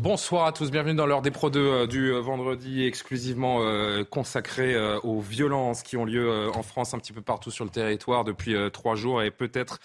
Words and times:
Bonsoir 0.00 0.46
à 0.46 0.52
tous, 0.52 0.70
bienvenue 0.70 0.94
dans 0.94 1.04
l'heure 1.04 1.20
des 1.20 1.30
Pro 1.30 1.50
2 1.50 1.60
euh, 1.60 1.86
du 1.86 2.10
euh, 2.10 2.20
vendredi 2.20 2.86
exclusivement 2.86 3.58
euh, 3.60 4.02
consacré 4.02 4.74
euh, 4.74 4.98
aux 5.00 5.20
violences 5.20 5.82
qui 5.82 5.98
ont 5.98 6.06
lieu 6.06 6.48
en 6.54 6.62
France 6.62 6.94
un 6.94 6.98
petit 6.98 7.12
peu 7.12 7.20
partout 7.20 7.50
sur 7.50 7.66
le 7.66 7.70
territoire 7.70 8.24
depuis 8.24 8.54
trois 8.72 8.94
jours 8.94 9.22
et 9.22 9.30
peut-être 9.30 9.78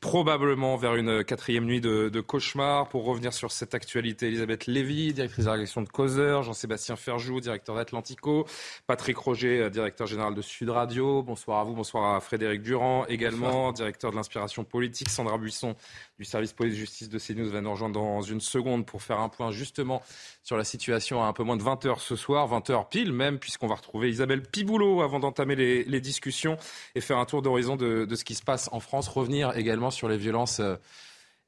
probablement 0.00 0.78
vers 0.78 0.94
une 0.94 1.22
quatrième 1.22 1.66
nuit 1.66 1.82
de, 1.82 2.08
de 2.08 2.20
cauchemar. 2.22 2.88
Pour 2.88 3.04
revenir 3.04 3.34
sur 3.34 3.52
cette 3.52 3.74
actualité, 3.74 4.28
Elisabeth 4.28 4.64
Lévy, 4.64 5.12
directrice 5.12 5.44
de 5.44 5.50
la 5.50 5.56
rédaction 5.56 5.82
de 5.82 5.88
Causeur, 5.90 6.44
Jean-Sébastien 6.44 6.96
Ferjou, 6.96 7.42
directeur 7.42 7.76
d'Atlantico, 7.76 8.46
Patrick 8.86 9.18
Roger, 9.18 9.68
directeur 9.68 10.06
général 10.06 10.34
de 10.34 10.40
Sud 10.40 10.70
Radio. 10.70 11.22
Bonsoir 11.22 11.58
à 11.58 11.64
vous, 11.64 11.74
bonsoir 11.74 12.14
à 12.14 12.20
Frédéric 12.20 12.62
Durand 12.62 13.04
également, 13.10 13.72
directeur 13.72 14.12
de 14.12 14.16
l'inspiration 14.16 14.64
politique, 14.64 15.10
Sandra 15.10 15.36
Buisson 15.36 15.76
du 16.18 16.24
service 16.24 16.52
police-justice 16.52 17.08
de 17.08 17.18
CNews 17.18 17.50
va 17.50 17.60
nous 17.60 17.70
rejoindre 17.70 18.00
dans 18.00 18.22
une 18.22 18.40
seconde 18.40 18.84
pour 18.86 19.02
faire 19.02 19.20
un 19.20 19.28
point 19.28 19.52
justement 19.58 20.02
sur 20.42 20.56
la 20.56 20.64
situation 20.64 21.22
à 21.22 21.26
un 21.26 21.32
peu 21.32 21.42
moins 21.42 21.56
de 21.56 21.62
20h 21.62 21.98
ce 22.00 22.16
soir, 22.16 22.48
20h 22.48 22.88
pile 22.88 23.12
même, 23.12 23.38
puisqu'on 23.38 23.66
va 23.66 23.74
retrouver 23.74 24.08
Isabelle 24.08 24.42
Piboulot 24.42 25.02
avant 25.02 25.18
d'entamer 25.18 25.56
les, 25.56 26.00
discussions 26.00 26.56
et 26.94 27.00
faire 27.00 27.18
un 27.18 27.24
tour 27.26 27.42
d'horizon 27.42 27.76
de, 27.76 28.06
ce 28.14 28.24
qui 28.24 28.34
se 28.34 28.42
passe 28.42 28.68
en 28.72 28.80
France, 28.80 29.08
revenir 29.08 29.56
également 29.56 29.90
sur 29.90 30.08
les 30.08 30.16
violences 30.16 30.60
euh, 30.60 30.76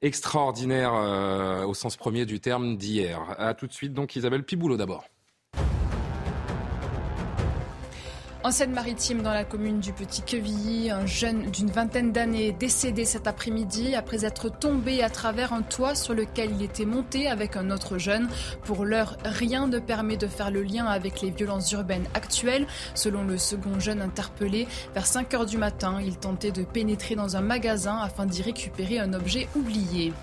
extraordinaires 0.01 0.93
euh, 0.93 1.65
au 1.65 1.73
sens 1.73 1.95
premier 1.95 2.25
du 2.25 2.39
terme 2.39 2.77
d'hier. 2.77 3.21
À 3.39 3.53
tout 3.53 3.67
de 3.67 3.73
suite 3.73 3.93
donc 3.93 4.15
Isabelle 4.15 4.43
Piboulot 4.43 4.77
d'abord. 4.77 5.05
En 8.43 8.49
Seine-Maritime, 8.49 9.21
dans 9.21 9.33
la 9.33 9.43
commune 9.43 9.79
du 9.81 9.93
Petit 9.93 10.23
Quevilly, 10.23 10.89
un 10.89 11.05
jeune 11.05 11.51
d'une 11.51 11.69
vingtaine 11.69 12.11
d'années 12.11 12.51
décédé 12.51 13.05
cet 13.05 13.27
après-midi 13.27 13.93
après 13.93 14.25
être 14.25 14.49
tombé 14.49 15.03
à 15.03 15.11
travers 15.11 15.53
un 15.53 15.61
toit 15.61 15.93
sur 15.93 16.15
lequel 16.15 16.49
il 16.55 16.63
était 16.63 16.85
monté 16.85 17.27
avec 17.27 17.55
un 17.55 17.69
autre 17.69 17.99
jeune. 17.99 18.27
Pour 18.63 18.83
l'heure, 18.83 19.15
rien 19.23 19.67
ne 19.67 19.77
permet 19.77 20.17
de 20.17 20.25
faire 20.25 20.49
le 20.49 20.63
lien 20.63 20.87
avec 20.87 21.21
les 21.21 21.29
violences 21.29 21.71
urbaines 21.71 22.07
actuelles. 22.15 22.65
Selon 22.95 23.23
le 23.23 23.37
second 23.37 23.79
jeune 23.79 24.01
interpellé, 24.01 24.67
vers 24.95 25.05
5 25.05 25.31
heures 25.35 25.45
du 25.45 25.59
matin, 25.59 25.99
il 26.03 26.17
tentait 26.17 26.51
de 26.51 26.63
pénétrer 26.63 27.13
dans 27.13 27.37
un 27.37 27.41
magasin 27.41 27.99
afin 27.99 28.25
d'y 28.25 28.41
récupérer 28.41 28.97
un 28.97 29.13
objet 29.13 29.49
oublié. 29.55 30.13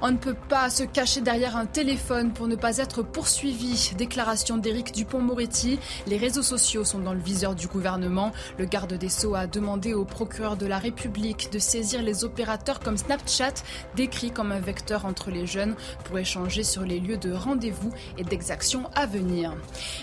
On 0.00 0.12
ne 0.12 0.16
peut 0.16 0.36
pas 0.48 0.70
se 0.70 0.84
cacher 0.84 1.22
derrière 1.22 1.56
un 1.56 1.66
téléphone 1.66 2.32
pour 2.32 2.46
ne 2.46 2.54
pas 2.54 2.78
être 2.78 3.02
poursuivi. 3.02 3.90
Déclaration 3.98 4.56
d'Éric 4.56 4.92
Dupont-Moretti. 4.92 5.80
Les 6.06 6.16
réseaux 6.16 6.42
sociaux 6.42 6.84
sont 6.84 7.00
dans 7.00 7.14
le 7.14 7.20
viseur 7.20 7.56
du 7.56 7.66
gouvernement. 7.66 8.30
Le 8.58 8.66
garde 8.66 8.94
des 8.94 9.08
Sceaux 9.08 9.34
a 9.34 9.48
demandé 9.48 9.94
au 9.94 10.04
procureur 10.04 10.56
de 10.56 10.66
la 10.66 10.78
République 10.78 11.50
de 11.52 11.58
saisir 11.58 12.00
les 12.00 12.22
opérateurs 12.22 12.78
comme 12.78 12.96
Snapchat, 12.96 13.54
décrits 13.96 14.30
comme 14.30 14.52
un 14.52 14.60
vecteur 14.60 15.04
entre 15.04 15.32
les 15.32 15.46
jeunes, 15.46 15.74
pour 16.04 16.16
échanger 16.16 16.62
sur 16.62 16.82
les 16.82 17.00
lieux 17.00 17.18
de 17.18 17.32
rendez-vous 17.32 17.92
et 18.18 18.24
d'exactions 18.24 18.88
à 18.94 19.06
venir. 19.06 19.56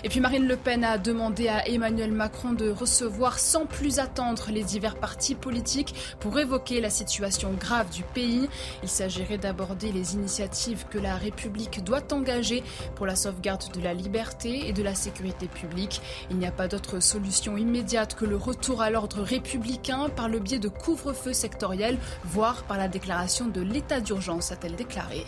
Et 0.04 0.10
puis 0.10 0.20
Marine 0.20 0.46
Le 0.46 0.58
Pen 0.58 0.84
a 0.84 0.98
demandé 0.98 1.48
à 1.48 1.66
Emmanuel 1.68 2.12
Macron 2.12 2.52
de 2.52 2.68
recevoir 2.68 3.38
sans 3.38 3.64
plus 3.64 3.98
attendre 3.98 4.48
les 4.50 4.62
divers 4.62 4.96
partis 4.96 5.34
politiques 5.34 5.94
pour 6.20 6.38
évoquer 6.38 6.82
la 6.82 6.90
situation 6.90 7.54
grave 7.58 7.88
du 7.88 8.02
pays. 8.02 8.46
Il 8.82 8.90
s'agirait 8.90 9.38
d'aborder 9.38 9.85
les 9.92 10.14
initiatives 10.14 10.86
que 10.90 10.98
la 10.98 11.16
République 11.16 11.84
doit 11.84 12.12
engager 12.12 12.62
pour 12.94 13.06
la 13.06 13.16
sauvegarde 13.16 13.72
de 13.72 13.80
la 13.80 13.94
liberté 13.94 14.68
et 14.68 14.72
de 14.72 14.82
la 14.82 14.94
sécurité 14.94 15.46
publique. 15.46 16.00
Il 16.30 16.36
n'y 16.36 16.46
a 16.46 16.52
pas 16.52 16.68
d'autre 16.68 17.00
solution 17.00 17.56
immédiate 17.56 18.14
que 18.14 18.24
le 18.24 18.36
retour 18.36 18.82
à 18.82 18.90
l'ordre 18.90 19.22
républicain 19.22 20.08
par 20.08 20.28
le 20.28 20.38
biais 20.38 20.58
de 20.58 20.68
couvre-feu 20.68 21.32
sectoriel, 21.32 21.98
voire 22.24 22.64
par 22.64 22.78
la 22.78 22.88
déclaration 22.88 23.46
de 23.46 23.60
l'état 23.60 24.00
d'urgence, 24.00 24.52
a-t-elle 24.52 24.76
déclaré. 24.76 25.24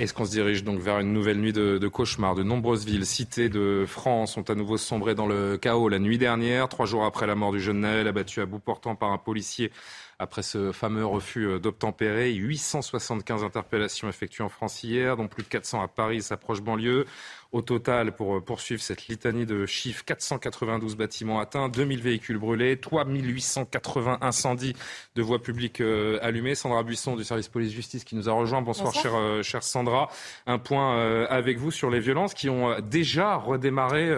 Est-ce 0.00 0.12
qu'on 0.12 0.24
se 0.24 0.32
dirige 0.32 0.64
donc 0.64 0.80
vers 0.80 0.98
une 0.98 1.12
nouvelle 1.12 1.38
nuit 1.38 1.52
de, 1.52 1.78
de 1.78 1.88
cauchemar 1.88 2.34
De 2.34 2.42
nombreuses 2.42 2.84
villes, 2.84 3.06
cités 3.06 3.48
de 3.48 3.84
France 3.86 4.36
ont 4.36 4.42
à 4.42 4.56
nouveau 4.56 4.76
sombré 4.76 5.14
dans 5.14 5.26
le 5.26 5.56
chaos 5.56 5.88
la 5.88 6.00
nuit 6.00 6.18
dernière, 6.18 6.68
trois 6.68 6.84
jours 6.84 7.04
après 7.04 7.28
la 7.28 7.36
mort 7.36 7.52
du 7.52 7.60
jeune 7.60 7.80
Naël 7.80 8.08
abattu 8.08 8.40
à 8.40 8.46
bout 8.46 8.58
portant 8.58 8.96
par 8.96 9.12
un 9.12 9.18
policier 9.18 9.70
après 10.18 10.42
ce 10.42 10.72
fameux 10.72 11.04
refus 11.04 11.46
euh, 11.46 11.58
d'obtempérer. 11.58 12.32
875 12.32 13.44
interpellations 13.44 14.08
effectuées 14.08 14.44
en 14.44 14.48
France 14.48 14.82
hier, 14.82 15.16
dont 15.16 15.28
plus 15.28 15.42
de 15.42 15.48
400 15.48 15.82
à 15.82 15.88
Paris 15.88 16.18
et 16.18 16.22
sa 16.22 16.36
proche 16.36 16.62
banlieue. 16.62 17.06
Au 17.54 17.62
total, 17.62 18.16
pour 18.16 18.34
euh, 18.34 18.40
poursuivre 18.40 18.82
cette 18.82 19.06
litanie 19.06 19.46
de 19.46 19.64
chiffres, 19.64 20.02
492 20.04 20.96
bâtiments 20.96 21.38
atteints, 21.38 21.68
2000 21.68 22.02
véhicules 22.02 22.36
brûlés, 22.36 22.78
3880 22.78 24.18
incendies 24.22 24.74
de 25.14 25.22
voies 25.22 25.40
publiques 25.40 25.80
euh, 25.80 26.18
allumées. 26.20 26.56
Sandra 26.56 26.82
Buisson 26.82 27.14
du 27.14 27.22
service 27.22 27.46
police-justice 27.46 28.02
qui 28.02 28.16
nous 28.16 28.28
a 28.28 28.32
rejoint. 28.32 28.60
Bonsoir, 28.60 28.86
Bonsoir. 28.86 29.02
Chère, 29.04 29.14
euh, 29.14 29.42
chère 29.44 29.62
Sandra. 29.62 30.08
Un 30.48 30.58
point 30.58 31.24
avec 31.28 31.58
vous 31.58 31.70
sur 31.70 31.90
les 31.90 32.00
violences 32.00 32.34
qui 32.34 32.48
ont 32.48 32.80
déjà 32.80 33.36
redémarré 33.36 34.12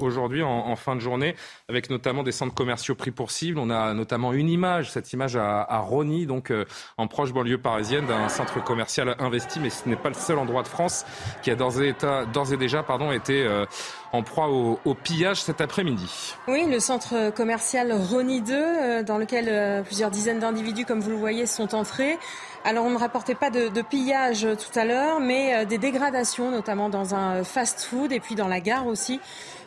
aujourd'hui 0.00 0.42
en, 0.42 0.48
en 0.48 0.76
fin 0.76 0.96
de 0.96 1.00
journée, 1.00 1.34
avec 1.68 1.90
notamment 1.90 2.22
des 2.22 2.32
centres 2.32 2.54
commerciaux 2.54 2.94
pris 2.94 3.10
pour 3.10 3.30
cible. 3.30 3.58
On 3.58 3.68
a 3.68 3.92
notamment 3.92 4.32
une 4.32 4.48
image, 4.48 4.90
cette 4.90 5.12
image 5.12 5.36
à, 5.36 5.60
à 5.62 5.78
Rony, 5.80 6.24
donc 6.24 6.52
en 6.96 7.06
proche 7.06 7.34
banlieue 7.34 7.58
parisienne, 7.58 8.06
d'un 8.06 8.30
centre 8.30 8.64
commercial 8.64 9.14
investi, 9.18 9.60
mais 9.60 9.68
ce 9.68 9.86
n'est 9.88 9.96
pas 9.96 10.08
le 10.08 10.14
seul 10.14 10.38
endroit 10.38 10.62
de 10.62 10.68
France 10.68 11.04
qui 11.42 11.50
a 11.50 11.54
d'ores 11.54 11.82
et 11.82 12.56
déjà 12.56 12.77
pardon, 12.82 13.12
été 13.12 13.44
euh, 13.44 13.64
en 14.12 14.22
proie 14.22 14.48
au, 14.48 14.78
au 14.84 14.94
pillage 14.94 15.42
cet 15.42 15.60
après-midi. 15.60 16.34
Oui, 16.46 16.64
le 16.66 16.80
centre 16.80 17.30
commercial 17.30 17.92
Rony 17.92 18.40
2, 18.40 18.54
euh, 18.54 19.02
dans 19.02 19.18
lequel 19.18 19.46
euh, 19.48 19.82
plusieurs 19.82 20.10
dizaines 20.10 20.38
d'individus, 20.38 20.84
comme 20.84 21.00
vous 21.00 21.10
le 21.10 21.16
voyez, 21.16 21.46
sont 21.46 21.74
entrés. 21.74 22.18
Alors, 22.64 22.84
on 22.86 22.90
ne 22.90 22.98
rapportait 22.98 23.34
pas 23.34 23.50
de, 23.50 23.68
de 23.68 23.82
pillage 23.82 24.44
euh, 24.44 24.54
tout 24.56 24.76
à 24.78 24.84
l'heure, 24.84 25.20
mais 25.20 25.64
des 25.66 25.78
dégradations, 25.78 26.50
notamment 26.50 26.88
dans 26.88 27.14
un 27.14 27.44
fast-food 27.44 28.12
et 28.12 28.20
puis 28.20 28.34
dans 28.34 28.48
la 28.48 28.60
gare 28.60 28.86
aussi 28.86 29.20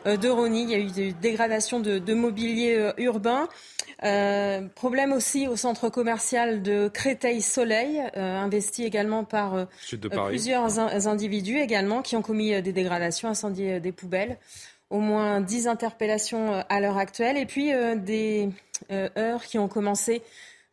de 0.06 0.30
Rony. 0.30 0.64
Il 0.64 0.70
y 0.72 0.76
a 0.76 0.80
eu 0.80 0.88
des 0.92 1.14
dégradations 1.14 1.80
de, 1.80 2.00
de 2.00 2.14
mobilier 2.16 2.92
urbain. 2.98 3.48
Euh, 4.04 4.62
problème 4.74 5.14
aussi 5.14 5.48
au 5.48 5.56
centre 5.56 5.90
commercial 5.90 6.64
de 6.64 6.88
Créteil-Soleil, 6.88 8.02
euh, 8.18 8.40
investi 8.40 8.84
également 8.84 9.24
par 9.24 9.54
euh, 9.56 9.66
plusieurs 10.30 10.80
in- 10.80 11.06
individus 11.06 11.60
également 11.60 12.02
qui 12.02 12.16
ont 12.16 12.24
commis 12.24 12.60
des 12.64 12.74
dégradations, 12.74 13.30
incendié 13.30 13.80
des 13.80 13.92
poubelles. 13.92 14.31
Au 14.90 15.00
moins 15.00 15.40
10 15.40 15.68
interpellations 15.68 16.54
euh, 16.54 16.62
à 16.70 16.82
l'heure 16.82 16.98
actuelle. 16.98 17.38
Et 17.38 17.46
puis 17.46 17.74
euh, 17.74 17.96
des 17.96 18.50
euh, 18.92 19.10
heures 19.18 19.44
qui 19.44 19.58
ont 19.58 19.68
commencé 19.68 20.22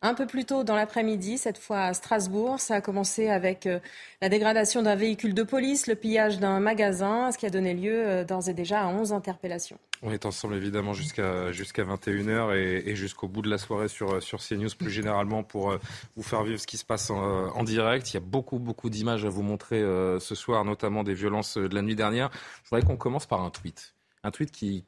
un 0.02 0.14
peu 0.14 0.26
plus 0.26 0.44
tôt 0.44 0.64
dans 0.64 0.76
l'après-midi, 0.76 1.38
cette 1.38 1.58
fois 1.58 1.82
à 1.82 1.94
Strasbourg. 1.94 2.60
Ça 2.60 2.76
a 2.76 2.80
commencé 2.80 3.28
avec 3.28 3.66
euh, 3.66 3.80
la 4.20 4.28
dégradation 4.28 4.82
d'un 4.82 4.94
véhicule 4.94 5.34
de 5.34 5.42
police, 5.42 5.86
le 5.86 5.94
pillage 5.94 6.38
d'un 6.38 6.60
magasin, 6.60 7.32
ce 7.32 7.38
qui 7.38 7.46
a 7.46 7.50
donné 7.50 7.74
lieu 7.74 8.06
euh, 8.06 8.24
d'ores 8.24 8.48
et 8.48 8.54
déjà 8.54 8.82
à 8.82 8.88
11 8.88 9.12
interpellations. 9.12 9.78
On 10.02 10.12
est 10.12 10.26
ensemble 10.26 10.54
évidemment 10.54 10.92
jusqu'à 10.92 11.50
jusqu'à 11.50 11.82
21h 11.82 12.56
et, 12.56 12.90
et 12.90 12.94
jusqu'au 12.94 13.26
bout 13.26 13.42
de 13.42 13.50
la 13.50 13.58
soirée 13.58 13.88
sur, 13.88 14.22
sur 14.22 14.38
CNews 14.38 14.70
plus 14.78 14.90
généralement 14.90 15.42
pour 15.42 15.72
euh, 15.72 15.78
vous 16.16 16.22
faire 16.22 16.44
vivre 16.44 16.60
ce 16.60 16.68
qui 16.68 16.76
se 16.76 16.84
passe 16.84 17.10
en, 17.10 17.64
direct. 17.64 18.12
Il 18.12 18.14
y 18.14 18.16
a 18.18 18.20
beaucoup 18.20 18.58
beaucoup 18.58 18.90
d'images 18.90 19.24
à 19.24 19.28
vous 19.28 19.42
montrer 19.42 19.80
euh, 19.82 20.20
ce 20.20 20.34
soir, 20.36 20.64
notamment 20.64 21.02
des 21.02 21.14
violences 21.14 21.58
euh, 21.58 21.68
de 21.68 21.74
la 21.74 21.82
nuit 21.82 21.96
dernière. 21.96 22.30
Je 22.62 22.70
voudrais 22.70 22.86
qu'on 22.86 22.96
commence 22.96 23.26
par 23.26 23.42
un 23.42 23.50
tweet. 23.50 23.94
Un 24.22 24.30
tweet 24.30 24.52
qui 24.52 24.84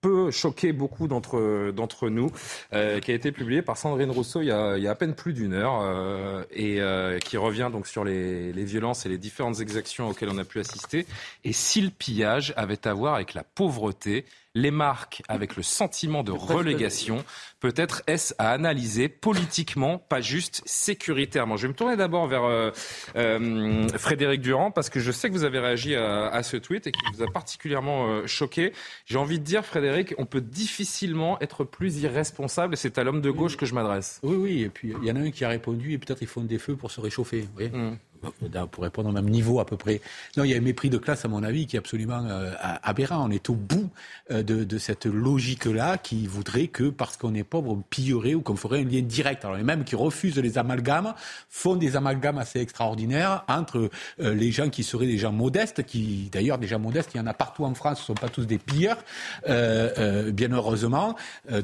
peut 0.00 0.30
choquer 0.30 0.72
beaucoup 0.72 1.08
d'entre 1.08 1.72
d'entre 1.72 2.08
nous, 2.08 2.30
euh, 2.72 3.00
qui 3.00 3.10
a 3.10 3.14
été 3.14 3.32
publié 3.32 3.62
par 3.62 3.76
Sandrine 3.76 4.10
Rousseau 4.10 4.40
il 4.40 4.46
y 4.46 4.50
a, 4.50 4.76
il 4.76 4.82
y 4.82 4.88
a 4.88 4.92
à 4.92 4.94
peine 4.94 5.14
plus 5.14 5.32
d'une 5.32 5.52
heure 5.52 5.80
euh, 5.82 6.42
et 6.50 6.80
euh, 6.80 7.18
qui 7.18 7.36
revient 7.36 7.68
donc 7.72 7.86
sur 7.86 8.04
les, 8.04 8.52
les 8.52 8.64
violences 8.64 9.06
et 9.06 9.08
les 9.08 9.18
différentes 9.18 9.60
exactions 9.60 10.08
auxquelles 10.08 10.30
on 10.30 10.38
a 10.38 10.44
pu 10.44 10.60
assister. 10.60 11.06
Et 11.44 11.52
si 11.52 11.80
le 11.80 11.90
pillage 11.90 12.52
avait 12.56 12.86
à 12.86 12.94
voir 12.94 13.14
avec 13.14 13.34
la 13.34 13.44
pauvreté, 13.44 14.24
les 14.54 14.70
marques 14.70 15.22
avec 15.28 15.56
le 15.56 15.62
sentiment 15.62 16.22
de 16.22 16.32
relégation. 16.32 17.24
Peut-être 17.60 18.02
est-ce 18.06 18.34
à 18.38 18.50
analyser 18.52 19.08
politiquement, 19.08 19.98
pas 19.98 20.20
juste 20.20 20.62
sécuritairement. 20.64 21.56
Je 21.56 21.62
vais 21.62 21.68
me 21.68 21.74
tourner 21.74 21.96
d'abord 21.96 22.26
vers 22.26 22.44
euh, 22.44 22.70
euh, 23.16 23.88
Frédéric 23.98 24.40
Durand 24.40 24.70
parce 24.70 24.90
que 24.90 24.98
je 24.98 25.12
sais 25.12 25.28
que 25.28 25.34
vous 25.34 25.44
avez 25.44 25.58
réagi 25.58 25.94
à, 25.94 26.42
ce 26.42 26.56
tweet 26.56 26.86
et 26.86 26.92
qui 26.92 27.00
vous 27.12 27.22
a 27.22 27.30
particulièrement 27.30 28.06
euh, 28.08 28.26
choqué. 28.26 28.72
J'ai 29.04 29.18
envie 29.18 29.38
de 29.38 29.44
dire, 29.44 29.64
Frédéric, 29.64 30.14
on 30.18 30.26
peut 30.26 30.40
difficilement 30.40 31.38
être 31.40 31.64
plus 31.64 32.00
irresponsable 32.00 32.74
et 32.74 32.76
c'est 32.76 32.98
à 32.98 33.04
l'homme 33.04 33.20
de 33.20 33.30
gauche 33.30 33.56
que 33.56 33.66
je 33.66 33.74
m'adresse. 33.74 34.20
Oui, 34.22 34.36
oui, 34.36 34.62
et 34.62 34.68
puis 34.68 34.94
il 35.02 35.06
y 35.06 35.12
en 35.12 35.16
a 35.16 35.20
un 35.20 35.30
qui 35.30 35.44
a 35.44 35.48
répondu 35.48 35.92
et 35.92 35.98
peut-être 35.98 36.22
ils 36.22 36.28
font 36.28 36.42
des 36.42 36.58
feux 36.58 36.76
pour 36.76 36.90
se 36.90 37.00
réchauffer. 37.00 37.42
Vous 37.42 37.52
voyez 37.54 37.70
mmh 37.70 37.98
pour 38.70 38.84
répondre 38.84 39.08
au 39.08 39.12
même 39.12 39.28
niveau 39.28 39.60
à 39.60 39.66
peu 39.66 39.76
près. 39.76 40.00
Non, 40.36 40.44
il 40.44 40.50
y 40.50 40.54
a 40.54 40.56
un 40.56 40.62
mépris 40.62 40.90
de 40.90 40.98
classe, 40.98 41.24
à 41.24 41.28
mon 41.28 41.42
avis, 41.42 41.66
qui 41.66 41.76
est 41.76 41.78
absolument 41.78 42.22
euh, 42.26 42.52
aberrant. 42.82 43.26
On 43.26 43.30
est 43.30 43.48
au 43.50 43.54
bout 43.54 43.90
euh, 44.30 44.42
de, 44.42 44.64
de, 44.64 44.78
cette 44.78 45.06
logique-là 45.06 45.98
qui 45.98 46.26
voudrait 46.26 46.68
que, 46.68 46.90
parce 46.90 47.16
qu'on 47.16 47.34
est 47.34 47.44
pauvre, 47.44 47.70
on 47.70 47.76
pillerait 47.76 48.34
ou 48.34 48.42
qu'on 48.42 48.56
ferait 48.56 48.80
un 48.80 48.84
lien 48.84 49.02
direct. 49.02 49.44
Alors 49.44 49.56
les 49.56 49.62
mêmes 49.62 49.84
qui 49.84 49.96
refusent 49.96 50.38
les 50.38 50.58
amalgames 50.58 51.14
font 51.48 51.76
des 51.76 51.96
amalgames 51.96 52.38
assez 52.38 52.60
extraordinaires 52.60 53.44
entre 53.48 53.90
euh, 54.20 54.34
les 54.34 54.50
gens 54.50 54.68
qui 54.68 54.82
seraient 54.82 55.06
des 55.06 55.18
gens 55.18 55.32
modestes, 55.32 55.84
qui 55.84 56.28
d'ailleurs 56.32 56.58
des 56.58 56.66
gens 56.66 56.78
modestes, 56.78 57.10
il 57.14 57.18
y 57.18 57.20
en 57.20 57.26
a 57.26 57.34
partout 57.34 57.64
en 57.64 57.74
France, 57.74 57.98
ce 57.98 58.02
ne 58.02 58.06
sont 58.06 58.14
pas 58.14 58.28
tous 58.28 58.46
des 58.46 58.58
pilleurs, 58.58 58.98
bien 59.46 60.52
heureusement. 60.52 61.16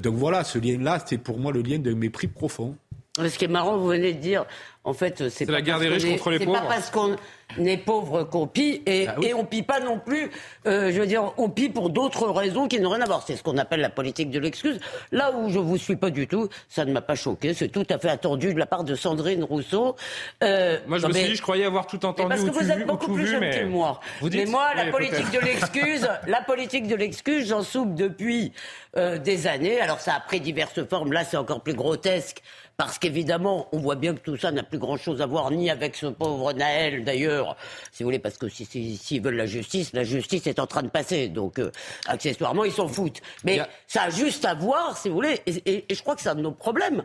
donc 0.03 0.15
voilà, 0.17 0.45
ce 0.45 0.59
lien-là, 0.59 1.03
c'est 1.05 1.19
pour 1.19 1.39
moi 1.39 1.53
le 1.53 1.63
lien 1.63 1.79
d'un 1.79 1.95
mépris 1.95 2.27
profond. 2.27 2.77
Ce 3.17 3.39
qui 3.39 3.45
est 3.47 3.49
marrant, 3.49 3.77
vous 3.79 3.89
venez 3.89 4.13
de 4.13 4.19
dire, 4.19 4.45
en 4.87 4.93
fait, 4.93 5.29
c'est 5.31 5.51
la 5.51 5.63
guerre 5.63 5.81
des 5.81 5.89
riches 5.89 6.07
contre 6.07 6.31
les 6.31 6.39
pauvres. 6.39 6.57
C'est 6.57 6.63
pas 6.63 6.75
parce 6.75 6.91
qu'on 6.91 7.17
est 7.59 7.77
pauvre 7.77 8.23
qu'on 8.23 8.47
pille 8.47 8.83
et, 8.87 9.09
ah 9.09 9.17
et 9.21 9.35
on 9.35 9.45
pille 9.45 9.65
pas 9.65 9.81
non 9.81 9.99
plus. 9.99 10.31
Euh, 10.67 10.93
je 10.93 11.01
veux 11.01 11.09
dire, 11.09 11.33
on 11.39 11.49
pille 11.49 11.71
pour 11.71 11.91
d'autres 11.91 12.29
raisons 12.29 12.69
qui 12.69 12.79
n'ont 12.79 12.91
rien 12.91 13.01
à 13.01 13.07
voir. 13.07 13.25
C'est 13.27 13.35
ce 13.35 13.43
qu'on 13.43 13.59
appelle 13.59 13.81
la 13.81 13.91
politique 13.91 14.31
de 14.31 14.39
l'excuse. 14.39 14.79
Là 15.11 15.33
où 15.33 15.51
je 15.51 15.59
vous 15.59 15.77
suis 15.77 15.97
pas 15.97 16.11
du 16.11 16.29
tout, 16.29 16.49
ça 16.69 16.85
ne 16.85 16.93
m'a 16.93 17.01
pas 17.01 17.17
choqué. 17.17 17.53
C'est 17.53 17.67
tout 17.67 17.87
à 17.91 17.99
fait 17.99 18.11
attendu 18.11 18.55
de 18.55 18.59
la 18.61 18.67
part 18.67 18.85
de 18.85 18.95
Sandrine 18.95 19.43
Rousseau. 19.43 19.97
Euh, 20.45 20.79
moi, 20.87 20.99
je 20.99 21.09
me 21.09 21.13
suis 21.13 21.31
dit, 21.31 21.35
je 21.35 21.43
croyais 21.43 21.65
avoir 21.65 21.89
tout 21.89 22.07
entendu. 22.07 22.29
Parce 22.29 22.45
que 22.45 22.51
vous 22.51 22.71
êtes 22.71 22.87
beaucoup 22.87 23.13
plus 23.13 23.27
jeune 23.27 23.51
que 23.51 23.65
moi. 23.65 24.01
Vous 24.21 24.29
dites, 24.29 24.45
mais 24.45 24.51
moi, 24.51 24.69
la 24.77 24.93
politique 24.93 25.33
de 25.33 25.41
l'excuse, 25.41 26.09
la 26.29 26.43
politique 26.43 26.87
de 26.87 26.95
l'excuse, 26.95 27.49
j'en 27.49 27.63
soupe 27.63 27.97
depuis 27.97 28.53
euh, 28.97 29.19
des 29.19 29.49
années. 29.49 29.81
Alors, 29.81 29.99
ça 29.99 30.15
a 30.15 30.21
pris 30.21 30.41
diverses 30.41 30.85
formes. 30.89 31.13
Là, 31.13 31.25
c'est 31.25 31.37
encore 31.37 31.61
plus 31.61 31.75
grotesque 31.75 32.41
parce 32.77 32.99
qu'évidemment, 32.99 33.69
on 33.73 33.79
voit 33.79 33.95
bien 33.95 34.15
que 34.15 34.21
tout 34.21 34.37
ça 34.37 34.53
n'a 34.53 34.63
plus 34.63 34.79
grand-chose 34.79 35.23
à 35.23 35.27
voir 35.27 35.51
ni 35.51 35.71
avec 35.71 35.97
ce 35.97 36.07
pauvre 36.07 36.53
Naël, 36.53 37.05
d'ailleurs, 37.05 37.57
si 37.91 38.03
vous 38.03 38.09
voulez, 38.09 38.19
parce 38.19 38.37
que 38.37 38.49
s'ils 38.49 38.99
si, 38.99 39.19
veulent 39.19 39.37
la 39.37 39.47
justice, 39.47 39.93
la 39.95 40.05
justice 40.05 40.47
est 40.47 40.59
en 40.59 40.67
train 40.67 40.83
de 40.83 40.89
passer, 40.89 41.29
donc 41.29 41.59
euh, 41.59 41.71
accessoirement, 42.07 42.65
ils 42.65 42.73
s'en 42.73 42.89
foutent. 42.89 43.23
Mais 43.45 43.61
ça 43.87 44.05
a 44.05 44.11
juste 44.11 44.45
à 44.45 44.55
voir, 44.55 44.97
si 44.99 45.09
vous 45.09 45.15
voulez, 45.15 45.41
et, 45.47 45.87
et 45.89 45.95
je 45.95 46.03
crois 46.03 46.17
que 46.17 46.21
c'est 46.21 46.29
un 46.29 46.35
de 46.35 46.43
nos 46.43 46.53
problèmes 46.53 47.03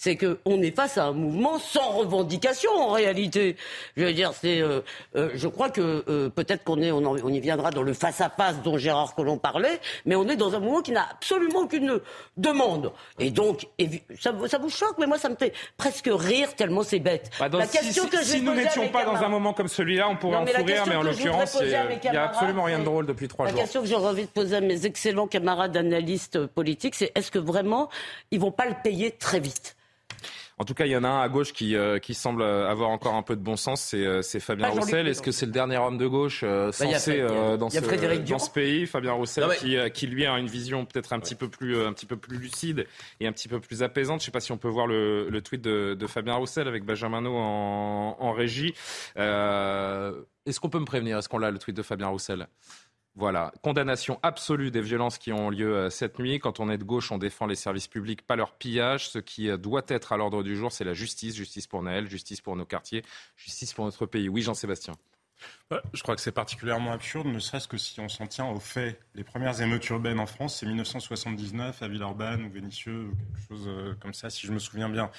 c'est 0.00 0.16
qu'on 0.16 0.62
est 0.62 0.74
face 0.74 0.96
à 0.96 1.08
un 1.08 1.12
mouvement 1.12 1.58
sans 1.58 1.90
revendication 1.90 2.70
en 2.74 2.88
réalité. 2.88 3.56
Je 3.98 4.04
veux 4.04 4.14
dire, 4.14 4.32
c'est, 4.32 4.62
euh, 4.62 4.80
euh, 5.14 5.28
je 5.34 5.46
crois 5.46 5.68
que 5.68 6.02
euh, 6.08 6.30
peut-être 6.30 6.64
qu'on 6.64 6.80
est, 6.80 6.90
on, 6.90 7.28
y 7.28 7.40
viendra 7.40 7.70
dans 7.70 7.82
le 7.82 7.92
face-à-face 7.92 8.62
dont 8.62 8.78
Gérard 8.78 9.14
Collomb 9.14 9.36
parlait, 9.36 9.78
mais 10.06 10.16
on 10.16 10.26
est 10.26 10.36
dans 10.36 10.54
un 10.54 10.58
mouvement 10.58 10.80
qui 10.80 10.92
n'a 10.92 11.06
absolument 11.10 11.60
aucune 11.60 12.00
demande. 12.38 12.92
Et 13.18 13.30
donc, 13.30 13.66
ça, 14.18 14.32
ça, 14.48 14.56
vous 14.56 14.70
choque, 14.70 14.96
mais 14.98 15.06
moi 15.06 15.18
ça 15.18 15.28
me 15.28 15.36
fait 15.36 15.52
presque 15.76 16.08
rire 16.10 16.54
tellement 16.56 16.82
c'est 16.82 16.98
bête. 16.98 17.30
Bah, 17.38 17.50
la 17.52 17.66
question 17.66 18.04
si, 18.04 18.08
que 18.08 18.24
si 18.24 18.40
nous 18.40 18.54
n'étions 18.54 18.88
pas 18.88 19.04
dans 19.04 19.16
un 19.16 19.28
moment 19.28 19.52
comme 19.52 19.68
celui-là, 19.68 20.08
on 20.08 20.16
pourrait 20.16 20.38
en 20.38 20.46
sourire, 20.46 20.84
mais 20.86 20.96
en 20.96 21.02
l'occurrence, 21.02 21.58
il 21.60 21.68
n'y 21.68 22.16
a 22.16 22.24
absolument 22.24 22.62
rien 22.62 22.78
de 22.78 22.84
drôle 22.84 23.04
depuis 23.04 23.28
trois 23.28 23.48
jours. 23.48 23.54
La 23.54 23.64
question 23.64 23.82
que 23.82 23.86
j'aurais 23.86 24.08
envie 24.08 24.24
de 24.24 24.30
poser 24.30 24.56
à 24.56 24.60
mes 24.62 24.86
excellents 24.86 25.26
camarades 25.26 25.76
analystes 25.76 26.46
politiques, 26.46 26.94
c'est 26.94 27.12
est-ce 27.14 27.30
que 27.30 27.38
vraiment 27.38 27.90
ils 28.30 28.40
vont 28.40 28.50
pas 28.50 28.64
le 28.64 28.76
payer 28.82 29.10
très 29.10 29.40
vite? 29.40 29.76
En 30.60 30.64
tout 30.66 30.74
cas, 30.74 30.84
il 30.84 30.92
y 30.92 30.96
en 30.96 31.04
a 31.04 31.08
un 31.08 31.22
à 31.22 31.28
gauche 31.30 31.54
qui, 31.54 31.74
euh, 31.74 31.98
qui 31.98 32.12
semble 32.12 32.42
avoir 32.42 32.90
encore 32.90 33.14
un 33.14 33.22
peu 33.22 33.34
de 33.34 33.40
bon 33.40 33.56
sens, 33.56 33.80
c'est 33.80 34.04
euh, 34.04 34.20
Fabien 34.40 34.68
Roussel. 34.68 35.08
Est-ce 35.08 35.22
que 35.22 35.30
c'est 35.30 35.46
le 35.46 35.52
dernier 35.52 35.78
homme 35.78 35.96
de 35.96 36.06
gauche 36.06 36.42
euh, 36.44 36.70
censé 36.70 37.22
dans, 37.22 37.70
ce, 37.70 37.80
dans 38.28 38.38
ce 38.38 38.50
pays, 38.50 38.86
Fabien 38.86 39.12
Roussel, 39.12 39.48
qui, 39.58 39.78
qui, 39.94 40.06
lui 40.06 40.26
a 40.26 40.38
une 40.38 40.48
vision 40.48 40.84
peut-être 40.84 41.14
un 41.14 41.18
petit 41.18 41.34
peu 41.34 41.48
plus 41.48 41.82
un 41.82 41.94
petit 41.94 42.04
peu 42.04 42.18
plus 42.18 42.36
lucide 42.36 42.86
et 43.20 43.26
un 43.26 43.32
petit 43.32 43.48
peu 43.48 43.58
plus 43.58 43.82
apaisante. 43.82 44.20
Je 44.20 44.24
ne 44.24 44.26
sais 44.26 44.32
pas 44.32 44.40
si 44.40 44.52
on 44.52 44.58
peut 44.58 44.68
voir 44.68 44.86
le, 44.86 45.30
le 45.30 45.40
tweet 45.40 45.62
de, 45.62 45.94
de, 45.94 46.06
Fabien 46.06 46.34
Roussel 46.34 46.68
avec 46.68 46.84
Benjamin 46.84 47.24
en, 47.24 48.16
en 48.20 48.32
régie. 48.32 48.74
Est-ce 49.16 50.60
qu'on 50.60 50.68
peut 50.68 50.78
me 50.78 50.84
prévenir? 50.84 51.16
Est-ce 51.16 51.30
qu'on 51.30 51.38
l'a 51.38 51.50
le 51.50 51.58
tweet 51.58 51.74
de 51.74 51.82
Fabien 51.82 52.08
Roussel? 52.08 52.48
Voilà, 53.16 53.52
condamnation 53.62 54.20
absolue 54.22 54.70
des 54.70 54.80
violences 54.80 55.18
qui 55.18 55.32
ont 55.32 55.50
lieu 55.50 55.76
euh, 55.76 55.90
cette 55.90 56.18
nuit. 56.18 56.38
Quand 56.38 56.60
on 56.60 56.70
est 56.70 56.78
de 56.78 56.84
gauche, 56.84 57.10
on 57.10 57.18
défend 57.18 57.46
les 57.46 57.56
services 57.56 57.88
publics, 57.88 58.22
pas 58.22 58.36
leur 58.36 58.54
pillage. 58.54 59.10
Ce 59.10 59.18
qui 59.18 59.50
euh, 59.50 59.56
doit 59.56 59.82
être 59.88 60.12
à 60.12 60.16
l'ordre 60.16 60.42
du 60.42 60.56
jour, 60.56 60.70
c'est 60.70 60.84
la 60.84 60.94
justice. 60.94 61.34
Justice 61.34 61.66
pour 61.66 61.82
Naël, 61.82 62.08
justice 62.08 62.40
pour 62.40 62.54
nos 62.54 62.64
quartiers, 62.64 63.02
justice 63.36 63.72
pour 63.72 63.84
notre 63.84 64.06
pays. 64.06 64.28
Oui, 64.28 64.42
Jean-Sébastien. 64.42 64.94
Je 65.92 66.02
crois 66.02 66.16
que 66.16 66.20
c'est 66.20 66.32
particulièrement 66.32 66.92
absurde, 66.92 67.28
ne 67.28 67.38
serait-ce 67.38 67.68
que 67.68 67.78
si 67.78 68.00
on 68.00 68.08
s'en 68.08 68.26
tient 68.26 68.46
aux 68.46 68.58
faits. 68.58 68.98
Les 69.14 69.22
premières 69.22 69.60
émeutes 69.62 69.88
urbaines 69.88 70.18
en 70.18 70.26
France, 70.26 70.56
c'est 70.58 70.66
1979 70.66 71.80
à 71.82 71.88
Villeurbanne 71.88 72.42
ou 72.42 72.50
Vénissieux, 72.50 73.10
ou 73.10 73.14
quelque 73.14 73.48
chose 73.48 73.68
euh, 73.68 73.94
comme 74.00 74.14
ça, 74.14 74.30
si 74.30 74.46
je 74.46 74.52
me 74.52 74.58
souviens 74.58 74.88
bien. 74.88 75.10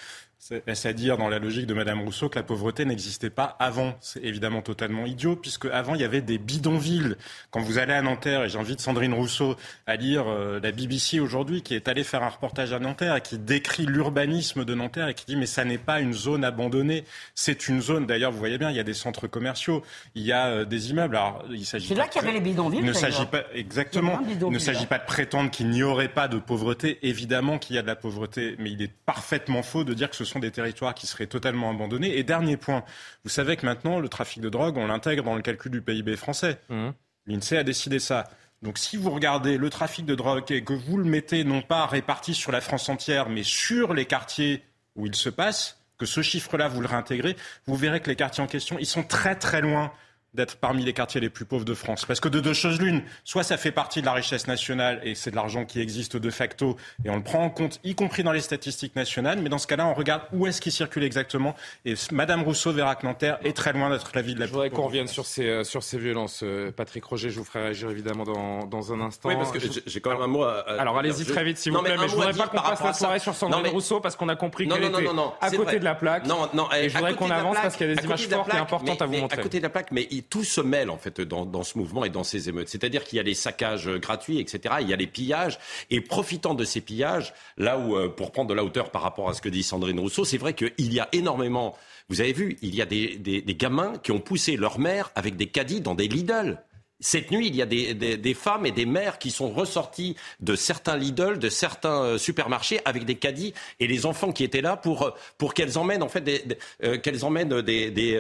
Est-ce 0.65 0.87
à 0.87 0.93
dire, 0.93 1.17
dans 1.17 1.29
la 1.29 1.37
logique 1.37 1.67
de 1.67 1.75
Madame 1.75 2.01
Rousseau, 2.01 2.27
que 2.27 2.39
la 2.39 2.43
pauvreté 2.43 2.83
n'existait 2.83 3.29
pas 3.29 3.55
avant? 3.59 3.95
C'est 4.01 4.23
évidemment 4.23 4.63
totalement 4.63 5.05
idiot, 5.05 5.35
puisque 5.35 5.65
avant 5.65 5.93
il 5.93 6.01
y 6.01 6.03
avait 6.03 6.21
des 6.21 6.39
bidonvilles. 6.39 7.15
Quand 7.51 7.61
vous 7.61 7.77
allez 7.77 7.93
à 7.93 8.01
Nanterre, 8.01 8.43
et 8.43 8.49
j'invite 8.49 8.79
Sandrine 8.79 9.13
Rousseau 9.13 9.55
à 9.85 9.97
lire 9.97 10.27
euh, 10.27 10.59
la 10.59 10.71
BBC 10.71 11.19
aujourd'hui, 11.19 11.61
qui 11.61 11.75
est 11.75 11.87
allée 11.87 12.03
faire 12.03 12.23
un 12.23 12.29
reportage 12.29 12.73
à 12.73 12.79
Nanterre 12.79 13.15
et 13.15 13.21
qui 13.21 13.37
décrit 13.37 13.85
l'urbanisme 13.85 14.65
de 14.65 14.73
Nanterre 14.73 15.09
et 15.09 15.13
qui 15.13 15.25
dit 15.27 15.35
mais 15.35 15.45
ça 15.45 15.63
n'est 15.63 15.77
pas 15.77 16.01
une 16.01 16.13
zone 16.13 16.43
abandonnée, 16.43 17.03
c'est 17.35 17.67
une 17.67 17.79
zone. 17.79 18.07
D'ailleurs, 18.07 18.31
vous 18.31 18.39
voyez 18.39 18.57
bien, 18.57 18.71
il 18.71 18.75
y 18.75 18.79
a 18.79 18.83
des 18.83 18.95
centres 18.95 19.27
commerciaux, 19.27 19.83
il 20.15 20.23
y 20.23 20.31
a 20.31 20.40
euh, 20.47 20.65
des 20.65 20.91
immeubles. 20.91 21.15
Alors, 21.15 21.43
il 21.49 21.65
s'agit. 21.65 21.87
C'est 21.87 21.95
là 21.95 22.07
qu'il 22.07 22.21
y 22.21 22.25
avait 22.25 22.33
les 22.33 22.41
bidonvilles. 22.41 22.79
Il 22.79 22.85
ne 22.85 22.93
s'agit 22.93 23.25
pas 23.25 23.43
exactement. 23.53 24.19
Il 24.27 24.49
ne 24.49 24.59
s'agit 24.59 24.85
pas 24.85 24.99
de 24.99 25.05
prétendre 25.05 25.49
qu'il 25.51 25.69
n'y 25.69 25.83
aurait 25.83 26.09
pas 26.09 26.27
de 26.27 26.37
pauvreté. 26.37 26.99
Évidemment 27.03 27.57
qu'il 27.57 27.75
y 27.75 27.79
a 27.79 27.81
de 27.81 27.87
la 27.87 27.95
pauvreté, 27.95 28.55
mais 28.59 28.71
il 28.71 28.81
est 28.81 28.91
parfaitement 29.05 29.63
faux 29.63 29.83
de 29.83 29.93
dire 29.93 30.09
que 30.09 30.15
ce 30.15 30.25
sont 30.25 30.39
des 30.39 30.51
territoires 30.51 30.93
qui 30.93 31.07
seraient 31.07 31.27
totalement 31.27 31.69
abandonnés. 31.69 32.17
Et 32.17 32.23
dernier 32.23 32.57
point, 32.57 32.83
vous 33.23 33.29
savez 33.29 33.55
que 33.57 33.65
maintenant, 33.65 33.99
le 33.99 34.09
trafic 34.09 34.41
de 34.41 34.49
drogue, 34.49 34.77
on 34.77 34.87
l'intègre 34.87 35.23
dans 35.23 35.35
le 35.35 35.41
calcul 35.41 35.71
du 35.71 35.81
PIB 35.81 36.15
français. 36.15 36.59
Mmh. 36.69 36.89
L'INSEE 37.27 37.57
a 37.57 37.63
décidé 37.63 37.99
ça. 37.99 38.29
Donc 38.61 38.77
si 38.77 38.95
vous 38.95 39.09
regardez 39.09 39.57
le 39.57 39.69
trafic 39.69 40.05
de 40.05 40.13
drogue 40.13 40.43
et 40.51 40.63
que 40.63 40.73
vous 40.73 40.97
le 40.97 41.03
mettez 41.03 41.43
non 41.43 41.61
pas 41.61 41.85
réparti 41.87 42.35
sur 42.35 42.51
la 42.51 42.61
France 42.61 42.89
entière, 42.89 43.29
mais 43.29 43.43
sur 43.43 43.93
les 43.93 44.05
quartiers 44.05 44.63
où 44.95 45.05
il 45.07 45.15
se 45.15 45.29
passe, 45.29 45.79
que 45.97 46.05
ce 46.05 46.21
chiffre-là, 46.21 46.67
vous 46.67 46.81
le 46.81 46.87
réintégrez, 46.87 47.35
vous 47.65 47.75
verrez 47.75 48.01
que 48.01 48.09
les 48.09 48.15
quartiers 48.15 48.43
en 48.43 48.47
question, 48.47 48.77
ils 48.79 48.85
sont 48.85 49.03
très 49.03 49.35
très 49.35 49.61
loin 49.61 49.91
d'être 50.33 50.57
parmi 50.57 50.83
les 50.83 50.93
quartiers 50.93 51.19
les 51.19 51.29
plus 51.29 51.45
pauvres 51.45 51.65
de 51.65 51.73
France. 51.73 52.05
Parce 52.05 52.19
que 52.19 52.29
de 52.29 52.39
deux 52.39 52.53
choses 52.53 52.79
l'une, 52.79 53.03
soit 53.23 53.43
ça 53.43 53.57
fait 53.57 53.71
partie 53.71 54.01
de 54.01 54.05
la 54.05 54.13
richesse 54.13 54.47
nationale 54.47 55.01
et 55.03 55.15
c'est 55.15 55.31
de 55.31 55.35
l'argent 55.35 55.65
qui 55.65 55.79
existe 55.79 56.17
de 56.17 56.29
facto 56.29 56.77
et 57.03 57.09
on 57.09 57.17
le 57.17 57.23
prend 57.23 57.43
en 57.43 57.49
compte, 57.49 57.79
y 57.83 57.95
compris 57.95 58.23
dans 58.23 58.31
les 58.31 58.41
statistiques 58.41 58.95
nationales, 58.95 59.39
mais 59.41 59.49
dans 59.49 59.57
ce 59.57 59.67
cas-là, 59.67 59.87
on 59.87 59.93
regarde 59.93 60.23
où 60.33 60.47
est-ce 60.47 60.61
qu'il 60.61 60.71
circule 60.71 61.03
exactement. 61.03 61.55
Et 61.85 61.95
Madame 62.11 62.43
Rousseau, 62.43 62.71
Vérac 62.71 63.03
Nanterre 63.03 63.39
est 63.43 63.55
très 63.55 63.73
loin 63.73 63.89
d'être 63.89 64.11
la 64.13 64.21
ville 64.21 64.35
de 64.35 64.39
la 64.39 64.45
Je 64.45 64.51
voudrais 64.51 64.69
qu'on 64.69 64.83
revienne 64.83 65.07
sur 65.07 65.25
ces, 65.25 65.47
euh, 65.47 65.63
sur 65.63 65.83
ces 65.83 65.97
violences. 65.97 66.41
Euh, 66.43 66.71
Patrick 66.71 67.03
Roger, 67.03 67.29
je 67.29 67.39
vous 67.39 67.45
ferai 67.45 67.63
réagir 67.63 67.89
évidemment 67.89 68.23
dans, 68.23 68.65
dans 68.65 68.93
un 68.93 69.01
instant. 69.01 69.29
Oui, 69.29 69.35
parce 69.35 69.51
que 69.51 69.59
j'ai 69.85 70.01
quand 70.01 70.11
même 70.11 70.21
un 70.21 70.27
mot 70.27 70.43
à. 70.43 70.65
Alors 70.79 70.97
allez-y 70.97 71.25
très 71.25 71.43
vite, 71.43 71.57
s'il 71.57 71.73
vous 71.73 71.81
plaît, 71.81 71.97
mais, 71.99 72.07
je 72.07 72.15
voudrais 72.15 72.33
pas 72.33 72.47
qu'on 72.47 72.57
passe 72.57 72.83
la 72.83 72.93
soirée 72.93 73.19
sur 73.19 73.35
Sandrine 73.35 73.67
Rousseau 73.67 73.99
parce 73.99 74.15
qu'on 74.15 74.29
a 74.29 74.35
compris 74.35 74.67
qu'elle 74.67 74.83
était 74.83 75.09
à 75.41 75.51
côté 75.51 75.79
de 75.79 75.83
la 75.83 75.95
plaque. 75.95 76.25
Non, 76.25 76.49
non, 76.53 76.71
et 76.71 76.89
je 76.89 76.95
voudrais 76.95 77.15
qu'on 77.15 77.29
avance 77.29 77.57
parce 77.61 77.75
qu'il 77.75 77.87
y 77.87 77.91
a 77.91 77.95
des 77.95 78.03
images 78.05 78.27
fortes 78.27 78.53
et 78.53 78.57
importantes 78.57 79.01
à 79.01 79.05
vous 79.05 79.17
montrer. 79.17 79.39
À 79.39 79.43
côté 79.43 79.57
de 79.57 79.63
la 79.63 79.69
plaque, 79.69 79.91
mais 79.91 80.07
tout 80.21 80.43
se 80.43 80.61
mêle 80.61 80.89
en 80.89 80.97
fait 80.97 81.21
dans, 81.21 81.63
ce 81.63 81.77
mouvement 81.77 82.05
et 82.05 82.09
dans 82.09 82.23
ces 82.23 82.49
émeutes. 82.49 82.69
C'est-à-dire 82.69 83.03
qu'il 83.03 83.17
y 83.17 83.19
a 83.19 83.23
les 83.23 83.33
saccages 83.33 83.87
gratuits, 83.87 84.39
etc. 84.39 84.75
Il 84.81 84.89
y 84.89 84.93
a 84.93 84.95
les 84.95 85.07
pillages 85.07 85.59
et 85.89 86.01
profitant 86.01 86.53
de 86.53 86.63
ces 86.63 86.81
pillages, 86.81 87.33
là 87.57 87.77
où 87.77 87.95
euh, 87.95 88.09
pour 88.09 88.31
prendre 88.31 88.49
de 88.49 88.53
la 88.53 88.63
hauteur 88.63 88.91
par 88.91 89.01
rapport 89.01 89.29
à 89.29 89.33
ce 89.33 89.41
que 89.41 89.49
dit 89.49 89.63
Sandrine 89.63 89.99
Rousseau, 89.99 90.25
c'est 90.25 90.37
vrai 90.37 90.53
qu'il 90.53 90.93
y 90.93 90.99
a 90.99 91.07
énormément. 91.11 91.75
Vous 92.09 92.21
avez 92.21 92.33
vu, 92.33 92.57
il 92.61 92.75
y 92.75 92.81
a 92.81 92.85
des, 92.85 93.17
des 93.17 93.55
gamins 93.55 93.93
qui 93.97 94.11
ont 94.11 94.19
poussé 94.19 94.57
leur 94.57 94.79
mère 94.79 95.11
avec 95.15 95.35
des 95.35 95.47
caddies 95.47 95.81
dans 95.81 95.95
des 95.95 96.07
Lidl. 96.07 96.61
Cette 97.01 97.31
nuit, 97.31 97.47
il 97.47 97.55
y 97.55 97.61
a 97.63 97.65
des, 97.65 98.33
femmes 98.35 98.65
et 98.65 98.71
des 98.71 98.85
mères 98.85 99.17
qui 99.17 99.31
sont 99.31 99.49
ressorties 99.49 100.15
de 100.39 100.55
certains 100.55 100.95
Lidl, 100.95 101.39
de 101.39 101.49
certains 101.49 102.03
euh, 102.03 102.17
supermarchés 102.17 102.79
avec 102.85 103.05
des 103.05 103.15
caddies 103.15 103.53
et 103.79 103.87
les 103.87 104.05
enfants 104.05 104.31
qui 104.31 104.43
étaient 104.43 104.61
là 104.61 104.77
pour, 104.77 105.03
euh, 105.03 105.11
pour 105.39 105.55
qu'elles 105.55 105.79
emmènent 105.79 106.03
en 106.03 106.09
fait 106.09 106.21
des, 106.21 106.43
euh, 106.83 106.99
qu'elles 106.99 107.25
emmènent 107.25 107.61
des, 107.61 107.89
des, 107.89 108.17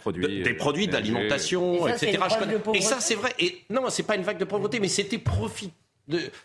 produits, 0.00 0.42
des 0.42 0.54
produits 0.54 0.86
d'alimentation, 0.86 1.88
etc. 1.88 2.18
Et 2.74 2.80
ça, 2.80 3.00
c'est 3.00 3.16
vrai. 3.16 3.34
Et 3.40 3.62
non, 3.70 3.90
c'est 3.90 4.04
pas 4.04 4.14
une 4.14 4.22
vague 4.22 4.38
de 4.38 4.44
pauvreté, 4.44 4.78
mais 4.78 4.88
c'était 4.88 5.18
profit 5.18 5.72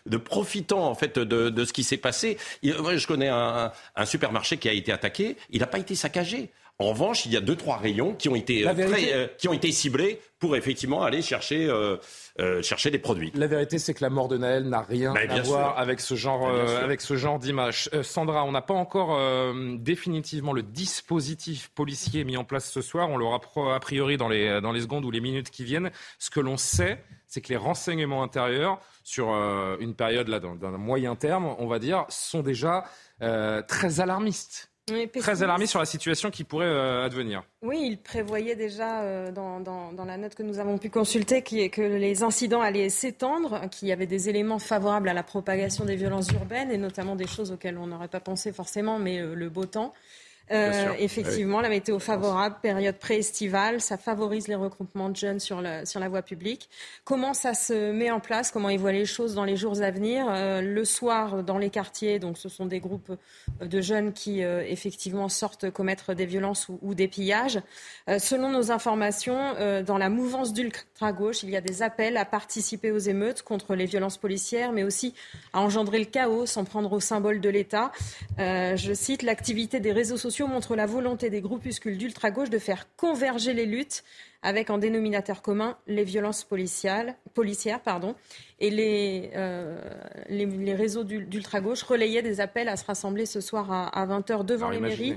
de, 0.06 0.16
profitant 0.16 0.84
en 0.88 0.94
fait 0.94 1.18
de, 1.18 1.64
ce 1.64 1.72
qui 1.72 1.84
s'est 1.84 1.96
passé. 1.96 2.38
je 2.62 3.06
connais 3.06 3.28
un, 3.28 3.72
supermarché 4.04 4.56
qui 4.56 4.68
a 4.68 4.72
été 4.72 4.92
attaqué. 4.92 5.36
Il 5.50 5.60
n'a 5.60 5.66
pas 5.66 5.78
été 5.78 5.94
saccagé. 5.94 6.50
En 6.78 6.90
revanche, 6.90 7.24
il 7.24 7.32
y 7.32 7.36
a 7.36 7.40
deux 7.40 7.56
trois 7.56 7.76
rayons 7.78 8.14
qui 8.14 8.28
ont 8.28 8.34
été 8.34 8.66
euh, 8.66 9.26
qui 9.38 9.48
ont 9.48 9.52
été 9.52 9.72
ciblés 9.72 10.20
pour 10.38 10.56
effectivement 10.56 11.02
aller 11.02 11.22
chercher 11.22 11.70
chercher 12.62 12.90
des 12.90 12.98
produits. 12.98 13.32
La 13.34 13.46
vérité, 13.46 13.78
c'est 13.78 13.94
que 13.94 14.04
la 14.04 14.10
mort 14.10 14.28
de 14.28 14.36
Naël 14.36 14.68
n'a 14.68 14.82
rien 14.82 15.14
à 15.14 15.40
voir 15.40 15.78
avec 15.78 16.00
ce 16.00 16.14
genre 16.14 16.46
avec 16.48 17.00
ce 17.00 17.16
genre 17.16 17.38
d'image. 17.38 17.88
Sandra, 18.02 18.44
on 18.44 18.52
n'a 18.52 18.60
pas 18.60 18.74
encore 18.74 19.18
définitivement 19.78 20.52
le 20.52 20.62
dispositif 20.62 21.70
policier 21.74 22.24
mis 22.24 22.36
en 22.36 22.44
place 22.44 22.70
ce 22.70 22.82
soir. 22.82 23.08
On 23.08 23.16
l'aura 23.16 23.40
a 23.74 23.80
priori 23.80 24.18
dans 24.18 24.28
les 24.28 24.60
dans 24.60 24.72
les 24.72 24.82
secondes 24.82 25.06
ou 25.06 25.10
les 25.10 25.20
minutes 25.20 25.50
qui 25.50 25.64
viennent. 25.64 25.90
Ce 26.18 26.28
que 26.28 26.40
l'on 26.40 26.58
sait, 26.58 27.02
c'est 27.26 27.40
que 27.40 27.48
les 27.48 27.56
renseignements 27.56 28.22
intérieurs 28.22 28.80
sur 29.02 29.32
euh, 29.32 29.76
une 29.80 29.94
période 29.94 30.28
là 30.28 30.40
d'un 30.40 30.70
moyen 30.72 31.16
terme, 31.16 31.54
on 31.58 31.66
va 31.66 31.78
dire, 31.78 32.06
sont 32.08 32.40
déjà 32.40 32.84
euh, 33.22 33.62
très 33.62 34.00
alarmistes. 34.00 34.70
Très 35.18 35.42
alarmistes 35.42 35.70
sur 35.70 35.80
la 35.80 35.86
situation 35.86 36.30
qui 36.30 36.44
pourrait 36.44 36.66
euh, 36.66 37.04
advenir. 37.04 37.42
Oui, 37.62 37.80
il 37.82 37.98
prévoyait 37.98 38.54
déjà 38.54 39.30
dans, 39.32 39.92
la 40.06 40.16
note 40.16 40.34
que 40.34 40.42
nous 40.42 40.58
avons 40.58 40.78
pu 40.78 40.90
consulter 40.90 41.42
que 41.42 41.82
les 41.82 42.22
incidents 42.22 42.60
allaient 42.60 42.88
s'étendre, 42.88 43.68
qu'il 43.70 43.88
y 43.88 43.92
avait 43.92 44.06
des 44.06 44.28
éléments 44.28 44.58
favorables 44.58 45.08
à 45.08 45.14
la 45.14 45.22
propagation 45.22 45.84
des 45.84 45.96
violences 45.96 46.30
urbaines 46.30 46.70
et 46.70 46.78
notamment 46.78 47.16
des 47.16 47.26
choses 47.26 47.50
auxquelles 47.50 47.78
on 47.78 47.88
n'aurait 47.88 48.08
pas 48.08 48.20
pensé 48.20 48.52
forcément, 48.52 48.98
mais 48.98 49.20
le 49.20 49.48
beau 49.48 49.66
temps. 49.66 49.92
Euh, 50.52 50.92
effectivement, 50.98 51.60
la 51.60 51.68
météo 51.68 51.98
favorable, 51.98 52.56
période 52.62 52.96
pré-estivale, 52.96 53.80
ça 53.80 53.96
favorise 53.96 54.46
les 54.46 54.54
regroupements 54.54 55.08
de 55.08 55.16
jeunes 55.16 55.40
sur, 55.40 55.60
sur 55.84 56.00
la 56.00 56.08
voie 56.08 56.22
publique. 56.22 56.68
Comment 57.04 57.34
ça 57.34 57.54
se 57.54 57.90
met 57.90 58.10
en 58.10 58.20
place? 58.20 58.50
Comment 58.52 58.68
ils 58.68 58.78
voient 58.78 58.92
les 58.92 59.06
choses 59.06 59.34
dans 59.34 59.44
les 59.44 59.56
jours 59.56 59.82
à 59.82 59.90
venir? 59.90 60.26
Euh, 60.28 60.60
Le 60.60 60.84
soir, 60.84 61.42
dans 61.42 61.58
les 61.58 61.70
quartiers, 61.70 62.18
donc 62.18 62.38
ce 62.38 62.48
sont 62.48 62.66
des 62.66 62.78
groupes 62.78 63.16
de 63.60 63.80
jeunes 63.80 64.12
qui 64.12 64.44
euh, 64.44 64.62
effectivement 64.66 65.28
sortent 65.28 65.70
commettre 65.70 66.14
des 66.14 66.26
violences 66.26 66.68
ou, 66.68 66.94
des 66.94 67.08
pillages. 67.08 67.60
selon 68.18 68.50
nos 68.50 68.70
informations, 68.70 69.54
dans 69.84 69.98
la 69.98 70.08
mouvance 70.08 70.52
d'ultra-gauche, 70.52 71.42
il 71.42 71.50
y 71.50 71.56
a 71.56 71.60
des 71.60 71.82
appels 71.82 72.16
à 72.16 72.24
participer 72.24 72.90
aux 72.90 72.98
émeutes 72.98 73.42
contre 73.42 73.74
les 73.74 73.86
violences 73.86 74.16
policières, 74.16 74.72
mais 74.72 74.84
aussi 74.84 75.14
à 75.52 75.60
engendrer 75.60 75.98
le 75.98 76.04
chaos, 76.04 76.46
sans 76.46 76.64
prendre 76.64 76.92
au 76.92 77.00
symbole 77.00 77.40
de 77.40 77.48
l'État. 77.48 77.90
je 78.38 78.92
cite 78.94 79.22
l'activité 79.22 79.80
des 79.80 79.92
réseaux 79.92 80.16
sociaux 80.16 80.35
montre 80.44 80.76
la 80.76 80.86
volonté 80.86 81.30
des 81.30 81.40
groupuscules 81.40 81.98
d'ultra-gauche 81.98 82.50
de 82.50 82.58
faire 82.58 82.86
converger 82.96 83.54
les 83.54 83.66
luttes 83.66 84.04
avec 84.42 84.70
en 84.70 84.78
dénominateur 84.78 85.42
commun 85.42 85.76
les 85.86 86.04
violences 86.04 86.44
policières. 86.44 87.14
Pardon. 87.84 88.14
Et 88.60 88.70
les, 88.70 89.30
euh, 89.34 89.80
les, 90.28 90.74
réseaux 90.74 91.04
d'ultra-gauche 91.04 91.82
relayaient 91.82 92.22
des 92.22 92.40
appels 92.40 92.68
à 92.68 92.76
se 92.76 92.84
rassembler 92.84 93.26
ce 93.26 93.40
soir 93.40 93.70
à, 93.72 94.06
20h 94.06 94.44
devant 94.44 94.70
les 94.70 94.80
mairies. 94.80 95.16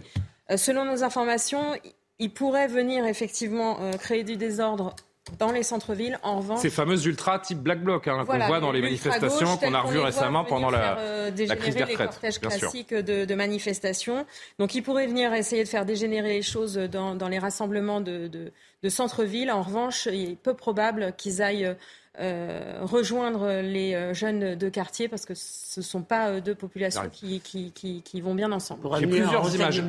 Euh, 0.51 0.57
selon 0.57 0.85
nos 0.85 1.03
informations, 1.03 1.75
ils 2.17 2.33
pourraient 2.33 2.67
venir 2.67 3.05
effectivement 3.05 3.81
euh, 3.81 3.93
créer 3.93 4.23
du 4.23 4.35
désordre 4.35 4.95
dans 5.37 5.51
les 5.51 5.63
centres-villes. 5.63 6.19
En 6.23 6.37
revanche, 6.37 6.61
ces 6.61 6.69
fameuses 6.69 7.05
ultras 7.05 7.39
type 7.39 7.59
Black 7.59 7.83
Bloc 7.83 8.07
hein, 8.07 8.25
qu'on 8.25 8.47
voit 8.47 8.59
dans 8.59 8.71
les 8.71 8.81
manifestations 8.81 9.57
qu'on 9.57 9.73
a 9.73 9.81
revues 9.81 9.99
récemment 9.99 10.43
pendant 10.43 10.69
la, 10.69 10.97
euh, 10.99 11.31
la 11.37 11.55
crise 11.55 11.75
des 11.75 11.83
retraites. 11.83 12.09
cortèges 12.09 12.39
classiques 12.39 12.93
de, 12.93 13.25
de, 13.25 13.35
manifestations. 13.35 14.25
Donc, 14.57 14.75
ils 14.75 14.81
pourraient 14.81 15.07
venir 15.07 15.33
essayer 15.33 15.63
de 15.63 15.69
faire 15.69 15.85
dégénérer 15.85 16.29
les 16.29 16.41
choses 16.41 16.75
dans, 16.75 17.15
dans 17.15 17.27
les 17.27 17.39
rassemblements 17.39 18.01
de, 18.01 18.27
de, 18.27 18.51
de 18.83 18.89
centre-ville. 18.89 19.51
En 19.51 19.61
revanche, 19.61 20.07
il 20.11 20.31
est 20.31 20.35
peu 20.35 20.53
probable 20.53 21.13
qu'ils 21.17 21.41
aillent 21.41 21.75
euh, 22.19 22.79
rejoindre 22.81 23.61
les 23.61 23.93
euh, 23.93 24.13
jeunes 24.13 24.55
de 24.55 24.69
quartier 24.69 25.07
parce 25.07 25.25
que 25.25 25.33
ce 25.35 25.79
ne 25.79 25.85
sont 25.85 26.01
pas 26.01 26.27
euh, 26.27 26.41
deux 26.41 26.53
populations 26.53 27.09
qui, 27.09 27.39
qui, 27.39 27.71
qui, 27.71 28.21
vont 28.21 28.35
bien 28.35 28.51
ensemble. 28.51 28.89
J'ai 28.99 29.07
plusieurs 29.07 29.55
images. 29.55 29.81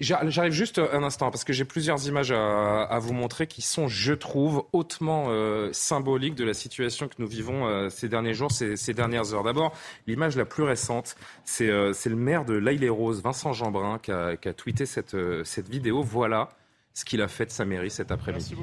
J'arrive 0.00 0.52
juste 0.52 0.78
un 0.78 1.04
instant 1.04 1.30
parce 1.30 1.44
que 1.44 1.52
j'ai 1.52 1.64
plusieurs 1.64 2.08
images 2.08 2.32
à, 2.32 2.82
à, 2.82 2.98
vous 2.98 3.12
montrer 3.12 3.46
qui 3.46 3.62
sont, 3.62 3.86
je 3.86 4.12
trouve, 4.14 4.64
hautement 4.72 5.28
symboliques 5.72 6.34
de 6.34 6.44
la 6.44 6.54
situation 6.54 7.06
que 7.06 7.14
nous 7.18 7.28
vivons 7.28 7.88
ces 7.88 8.08
derniers 8.08 8.34
jours, 8.34 8.50
ces, 8.50 8.76
ces 8.76 8.92
dernières 8.92 9.32
heures. 9.32 9.44
D'abord, 9.44 9.72
l'image 10.06 10.36
la 10.36 10.44
plus 10.44 10.64
récente, 10.64 11.14
c'est 11.44 11.66
le 11.66 12.16
maire 12.16 12.44
de 12.44 12.54
l'Aïle-et-Rose, 12.54 13.22
Vincent 13.22 13.52
Jeanbrun, 13.52 13.98
qui 13.98 14.10
a, 14.10 14.36
qui 14.36 14.48
a 14.48 14.52
tweeté 14.52 14.86
cette, 14.86 15.16
cette 15.44 15.68
vidéo. 15.68 16.02
Voilà 16.02 16.48
ce 16.94 17.04
qu'il 17.04 17.20
a 17.22 17.28
fait 17.28 17.46
de 17.46 17.50
sa 17.50 17.64
mairie 17.64 17.90
cet 17.90 18.10
après-midi. 18.10 18.56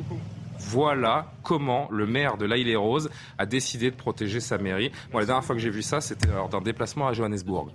Voilà 0.69 1.31
comment 1.43 1.87
le 1.91 2.05
maire 2.05 2.37
de 2.37 2.45
l'Aïle 2.45 2.67
et 2.67 2.75
Rose 2.75 3.09
a 3.37 3.45
décidé 3.45 3.91
de 3.91 3.95
protéger 3.95 4.39
sa 4.39 4.57
mairie. 4.57 4.91
Moi, 5.11 5.21
la 5.21 5.27
dernière 5.27 5.43
fois 5.43 5.55
que 5.55 5.61
j'ai 5.61 5.69
vu 5.69 5.81
ça, 5.81 6.01
c'était 6.01 6.27
lors 6.27 6.49
d'un 6.49 6.61
déplacement 6.61 7.07
à 7.07 7.13
Johannesburg. 7.13 7.71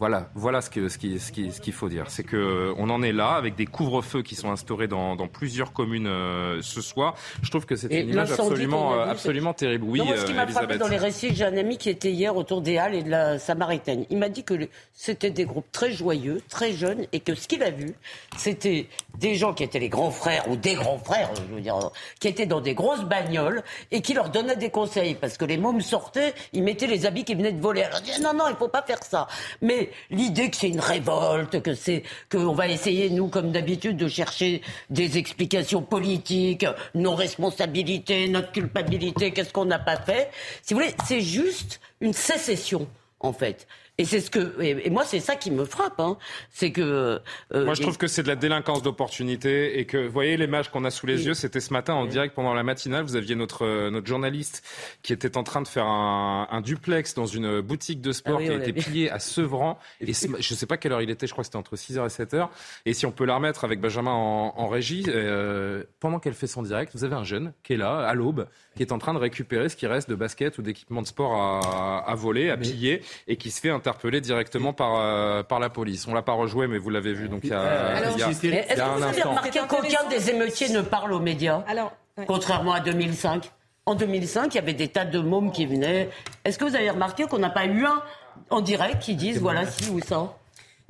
Voilà, 0.00 0.30
voilà 0.34 0.62
ce 0.62 0.70
qu'il 0.70 0.90
ce 0.90 0.96
qui, 0.96 1.20
ce 1.20 1.30
qui, 1.30 1.52
ce 1.52 1.60
qu'il 1.60 1.74
faut 1.74 1.90
dire. 1.90 2.06
C'est 2.08 2.24
qu'on 2.24 2.88
en 2.88 3.02
est 3.02 3.12
là 3.12 3.32
avec 3.32 3.54
des 3.54 3.66
couvre-feux 3.66 4.22
qui 4.22 4.34
sont 4.34 4.50
instaurés 4.50 4.88
dans, 4.88 5.14
dans 5.14 5.28
plusieurs 5.28 5.74
communes 5.74 6.06
euh, 6.06 6.62
ce 6.62 6.80
soir. 6.80 7.16
Je 7.42 7.50
trouve 7.50 7.66
que 7.66 7.76
c'est 7.76 7.92
une 7.92 8.08
image 8.08 8.32
absolument, 8.32 8.94
euh, 8.94 9.04
absolument 9.04 9.52
terrible. 9.52 9.84
Oui, 9.86 10.00
ce 10.16 10.24
qui 10.24 10.32
m'a 10.32 10.46
frappé 10.46 10.78
dans 10.78 10.88
les 10.88 10.96
récits, 10.96 11.34
j'ai 11.34 11.44
un 11.44 11.54
ami 11.54 11.76
qui 11.76 11.90
était 11.90 12.10
hier 12.10 12.34
autour 12.34 12.62
des 12.62 12.78
Halles 12.78 12.94
et 12.94 13.02
de 13.02 13.10
la 13.10 13.38
Samaritaine. 13.38 14.06
Il 14.08 14.16
m'a 14.16 14.30
dit 14.30 14.42
que 14.42 14.54
c'était 14.94 15.30
des 15.30 15.44
groupes 15.44 15.70
très 15.70 15.92
joyeux, 15.92 16.40
très 16.48 16.72
jeunes, 16.72 17.04
et 17.12 17.20
que 17.20 17.34
ce 17.34 17.46
qu'il 17.46 17.62
a 17.62 17.70
vu, 17.70 17.92
c'était 18.38 18.88
des 19.18 19.34
gens 19.34 19.52
qui 19.52 19.64
étaient 19.64 19.78
les 19.78 19.90
grands 19.90 20.10
frères 20.10 20.48
ou 20.48 20.56
des 20.56 20.76
grands 20.76 20.98
frères, 20.98 21.30
je 21.34 21.54
veux 21.54 21.60
dire, 21.60 21.78
qui 22.20 22.28
étaient 22.28 22.46
dans 22.46 22.62
des 22.62 22.72
grosses 22.72 23.04
bagnoles 23.04 23.62
et 23.90 24.00
qui 24.00 24.14
leur 24.14 24.30
donnaient 24.30 24.56
des 24.56 24.70
conseils 24.70 25.14
parce 25.14 25.36
que 25.36 25.44
les 25.44 25.58
mômes 25.58 25.82
sortaient, 25.82 26.32
ils 26.54 26.62
mettaient 26.62 26.86
les 26.86 27.04
habits 27.04 27.24
qui 27.24 27.34
venaient 27.34 27.52
de 27.52 27.60
voler. 27.60 27.82
Alors, 27.82 28.00
non, 28.22 28.32
non, 28.32 28.44
il 28.48 28.56
faut 28.56 28.68
pas 28.68 28.80
faire 28.80 29.02
ça. 29.02 29.26
Mais 29.60 29.89
l'idée 30.10 30.50
que 30.50 30.56
c'est 30.56 30.68
une 30.68 30.80
révolte, 30.80 31.62
que 31.62 31.74
c'est 31.74 32.02
qu'on 32.30 32.54
va 32.54 32.68
essayer 32.68 33.10
nous 33.10 33.28
comme 33.28 33.52
d'habitude 33.52 33.96
de 33.96 34.08
chercher 34.08 34.62
des 34.88 35.18
explications 35.18 35.82
politiques, 35.82 36.66
nos 36.94 37.14
responsabilités, 37.14 38.28
notre 38.28 38.52
culpabilité, 38.52 39.32
qu'est-ce 39.32 39.52
qu'on 39.52 39.64
n'a 39.64 39.78
pas 39.78 39.96
fait. 39.96 40.30
Si 40.62 40.74
vous 40.74 40.80
voulez, 40.80 40.94
c'est 41.06 41.20
juste 41.20 41.80
une 42.00 42.12
sécession 42.12 42.86
en 43.20 43.32
fait. 43.32 43.66
Et 44.00 44.04
c'est 44.04 44.20
ce 44.20 44.30
que 44.30 44.60
et, 44.62 44.88
moi 44.88 45.04
c'est 45.04 45.20
ça 45.20 45.36
qui 45.36 45.50
me 45.50 45.64
frappe, 45.66 46.00
hein. 46.00 46.16
c'est 46.50 46.72
que 46.72 46.80
euh, 46.80 47.64
moi 47.64 47.74
je 47.74 47.82
trouve 47.82 47.98
que 47.98 48.06
c'est 48.06 48.22
de 48.22 48.28
la 48.28 48.36
délinquance 48.36 48.82
d'opportunité 48.82 49.78
et 49.78 49.84
que 49.84 50.06
vous 50.06 50.12
voyez 50.12 50.38
l'image 50.38 50.70
qu'on 50.70 50.84
a 50.86 50.90
sous 50.90 51.06
les 51.06 51.26
yeux, 51.26 51.34
c'était 51.34 51.60
ce 51.60 51.72
matin 51.72 51.92
en 51.92 52.06
direct 52.06 52.34
pendant 52.34 52.54
la 52.54 52.62
matinale, 52.62 53.04
vous 53.04 53.16
aviez 53.16 53.34
notre 53.34 53.66
euh, 53.66 53.90
notre 53.90 54.06
journaliste 54.06 54.64
qui 55.02 55.12
était 55.12 55.36
en 55.36 55.42
train 55.42 55.60
de 55.60 55.68
faire 55.68 55.84
un, 55.84 56.48
un 56.50 56.60
duplex 56.62 57.14
dans 57.14 57.26
une 57.26 57.60
boutique 57.60 58.00
de 58.00 58.12
sport 58.12 58.38
ah 58.40 58.44
qui 58.44 58.50
a 58.50 58.54
été 58.54 58.72
pillée 58.72 59.10
à 59.10 59.18
Sevran. 59.18 59.78
Et 60.00 60.12
je 60.14 60.28
ne 60.34 60.40
sais 60.40 60.66
pas 60.66 60.78
quelle 60.78 60.92
heure 60.92 61.02
il 61.02 61.10
était, 61.10 61.26
je 61.26 61.32
crois 61.32 61.42
que 61.42 61.46
c'était 61.46 61.58
entre 61.58 61.76
6h 61.76 62.04
et 62.04 62.24
7h 62.24 62.48
et 62.86 62.94
si 62.94 63.04
on 63.04 63.12
peut 63.12 63.26
la 63.26 63.34
remettre 63.34 63.64
avec 63.64 63.80
Benjamin 63.80 64.12
en, 64.12 64.54
en 64.56 64.68
régie 64.68 65.04
euh, 65.08 65.84
pendant 66.00 66.20
qu'elle 66.20 66.34
fait 66.34 66.46
son 66.46 66.62
direct, 66.62 66.92
vous 66.94 67.04
avez 67.04 67.16
un 67.16 67.24
jeune 67.24 67.52
qui 67.62 67.74
est 67.74 67.76
là 67.76 67.98
à 67.98 68.14
l'aube 68.14 68.46
qui 68.76 68.82
est 68.82 68.92
en 68.92 68.98
train 68.98 69.14
de 69.14 69.18
récupérer 69.18 69.68
ce 69.68 69.76
qui 69.76 69.86
reste 69.86 70.08
de 70.08 70.14
basket 70.14 70.56
ou 70.58 70.62
d'équipement 70.62 71.02
de 71.02 71.06
sport 71.06 71.34
à, 71.34 71.98
à 72.08 72.14
voler, 72.14 72.50
à 72.50 72.56
piller 72.56 73.02
et 73.26 73.36
qui 73.36 73.50
se 73.50 73.60
fait 73.60 73.70
interpellé 73.90 74.20
directement 74.20 74.72
par, 74.72 74.96
euh, 74.96 75.42
par 75.42 75.58
la 75.60 75.68
police. 75.68 76.06
On 76.06 76.14
l'a 76.14 76.22
pas 76.22 76.32
rejoué, 76.32 76.66
mais 76.66 76.78
vous 76.78 76.90
l'avez 76.90 77.12
vu. 77.12 77.28
Donc 77.28 77.40
il 77.44 77.50
y 77.50 77.52
a, 77.52 78.00
Est-ce 78.00 78.24
que 78.24 78.96
vous 78.96 79.02
avez 79.02 79.22
remarqué 79.22 79.60
qu'aucun 79.68 80.08
des 80.08 80.30
émeutiers 80.30 80.68
ne 80.70 80.80
parle 80.80 81.12
aux 81.12 81.20
médias 81.20 81.64
Alors, 81.68 81.92
Contrairement 82.26 82.72
à 82.72 82.80
2005. 82.80 83.50
En 83.86 83.94
2005, 83.94 84.54
il 84.54 84.56
y 84.56 84.60
avait 84.60 84.74
des 84.74 84.88
tas 84.88 85.06
de 85.06 85.18
mômes 85.20 85.52
qui 85.52 85.64
venaient. 85.64 86.10
Est-ce 86.44 86.58
que 86.58 86.64
vous 86.64 86.76
avez 86.76 86.90
remarqué 86.90 87.24
qu'on 87.24 87.38
n'a 87.38 87.50
pas 87.50 87.64
eu 87.64 87.84
un 87.86 88.02
en 88.50 88.60
direct 88.60 89.00
qui 89.00 89.14
dise 89.14 89.40
voilà 89.40 89.66
ci 89.66 89.88
ou 89.90 90.00
ça? 90.00 90.34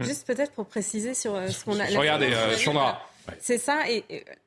Juste 0.01 0.27
peut-être 0.27 0.53
pour 0.53 0.67
préciser 0.67 1.15
sur 1.15 1.35
euh, 1.35 1.49
ce 1.49 1.65
qu'on 1.65 1.79
a. 1.79 1.85
Regardez, 1.85 2.33
euh, 2.33 2.57
C'est 3.39 3.59
ça, 3.59 3.89
et, 3.89 4.05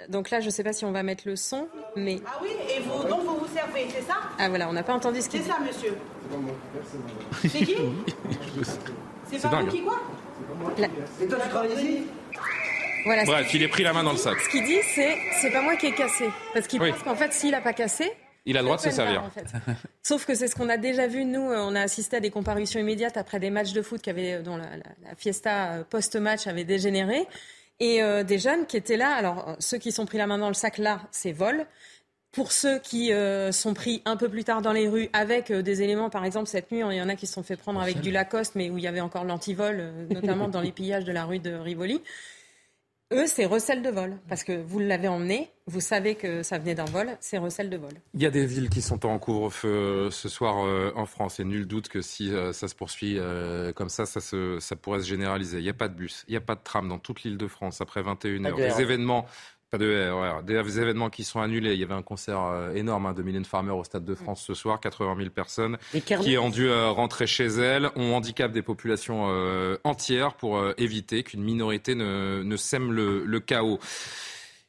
donc 0.10 0.30
là, 0.30 0.40
je 0.40 0.48
ne 0.48 0.52
sais 0.52 0.64
pas 0.64 0.74
si 0.74 0.86
on 0.86 0.92
va 0.92 1.04
mettre 1.04 1.24
le 1.28 1.36
son, 1.36 1.68
mais. 1.96 2.20
Ah 2.26 2.40
oui, 2.42 2.50
et 2.70 2.80
vous, 2.82 3.08
donc 3.08 3.24
vous 3.24 3.38
vous 3.38 3.54
servez, 3.54 3.88
c'est 3.90 4.04
ça? 4.04 4.16
Ah 4.38 4.50
voilà, 4.50 4.70
on 4.70 4.74
n'a 4.74 4.84
pas 4.84 4.94
entendu 4.94 5.22
ce 5.22 5.30
qu'il 5.30 5.42
dit. 5.42 5.46
C'est 5.48 5.52
ça, 5.52 5.60
monsieur. 5.60 5.98
C'est 7.42 7.50
qui? 7.50 7.76
C'est 9.32 9.50
pas 9.50 9.62
vous 9.62 9.68
qui 9.68 9.82
quoi? 9.82 10.00
C'est 11.18 11.28
toi 11.28 11.40
qui 11.40 11.50
travailles 11.50 11.74
ici 11.74 12.04
voilà, 13.06 13.26
Bref, 13.26 13.54
il 13.54 13.64
est 13.64 13.68
pris 13.68 13.84
la 13.84 13.92
main 13.94 14.04
dans 14.04 14.12
le 14.12 14.18
sac. 14.18 14.40
Ce 14.40 14.50
qu'il 14.50 14.64
dit, 14.64 14.78
c'est 14.96 15.18
c'est 15.42 15.52
pas 15.52 15.62
moi 15.62 15.76
qui 15.76 15.88
ai 15.88 15.94
cassé. 15.94 16.30
Parce 16.54 16.68
qu'il 16.68 16.80
pense 16.80 17.04
qu'en 17.04 17.16
fait, 17.16 17.34
s'il 17.34 17.52
n'a 17.52 17.62
pas 17.62 17.74
cassé, 17.74 18.12
il 18.46 18.58
a 18.58 18.62
le 18.62 18.66
droit 18.66 18.78
de 18.78 18.82
se 18.82 18.92
servir. 18.92 19.24
Sauf 20.02 20.26
que 20.26 20.36
c'est 20.36 20.48
ce 20.48 20.56
qu'on 20.56 20.70
a 20.70 20.78
déjà 20.78 21.08
vu, 21.08 21.26
nous, 21.26 21.42
on 21.42 21.76
a 21.76 21.82
assisté 21.82 22.18
à 22.18 22.20
des 22.20 22.30
comparutions 22.30 22.80
immédiates 22.80 23.18
après 23.18 23.40
des 23.40 23.50
matchs 23.50 23.74
de 23.74 23.82
foot 23.82 24.02
qui 24.02 24.10
avaient, 24.10 24.42
dont 24.42 24.58
la, 24.58 24.66
la 25.04 25.16
fiesta 25.16 25.72
euh, 25.72 25.84
post-match 25.90 26.48
avait 26.48 26.66
dégénéré 26.66 27.26
et 27.84 28.02
euh, 28.02 28.24
des 28.24 28.40
jeunes 28.40 28.66
qui 28.66 28.78
étaient 28.78 28.96
là. 28.96 29.14
Alors, 29.14 29.58
ceux 29.60 29.78
qui 29.78 29.92
sont 29.92 30.06
pris 30.06 30.18
la 30.18 30.26
main 30.26 30.38
dans 30.38 30.48
le 30.48 30.54
sac, 30.54 30.78
là, 30.78 31.02
c'est 31.12 31.34
vol. 31.34 31.66
Pour 32.32 32.54
ceux 32.54 32.80
qui 32.80 33.12
euh, 33.12 33.52
sont 33.52 33.74
pris 33.74 34.02
un 34.06 34.16
peu 34.16 34.30
plus 34.30 34.46
tard 34.46 34.62
dans 34.62 34.72
les 34.72 34.88
rues 34.88 35.10
avec 35.12 35.52
euh, 35.52 35.62
des 35.62 35.82
éléments, 35.82 36.10
par 36.10 36.24
exemple 36.24 36.48
cette 36.48 36.72
nuit, 36.72 36.80
il 36.80 36.96
y 36.96 37.02
en 37.02 37.10
a 37.10 37.16
qui 37.16 37.28
se 37.28 37.34
sont 37.34 37.44
fait 37.44 37.58
prendre 37.58 37.82
avec 37.82 38.00
du 38.00 38.10
Lacoste, 38.10 38.56
mais 38.56 38.70
où 38.70 38.78
il 38.78 38.84
y 38.86 38.88
avait 38.88 39.02
encore 39.02 39.26
l'antivol, 39.26 39.84
notamment 40.10 40.48
dans 40.48 40.62
les 40.62 40.72
pillages 40.72 41.04
de 41.04 41.12
la 41.12 41.26
rue 41.26 41.40
de 41.40 41.54
Rivoli. 41.54 42.02
Eux, 43.12 43.28
c'est 43.28 43.46
recel 43.46 43.82
de 43.82 43.90
vol. 43.90 44.18
Parce 44.28 44.44
que 44.44 44.54
vous 44.54 44.80
l'avez 44.80 45.08
emmené, 45.08 45.52
vous 45.68 45.82
savez 45.82 46.16
que 46.16 46.42
ça 46.42 46.58
venait 46.58 46.76
d'un 46.76 46.86
vol, 46.86 47.16
c'est 47.20 47.38
recel 47.38 47.70
de 47.70 47.78
vol. 47.78 47.92
Il 48.14 48.22
y 48.22 48.26
a 48.26 48.32
des 48.32 48.46
villes 48.46 48.70
qui 48.70 48.82
sont 48.82 49.06
en 49.06 49.20
couvre-feu 49.20 49.68
euh, 49.68 50.12
ce 50.12 50.30
soir 50.30 50.66
euh, 50.66 50.92
en 50.96 51.06
France. 51.06 51.40
Et 51.40 51.44
nul 51.44 51.68
doute 51.68 51.90
que 51.90 52.02
si 52.02 52.34
euh, 52.34 52.54
ça 52.54 52.68
se 52.68 52.76
poursuit 52.76 53.20
comme 53.76 53.90
ça, 53.90 54.06
ça, 54.06 54.20
ça 54.22 54.76
pourrait 54.76 55.00
se 55.00 55.08
généraliser. 55.08 55.60
Il 55.60 55.64
n'y 55.64 55.70
a 55.70 55.74
pas 55.74 55.90
de 55.90 55.96
bus, 55.96 56.24
il 56.28 56.32
n'y 56.32 56.38
a 56.38 56.42
pas 56.42 56.56
de 56.56 56.62
tram 56.64 56.88
dans 56.88 57.00
toute 57.00 57.24
l'île 57.24 57.38
de 57.38 57.48
France 57.48 57.82
après 57.82 58.02
21h. 58.02 58.56
Les 58.58 58.82
événements 58.82 59.26
pas 59.74 59.80
de 59.80 60.42
Des 60.44 60.80
événements 60.80 61.10
qui 61.10 61.24
sont 61.24 61.42
annulés. 61.42 61.74
Il 61.74 61.80
y 61.80 61.84
avait 61.84 61.94
un 61.94 62.04
concert 62.04 62.42
euh, 62.44 62.74
énorme 62.74 63.08
hein, 63.08 63.14
de 63.14 63.24
Mylène 63.24 63.46
Farmer 63.46 63.72
au 63.72 63.84
Stade 63.84 64.06
de 64.06 64.14
France 64.14 64.44
ce 64.46 64.54
soir. 64.54 64.80
80 64.80 65.16
000 65.18 65.30
personnes 65.32 65.78
qui 65.92 66.38
ont 66.38 66.50
dû 66.50 66.68
euh, 66.68 66.90
rentrer 66.90 67.26
chez 67.26 67.48
elles. 67.48 67.90
On 67.96 68.14
handicape 68.14 68.52
des 68.52 68.62
populations 68.62 69.30
euh, 69.30 69.78
entières 69.84 70.36
pour 70.36 70.64
éviter 70.78 71.24
qu'une 71.24 71.42
minorité 71.42 71.96
ne, 71.96 72.56
sème 72.56 72.92
le, 72.92 73.40
chaos. 73.40 73.80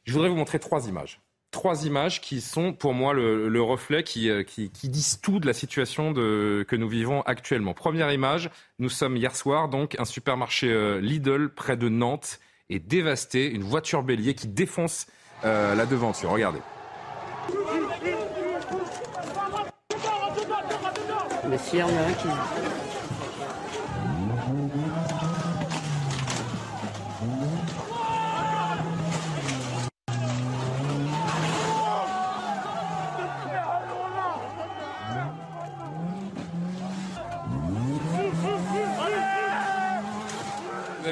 Je 0.05 0.13
voudrais 0.13 0.29
vous 0.29 0.35
montrer 0.35 0.59
trois 0.59 0.87
images 0.87 1.21
trois 1.51 1.85
images 1.85 2.19
qui 2.19 2.41
sont 2.41 2.73
pour 2.73 2.93
moi 2.93 3.13
le, 3.13 3.61
reflet 3.61 4.03
qui, 4.03 4.29
qui, 4.45 4.89
disent 4.89 5.21
tout 5.21 5.39
de 5.39 5.47
la 5.47 5.53
situation 5.53 6.11
de, 6.11 6.65
que 6.67 6.75
nous 6.75 6.89
vivons 6.89 7.21
actuellement. 7.21 7.73
Première 7.73 8.11
image, 8.11 8.49
nous 8.77 8.89
sommes 8.89 9.15
hier 9.15 9.33
soir, 9.33 9.69
donc 9.69 9.95
un 9.97 10.03
supermarché 10.03 10.99
Lidl 10.99 11.47
près 11.47 11.77
de 11.77 11.87
Nantes 11.87 12.41
est 12.69 12.79
dévasté. 12.79 13.49
Une 13.49 13.63
voiture 13.63 14.03
bélier 14.03 14.33
qui 14.33 14.47
défonce 14.47 15.07
euh, 15.43 15.75
la 15.75 15.85
devanture. 15.85 16.31
Regardez. 16.31 16.59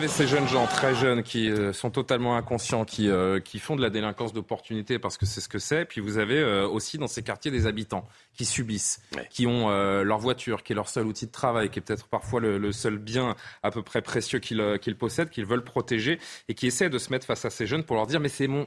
Ces 0.08 0.28
jeunes 0.28 0.48
gens 0.48 0.66
très 0.66 0.96
jeunes 0.96 1.24
qui 1.24 1.50
euh, 1.50 1.72
sont 1.72 1.90
totalement 1.90 2.36
inconscients, 2.36 2.84
qui, 2.86 3.10
euh, 3.10 3.40
qui 3.40 3.60
font 3.60 3.76
de 3.76 3.82
la 3.82 3.90
délinquance 3.90 4.34
d'opportunité 4.34 5.00
parce 5.00 5.18
que 5.18 5.26
c'est 5.26 5.42
ce 5.42 5.48
que 5.48 5.60
c'est. 5.60 5.86
Puis 5.86 6.02
vous 6.02 6.18
avez 6.18 6.40
euh, 6.40 6.68
aussi 6.68 6.98
dans 6.98 7.08
ces 7.08 7.24
quartiers 7.24 7.52
des 7.52 7.68
habitants 7.68 8.08
qui 8.34 8.46
subissent, 8.46 9.02
qui 9.30 9.46
ont 9.46 9.70
leur 9.70 10.18
voiture, 10.18 10.64
qui 10.64 10.74
est 10.74 10.76
leur 10.76 10.90
seul 10.90 11.06
outil 11.06 11.28
de 11.28 11.32
travail, 11.32 11.70
qui 11.70 11.80
est 11.80 11.82
peut-être 11.84 12.08
parfois 12.08 12.40
le, 12.40 12.72
seul 12.72 12.98
bien 12.98 13.36
à 13.62 13.70
peu 13.70 13.84
près 13.84 14.02
précieux 14.02 14.40
qu'ils 14.40 14.98
possèdent, 14.98 15.30
qu'ils 15.30 15.46
veulent 15.46 15.64
protéger 15.64 16.20
et 16.50 16.56
qui 16.56 16.66
essaient 16.66 16.90
de 16.90 16.98
se 16.98 17.12
mettre 17.12 17.28
face 17.28 17.46
à 17.46 17.52
ces 17.52 17.68
jeunes 17.68 17.84
pour 17.84 17.96
leur 17.96 18.08
dire 18.08 18.20
mais 18.20 18.30
c'est 18.30 18.48
mon, 18.48 18.66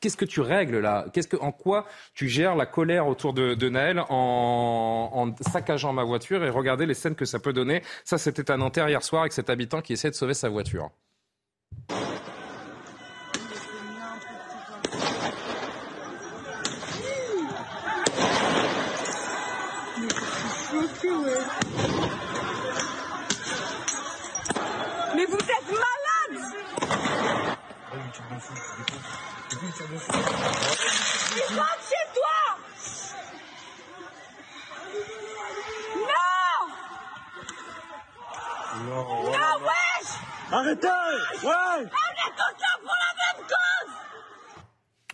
qu'est-ce 0.00 0.16
que 0.16 0.24
tu 0.24 0.40
règles 0.40 0.78
là? 0.78 1.06
Qu'est-ce 1.12 1.26
que, 1.26 1.36
en 1.36 1.50
quoi 1.50 1.86
tu 2.14 2.28
gères 2.28 2.54
la 2.54 2.66
colère 2.66 3.08
autour 3.08 3.32
de, 3.32 3.54
de 3.54 3.68
Naël 3.68 3.98
en, 4.08 5.10
en 5.12 5.50
saccageant 5.50 5.92
ma 5.92 6.04
voiture 6.04 6.44
et 6.44 6.50
regardez 6.50 6.86
les 6.86 6.94
scènes 6.94 7.16
que 7.16 7.24
ça 7.24 7.40
peut 7.40 7.52
donner? 7.52 7.82
Ça, 8.04 8.18
c'était 8.18 8.52
un 8.52 8.58
Nanterre 8.58 8.88
hier 8.88 9.02
soir 9.02 9.22
avec 9.22 9.32
cet 9.32 9.50
habitant 9.50 9.80
qui 9.80 9.94
essaie 9.94 10.10
de 10.10 10.14
sauver 10.14 10.34
sa 10.34 10.48
voiture. 10.48 10.62
Mais 10.72 10.80
vous 25.26 25.36
êtes 25.36 25.68
malade! 25.68 26.40
Chez 31.88 32.04
toi! 32.14 32.38
Non! 35.98 36.62
Non, 39.24 39.52
wesh 39.66 39.71
Arrêtez! 40.52 40.86
Ouais! 40.86 41.50
On 41.50 41.80
est 41.80 41.86
tous 41.86 41.88
pour 41.88 42.12
même 42.20 42.36
cause 42.36 43.01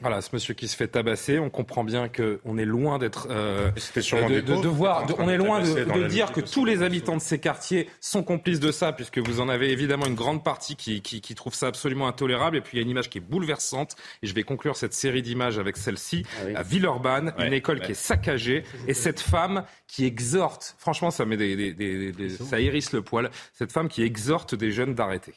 voilà, 0.00 0.20
ce 0.20 0.30
monsieur 0.32 0.54
qui 0.54 0.68
se 0.68 0.76
fait 0.76 0.88
tabasser, 0.88 1.38
on 1.38 1.50
comprend 1.50 1.82
bien 1.82 2.08
qu'on 2.08 2.56
est 2.56 2.64
loin 2.64 2.98
d'être, 2.98 3.26
euh, 3.30 3.70
de, 3.70 4.40
de, 4.40 4.62
de, 4.62 4.68
voir, 4.68 5.06
on 5.18 5.28
est 5.28 5.36
loin 5.36 5.60
de, 5.60 6.06
dire 6.06 6.32
que 6.32 6.40
tous 6.40 6.64
les 6.64 6.82
habitants 6.82 7.16
de 7.16 7.22
ces 7.22 7.38
quartiers 7.38 7.88
sont 8.00 8.22
complices 8.22 8.60
de 8.60 8.70
ça, 8.70 8.92
puisque 8.92 9.18
vous 9.18 9.40
en 9.40 9.48
avez 9.48 9.72
évidemment 9.72 10.06
une 10.06 10.14
grande 10.14 10.44
partie 10.44 10.76
qui, 10.76 11.02
qui, 11.02 11.20
qui 11.20 11.34
trouve 11.34 11.54
ça 11.54 11.66
absolument 11.66 12.06
intolérable. 12.06 12.56
Et 12.56 12.60
puis 12.60 12.76
il 12.76 12.80
y 12.80 12.82
a 12.82 12.84
une 12.84 12.90
image 12.90 13.10
qui 13.10 13.18
est 13.18 13.22
bouleversante, 13.22 13.96
et 14.22 14.26
je 14.26 14.34
vais 14.34 14.44
conclure 14.44 14.76
cette 14.76 14.94
série 14.94 15.22
d'images 15.22 15.58
avec 15.58 15.76
celle-ci, 15.76 16.24
ah 16.54 16.60
à 16.60 16.62
Villeurbanne, 16.62 17.34
une 17.38 17.52
école 17.52 17.80
qui 17.80 17.92
est 17.92 17.94
saccagée, 17.94 18.62
et 18.86 18.94
cette 18.94 19.20
femme 19.20 19.64
qui 19.86 20.04
exhorte, 20.04 20.76
franchement 20.78 21.10
ça 21.10 21.24
met 21.24 21.36
des, 21.36 21.72
des, 21.74 22.12
des 22.12 22.28
ça 22.28 22.60
hérisse 22.60 22.92
le 22.92 23.02
poil, 23.02 23.30
cette 23.52 23.72
femme 23.72 23.88
qui 23.88 24.02
exhorte 24.02 24.54
des 24.54 24.70
jeunes 24.70 24.94
d'arrêter. 24.94 25.34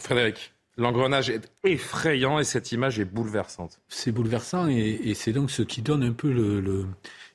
Frédéric, 0.00 0.54
l'engrenage 0.78 1.28
est 1.28 1.52
effrayant 1.64 2.38
et 2.38 2.44
cette 2.44 2.72
image 2.72 2.98
est 2.98 3.04
bouleversante. 3.04 3.78
C'est 3.88 4.10
bouleversant 4.10 4.68
et, 4.68 5.12
c'est 5.14 5.32
donc 5.32 5.50
ce 5.50 5.62
qui 5.62 5.82
donne 5.82 6.02
un 6.02 6.12
peu 6.12 6.32
le... 6.32 6.86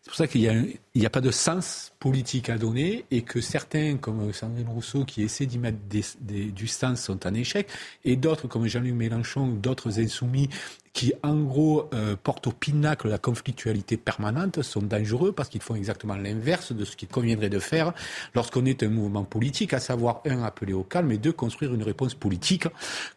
C'est 0.01 0.09
pour 0.09 0.17
ça 0.17 0.27
qu'il 0.27 0.41
n'y 0.41 0.47
a, 0.47 0.55
a, 1.05 1.09
pas 1.09 1.21
de 1.21 1.31
sens 1.31 1.93
politique 1.99 2.49
à 2.49 2.57
donner 2.57 3.05
et 3.11 3.21
que 3.21 3.41
certains, 3.41 3.97
comme 3.97 4.31
Sandrine 4.33 4.67
Rousseau, 4.67 5.05
qui 5.05 5.23
essaient 5.23 5.45
d'y 5.45 5.59
mettre 5.59 5.77
du 5.89 6.67
sens, 6.67 7.01
sont 7.01 7.25
en 7.27 7.33
échec, 7.33 7.67
et 8.05 8.15
d'autres, 8.15 8.47
comme 8.47 8.67
Jean-Luc 8.67 8.93
Mélenchon, 8.93 9.47
d'autres 9.47 9.99
insoumis, 9.99 10.49
qui 10.97 11.13
en 11.21 11.35
gros 11.35 11.91
euh, 11.93 12.15
portent 12.15 12.47
au 12.47 12.51
pinacle 12.51 13.07
la 13.07 13.19
conflictualité 13.19 13.97
permanente 13.97 14.63
sont 14.63 14.81
dangereux 14.81 15.31
parce 15.31 15.47
qu'ils 15.47 15.61
font 15.61 15.75
exactement 15.75 16.15
l'inverse 16.15 16.71
de 16.71 16.83
ce 16.85 16.95
qu'il 16.95 17.07
conviendrait 17.07 17.49
de 17.49 17.59
faire 17.59 17.93
lorsqu'on 18.33 18.65
est 18.65 18.81
un 18.81 18.89
mouvement 18.89 19.23
politique, 19.23 19.73
à 19.73 19.79
savoir 19.79 20.23
un 20.25 20.41
appeler 20.41 20.73
au 20.73 20.81
calme 20.81 21.11
et 21.11 21.19
deux 21.19 21.31
construire 21.31 21.75
une 21.75 21.83
réponse 21.83 22.15
politique, 22.15 22.63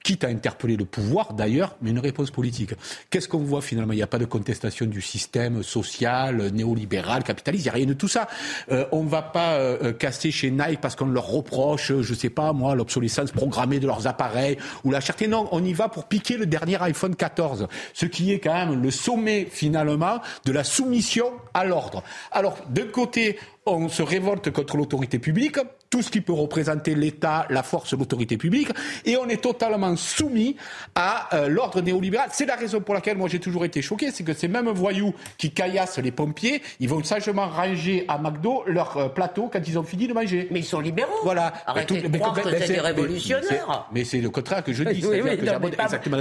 quitte 0.05 0.25
à 0.25 0.29
interpeller 0.29 0.77
le 0.77 0.85
pouvoir 0.85 1.33
d'ailleurs, 1.33 1.75
mais 1.81 1.89
une 1.89 2.01
réponse 2.01 2.31
politique. 2.31 2.75
Qu'est-ce 3.09 3.29
qu'on 3.29 3.39
voit 3.39 3.63
finalement? 3.63 3.95
Il 3.95 3.97
n'y 3.97 4.03
a 4.03 4.07
pas 4.07 4.19
de 4.19 4.27
contestation 4.27 4.85
du 4.85 5.01
système 5.01 5.63
social, 5.63 6.51
néolibéral, 6.53 7.25
capitaliste, 7.25 7.65
il 7.65 7.69
n'y 7.69 7.70
rien 7.71 7.87
de 7.87 7.95
tout 7.95 8.09
ça. 8.09 8.29
Euh, 8.71 8.85
on 8.93 9.05
ne 9.05 9.09
va 9.09 9.23
pas 9.23 9.55
euh, 9.55 9.93
casser 9.93 10.31
chez 10.31 10.51
Nike 10.51 10.81
parce 10.81 10.97
qu'on 10.97 11.07
leur 11.07 11.27
reproche, 11.27 11.89
je 11.89 12.11
ne 12.11 12.17
sais 12.17 12.31
pas 12.31 12.53
moi, 12.53 12.75
l'obsolescence 12.75 13.33
programmée 13.33 13.81
de 13.81 13.87
leurs 13.87 14.07
appareils 14.07 14.59
ou 14.85 14.91
la 14.91 15.01
cherté. 15.01 15.27
Non, 15.27 15.49
on 15.53 15.65
y 15.65 15.73
va 15.73 15.89
pour 15.89 16.05
piquer 16.05 16.37
le 16.37 16.47
dernier 16.47 16.81
iPhone 16.83 17.15
14 17.15 17.69
ce 17.95 18.07
qui 18.07 18.33
est 18.33 18.39
quand 18.39 18.55
même 18.55 18.83
le 18.83 18.91
sommet 18.91 19.49
finalement 19.51 20.21
de 20.45 20.53
la 20.53 20.65
soumission 20.65 21.33
à 21.55 21.65
l'ordre. 21.65 22.03
Alors, 22.33 22.57
d'un 22.69 22.87
côté, 22.87 23.39
on 23.71 23.89
se 23.89 24.03
révolte 24.03 24.51
contre 24.51 24.77
l'autorité 24.77 25.19
publique, 25.19 25.59
tout 25.91 26.03
ce 26.03 26.11
qui 26.11 26.21
peut 26.21 26.33
représenter 26.33 26.95
l'État, 26.95 27.47
la 27.51 27.63
force, 27.63 27.95
l'autorité 27.95 28.37
publique, 28.37 28.69
et 29.05 29.17
on 29.17 29.29
est 29.29 29.43
totalement 29.43 29.97
soumis 29.97 30.57
à 30.95 31.35
euh, 31.35 31.49
l'ordre 31.49 31.81
néolibéral. 31.81 32.29
C'est 32.33 32.47
la 32.47 32.55
raison 32.57 32.81
pour 32.81 32.95
laquelle 32.95 33.17
moi 33.17 33.29
j'ai 33.29 33.41
toujours 33.41 33.65
été 33.65 33.83
choqué, 33.83 34.11
c'est 34.13 34.23
que 34.23 34.33
ces 34.33 34.49
mêmes 34.49 34.69
voyous 34.69 35.15
qui 35.37 35.51
caillassent 35.51 35.99
les 35.99 36.13
pompiers, 36.13 36.63
ils 36.79 36.89
vont 36.89 37.03
sagement 37.03 37.49
ranger 37.49 38.05
à 38.09 38.19
McDo 38.19 38.63
leur 38.67 38.97
euh, 38.97 39.09
plateau 39.09 39.51
quand 39.53 39.61
ils 39.67 39.79
ont 39.79 39.83
fini 39.83 40.07
de 40.07 40.13
manger. 40.13 40.49
Mais 40.51 40.61
ils 40.61 40.65
sont 40.65 40.81
libéraux. 40.81 41.11
Voilà. 41.25 41.53
Arrêtez 41.67 42.03
de 42.03 42.19
croire 42.19 42.41
que 42.41 42.49
c'est 42.59 42.69
des 42.69 42.81
révolutionnaires. 42.81 43.89
Mais 43.93 44.05
c'est 44.05 44.21
le 44.21 44.31
contraire 44.31 44.63
que 44.63 44.73
je 44.73 44.85
dis. 44.93 45.05
Oui, 45.05 45.21
oui, 45.23 45.31
non, 45.43 45.59
que 45.59 45.83
exactement 45.83 46.19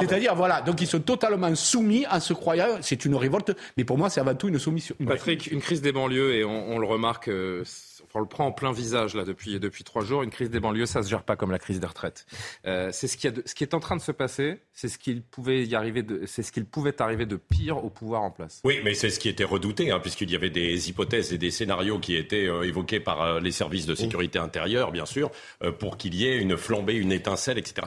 C'est-à-dire, 0.00 0.34
voilà, 0.34 0.62
donc 0.62 0.80
ils 0.80 0.86
sont 0.86 1.00
totalement 1.00 1.54
soumis 1.54 2.06
en 2.10 2.20
se 2.20 2.32
croyant, 2.32 2.78
c'est 2.80 3.04
une 3.04 3.14
révolte, 3.14 3.54
mais 3.76 3.84
pour 3.84 3.98
moi 3.98 4.10
c'est 4.10 4.20
avant 4.20 4.34
tout 4.34 4.48
une 4.48 4.58
soumission. 4.58 4.94
Patrick, 5.06 5.50
une 5.50 5.60
crise 5.60 5.82
des 5.82 5.92
banlieues, 5.92 6.34
et 6.34 6.44
on, 6.44 6.49
le 6.78 6.86
remarque, 6.86 7.28
euh, 7.28 7.64
on 8.14 8.20
le 8.20 8.26
prend 8.26 8.46
en 8.46 8.52
plein 8.52 8.72
visage 8.72 9.14
là 9.14 9.24
depuis 9.24 9.60
depuis 9.60 9.84
trois 9.84 10.04
jours. 10.04 10.22
Une 10.22 10.30
crise 10.30 10.50
des 10.50 10.60
banlieues, 10.60 10.86
ça 10.86 11.02
se 11.02 11.08
gère 11.08 11.22
pas 11.22 11.36
comme 11.36 11.50
la 11.50 11.58
crise 11.58 11.80
des 11.80 11.86
retraites. 11.86 12.26
Euh, 12.66 12.90
c'est 12.92 13.06
ce 13.06 13.16
qui, 13.16 13.28
a 13.28 13.32
ce 13.44 13.54
qui 13.54 13.64
est 13.64 13.74
en 13.74 13.80
train 13.80 13.96
de 13.96 14.00
se 14.00 14.12
passer. 14.12 14.58
C'est 14.72 14.88
ce 14.88 14.98
qu'il 14.98 15.22
pouvait 15.22 15.64
y 15.64 15.74
arriver. 15.74 16.04
C'est 16.26 16.42
ce 16.42 16.52
qu'il 16.52 16.64
pouvait 16.64 17.00
arriver 17.00 17.26
de 17.26 17.36
pire 17.36 17.84
au 17.84 17.90
pouvoir 17.90 18.22
en 18.22 18.30
place. 18.30 18.60
Oui, 18.64 18.80
mais 18.84 18.94
c'est 18.94 19.10
ce 19.10 19.18
qui 19.18 19.28
était 19.28 19.44
redouté, 19.44 19.90
hein, 19.90 20.00
puisqu'il 20.00 20.30
y 20.30 20.36
avait 20.36 20.50
des 20.50 20.88
hypothèses 20.88 21.32
et 21.32 21.38
des 21.38 21.50
scénarios 21.50 21.98
qui 21.98 22.16
étaient 22.16 22.46
euh, 22.46 22.62
évoqués 22.62 23.00
par 23.00 23.40
les 23.40 23.52
services 23.52 23.86
de 23.86 23.94
sécurité 23.94 24.38
intérieure, 24.38 24.92
bien 24.92 25.06
sûr, 25.06 25.30
pour 25.78 25.96
qu'il 25.96 26.14
y 26.14 26.26
ait 26.26 26.36
une 26.36 26.56
flambée, 26.56 26.94
une 26.94 27.12
étincelle, 27.12 27.58
etc. 27.58 27.86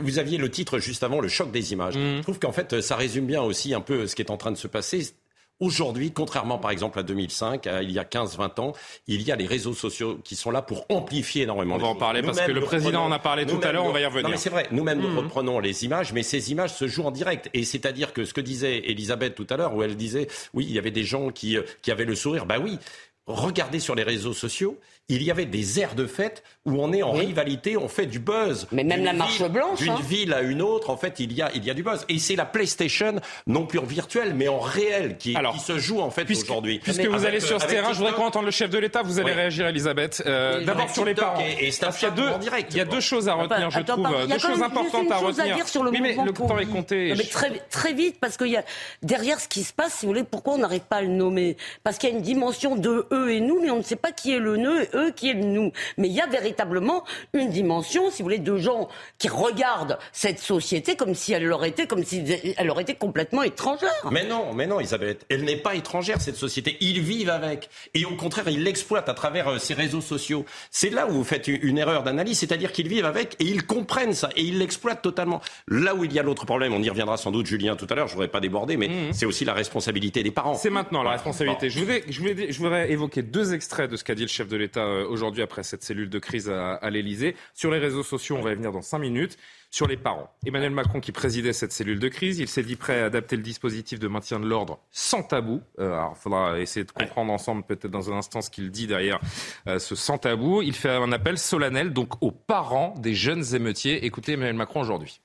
vous 0.00 0.18
aviez 0.18 0.38
le 0.38 0.50
titre 0.50 0.78
juste 0.78 1.02
avant, 1.02 1.20
le 1.20 1.28
choc 1.28 1.50
des 1.50 1.72
images. 1.72 1.96
Mmh. 1.96 2.16
Je 2.18 2.22
trouve 2.22 2.38
qu'en 2.38 2.52
fait, 2.52 2.80
ça 2.80 2.96
résume 2.96 3.26
bien 3.26 3.42
aussi 3.42 3.74
un 3.74 3.80
peu 3.80 4.06
ce 4.06 4.14
qui 4.14 4.22
est 4.22 4.30
en 4.30 4.36
train 4.36 4.50
de 4.50 4.56
se 4.56 4.68
passer 4.68 5.14
Aujourd'hui, 5.60 6.10
contrairement 6.10 6.58
par 6.58 6.72
exemple 6.72 6.98
à 6.98 7.02
2005, 7.02 7.68
il 7.82 7.90
y 7.92 7.98
a 7.98 8.04
15-20 8.04 8.60
ans, 8.60 8.72
il 9.06 9.22
y 9.22 9.30
a 9.30 9.36
les 9.36 9.46
réseaux 9.46 9.72
sociaux 9.72 10.18
qui 10.24 10.34
sont 10.34 10.50
là 10.50 10.62
pour 10.62 10.84
amplifier 10.88 11.42
énormément. 11.42 11.76
On 11.76 11.78
va 11.78 11.86
en 11.86 11.94
parler 11.94 12.22
parce 12.22 12.40
que 12.40 12.50
le 12.50 12.60
président 12.60 13.04
en 13.04 13.12
a 13.12 13.20
parlé 13.20 13.46
tout 13.46 13.60
à 13.62 13.70
l'heure, 13.70 13.84
on 13.84 13.92
va 13.92 14.00
y 14.00 14.04
revenir. 14.04 14.24
Non 14.24 14.30
mais 14.30 14.36
c'est 14.36 14.50
vrai, 14.50 14.66
nous-mêmes 14.72 15.00
nous 15.00 15.10
mmh. 15.10 15.18
reprenons 15.18 15.60
les 15.60 15.84
images, 15.84 16.12
mais 16.12 16.22
ces 16.22 16.50
images 16.50 16.74
se 16.74 16.88
jouent 16.88 17.04
en 17.04 17.12
direct. 17.12 17.50
Et 17.54 17.64
c'est-à-dire 17.64 18.12
que 18.12 18.24
ce 18.24 18.34
que 18.34 18.40
disait 18.40 18.78
Elisabeth 18.90 19.34
tout 19.34 19.46
à 19.48 19.56
l'heure, 19.56 19.74
où 19.74 19.82
elle 19.82 19.96
disait, 19.96 20.26
oui, 20.54 20.66
il 20.68 20.74
y 20.74 20.78
avait 20.78 20.90
des 20.90 21.04
gens 21.04 21.30
qui, 21.30 21.56
euh, 21.56 21.62
qui 21.82 21.90
avaient 21.92 22.04
le 22.04 22.16
sourire, 22.16 22.46
bah 22.46 22.58
oui, 22.60 22.78
regardez 23.26 23.80
sur 23.80 23.94
les 23.94 24.02
réseaux 24.02 24.34
sociaux, 24.34 24.78
il 25.08 25.22
y 25.22 25.30
avait 25.30 25.44
des 25.44 25.80
aires 25.80 25.94
de 25.94 26.06
fête 26.06 26.42
où 26.64 26.82
on 26.82 26.92
est 26.92 27.02
en 27.02 27.12
rivalité, 27.12 27.76
on 27.76 27.88
fait 27.88 28.06
du 28.06 28.18
buzz. 28.18 28.66
Mais 28.72 28.84
même 28.84 29.04
la 29.04 29.12
marche 29.12 29.42
blanche. 29.42 29.80
D'une 29.80 29.92
hein. 29.92 29.98
ville 30.02 30.32
à 30.32 30.40
une 30.40 30.62
autre, 30.62 30.88
en 30.88 30.96
fait, 30.96 31.20
il 31.20 31.32
y 31.34 31.42
a, 31.42 31.50
il 31.54 31.62
y 31.62 31.70
a 31.70 31.74
du 31.74 31.82
buzz. 31.82 32.06
Et 32.08 32.18
c'est 32.18 32.36
la 32.36 32.46
PlayStation, 32.46 33.16
non 33.46 33.66
plus 33.66 33.78
en 33.78 33.84
virtuel, 33.84 34.32
mais 34.34 34.48
en 34.48 34.60
réel, 34.60 35.18
qui, 35.18 35.34
qui 35.34 35.60
se 35.60 35.78
joue 35.78 36.00
en 36.00 36.10
fait 36.10 36.30
aujourd'hui. 36.30 36.78
Puisque 36.78 37.04
vous 37.04 37.26
allez 37.26 37.40
sur 37.40 37.60
ce 37.60 37.66
terrain, 37.66 37.92
je 37.92 37.98
voudrais 37.98 38.14
qu'on 38.14 38.24
entende 38.24 38.46
le 38.46 38.50
chef 38.50 38.70
de 38.70 38.78
l'État. 38.78 39.02
Vous 39.02 39.18
allez 39.18 39.32
réagir, 39.32 39.66
Elisabeth. 39.66 40.22
Euh, 40.26 40.64
D'abord 40.64 40.88
sur 40.88 41.04
les 41.04 41.14
parents. 41.14 41.40
Et, 41.40 41.68
il 41.68 42.02
y 42.02 42.06
a 42.06 42.10
deux, 42.10 42.30
il 42.70 42.76
y 42.76 42.80
a 42.80 42.84
deux 42.84 43.00
choses 43.00 43.28
à 43.28 43.34
retenir, 43.34 43.70
je 43.70 43.80
trouve, 43.80 44.26
deux 44.26 44.38
choses 44.38 44.62
importantes 44.62 45.10
à 45.10 45.16
retenir. 45.18 45.56
oui, 45.90 46.00
mais 46.00 46.16
le 46.24 46.32
temps 46.32 46.58
est 46.58 46.66
compté. 46.66 47.14
Mais 47.16 47.24
très, 47.24 47.50
très 47.70 47.92
vite, 47.92 48.16
parce 48.20 48.36
qu'il 48.36 48.48
y 48.48 48.56
a 48.56 48.64
derrière 49.02 49.38
ce 49.38 49.48
qui 49.48 49.64
se 49.64 49.72
passe, 49.72 49.94
si 49.94 50.06
vous 50.06 50.12
voulez, 50.12 50.24
pourquoi 50.24 50.54
on 50.54 50.58
n'arrive 50.58 50.80
pas 50.80 50.96
à 50.96 51.02
le 51.02 51.08
nommer? 51.08 51.56
Parce 51.82 51.98
qu'il 51.98 52.08
y 52.08 52.12
a 52.12 52.16
une 52.16 52.22
dimension 52.22 52.76
de 52.76 53.06
eux 53.12 53.32
et 53.32 53.40
nous, 53.40 53.60
mais 53.60 53.70
on 53.70 53.78
ne 53.78 53.82
sait 53.82 53.96
pas 53.96 54.12
qui 54.12 54.32
est 54.32 54.38
le 54.38 54.56
nœud 54.56 54.86
eux 54.94 55.10
qui 55.10 55.30
est 55.30 55.34
le 55.34 55.44
nous. 55.44 55.72
Mais 55.98 56.08
il 56.08 56.14
y 56.14 56.20
a 56.20 56.26
véritablement 56.26 57.04
une 57.32 57.50
dimension, 57.50 58.10
si 58.10 58.22
vous 58.22 58.26
voulez, 58.26 58.38
de 58.38 58.56
gens 58.56 58.88
qui 59.18 59.28
regardent 59.28 59.98
cette 60.12 60.38
société 60.38 60.96
comme 60.96 61.14
si 61.14 61.32
elle 61.32 61.44
leur 61.44 61.64
était, 61.64 61.86
comme 61.86 62.04
si 62.04 62.24
elle 62.56 62.66
leur 62.66 62.80
était 62.80 62.94
complètement 62.94 63.42
étrangère. 63.42 63.90
Mais 64.10 64.26
non, 64.26 64.52
mais 64.54 64.66
non, 64.66 64.80
Isabelle, 64.80 65.16
elle 65.28 65.44
n'est 65.44 65.56
pas 65.56 65.74
étrangère 65.74 66.20
cette 66.20 66.36
société. 66.36 66.76
Ils 66.80 67.00
vivent 67.00 67.30
avec, 67.30 67.68
et 67.94 68.04
au 68.04 68.16
contraire, 68.16 68.48
ils 68.48 68.62
l'exploitent 68.62 69.08
à 69.08 69.14
travers 69.14 69.48
euh, 69.48 69.58
ces 69.58 69.74
réseaux 69.74 70.00
sociaux. 70.00 70.44
C'est 70.70 70.90
là 70.90 71.06
où 71.06 71.12
vous 71.12 71.24
faites 71.24 71.48
une 71.48 71.78
erreur 71.78 72.02
d'analyse, 72.02 72.38
c'est-à-dire 72.38 72.72
qu'ils 72.72 72.88
vivent 72.88 73.04
avec 73.04 73.36
et 73.40 73.44
ils 73.44 73.66
comprennent 73.66 74.14
ça 74.14 74.30
et 74.36 74.42
ils 74.42 74.58
l'exploitent 74.58 75.02
totalement. 75.02 75.40
Là 75.68 75.94
où 75.94 76.04
il 76.04 76.12
y 76.12 76.18
a 76.18 76.22
l'autre 76.22 76.46
problème, 76.46 76.72
on 76.74 76.82
y 76.82 76.88
reviendra 76.88 77.16
sans 77.16 77.30
doute, 77.30 77.46
Julien, 77.46 77.76
tout 77.76 77.86
à 77.90 77.94
l'heure. 77.94 78.08
Je 78.08 78.14
voudrais 78.14 78.28
pas 78.28 78.40
déborder, 78.40 78.76
mais 78.76 78.88
mmh. 78.88 79.12
c'est 79.12 79.26
aussi 79.26 79.44
la 79.44 79.54
responsabilité 79.54 80.22
des 80.22 80.30
parents. 80.30 80.54
C'est 80.54 80.70
maintenant 80.70 81.02
la 81.02 81.10
responsabilité. 81.12 81.70
Je, 81.70 81.78
voudrais, 81.80 82.02
je, 82.08 82.20
voudrais, 82.20 82.52
je 82.52 82.58
voudrais 82.58 82.90
évoquer 82.90 83.22
deux 83.22 83.54
extraits 83.54 83.90
de 83.90 83.96
ce 83.96 84.04
qu'a 84.04 84.14
dit 84.14 84.22
le 84.22 84.28
chef 84.28 84.48
de 84.48 84.56
l'État 84.56 84.83
euh, 84.84 85.06
aujourd'hui 85.08 85.42
après 85.42 85.62
cette 85.62 85.82
cellule 85.82 86.10
de 86.10 86.18
crise 86.18 86.48
à, 86.48 86.74
à 86.74 86.90
l'Elysée. 86.90 87.36
Sur 87.54 87.70
les 87.70 87.78
réseaux 87.78 88.02
sociaux, 88.02 88.36
on 88.36 88.42
va 88.42 88.52
y 88.52 88.54
venir 88.54 88.72
dans 88.72 88.82
cinq 88.82 88.98
minutes. 88.98 89.36
Sur 89.70 89.88
les 89.88 89.96
parents, 89.96 90.32
Emmanuel 90.46 90.70
Macron 90.70 91.00
qui 91.00 91.10
présidait 91.10 91.52
cette 91.52 91.72
cellule 91.72 91.98
de 91.98 92.06
crise, 92.06 92.38
il 92.38 92.46
s'est 92.46 92.62
dit 92.62 92.76
prêt 92.76 93.00
à 93.00 93.06
adapter 93.06 93.34
le 93.34 93.42
dispositif 93.42 93.98
de 93.98 94.06
maintien 94.06 94.38
de 94.38 94.46
l'ordre 94.46 94.78
sans 94.92 95.24
tabou. 95.24 95.62
Euh, 95.80 95.92
alors, 95.94 96.14
il 96.16 96.22
faudra 96.22 96.60
essayer 96.60 96.84
de 96.84 96.92
comprendre 96.92 97.32
ensemble 97.32 97.64
peut-être 97.64 97.90
dans 97.90 98.12
un 98.12 98.16
instant 98.16 98.40
ce 98.40 98.50
qu'il 98.50 98.70
dit 98.70 98.86
derrière 98.86 99.18
euh, 99.66 99.80
ce 99.80 99.96
sans 99.96 100.16
tabou. 100.16 100.62
Il 100.62 100.74
fait 100.74 100.90
un 100.90 101.10
appel 101.10 101.38
solennel 101.38 101.92
donc 101.92 102.22
aux 102.22 102.30
parents 102.30 102.94
des 102.98 103.14
jeunes 103.14 103.52
émeutiers. 103.52 104.04
Écoutez 104.04 104.34
Emmanuel 104.34 104.54
Macron 104.54 104.80
aujourd'hui. 104.80 105.20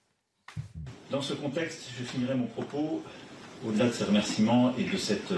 Dans 1.11 1.21
ce 1.21 1.33
contexte, 1.33 1.91
je 1.99 2.03
finirai 2.03 2.33
mon 2.33 2.47
propos 2.47 3.03
au-delà 3.63 3.85
de 3.85 3.91
ces 3.91 4.05
remerciements 4.05 4.73
et 4.79 4.83
de 4.83 4.97
cette, 4.97 5.33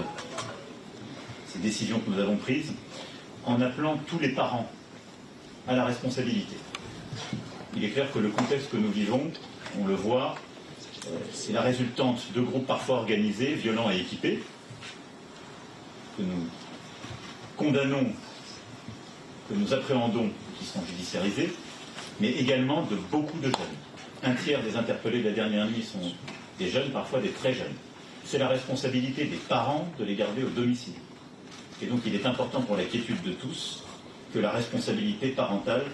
ces 1.48 1.58
décisions 1.58 2.00
que 2.00 2.08
nous 2.08 2.18
avons 2.18 2.36
prises 2.36 2.72
en 3.46 3.60
appelant 3.60 3.96
tous 4.06 4.18
les 4.18 4.30
parents 4.30 4.68
à 5.66 5.74
la 5.74 5.84
responsabilité. 5.84 6.56
Il 7.76 7.84
est 7.84 7.90
clair 7.90 8.10
que 8.12 8.18
le 8.18 8.28
contexte 8.28 8.70
que 8.70 8.76
nous 8.76 8.90
vivons, 8.90 9.30
on 9.80 9.86
le 9.86 9.94
voit, 9.94 10.34
euh, 11.06 11.10
c'est 11.32 11.52
la 11.52 11.62
résultante 11.62 12.32
de 12.34 12.40
groupes 12.40 12.66
parfois 12.66 12.96
organisés, 12.96 13.54
violents 13.54 13.90
et 13.90 13.98
équipés, 13.98 14.42
que 16.16 16.22
nous 16.22 16.46
condamnons, 17.56 18.12
que 19.48 19.54
nous 19.54 19.72
appréhendons, 19.72 20.30
qui 20.58 20.64
sont 20.64 20.84
judiciarisés, 20.86 21.52
mais 22.20 22.30
également 22.30 22.82
de 22.82 22.96
beaucoup 23.10 23.38
de 23.38 23.44
jeunes. 23.44 23.76
Un 24.22 24.34
tiers 24.34 24.62
des 24.62 24.76
interpellés 24.76 25.22
de 25.22 25.28
la 25.28 25.34
dernière 25.34 25.66
nuit 25.66 25.82
sont 25.82 25.98
des 26.58 26.68
jeunes, 26.68 26.90
parfois 26.90 27.20
des 27.20 27.30
très 27.30 27.54
jeunes. 27.54 27.74
C'est 28.24 28.38
la 28.38 28.48
responsabilité 28.48 29.24
des 29.24 29.36
parents 29.36 29.88
de 29.98 30.04
les 30.04 30.14
garder 30.14 30.44
au 30.44 30.50
domicile. 30.50 30.94
Et 31.82 31.86
donc 31.86 32.00
il 32.06 32.14
est 32.14 32.26
important 32.26 32.62
pour 32.62 32.76
la 32.76 32.84
quiétude 32.84 33.20
de 33.22 33.32
tous 33.32 33.82
que 34.32 34.38
la 34.38 34.50
responsabilité 34.50 35.30
parentale 35.30 35.84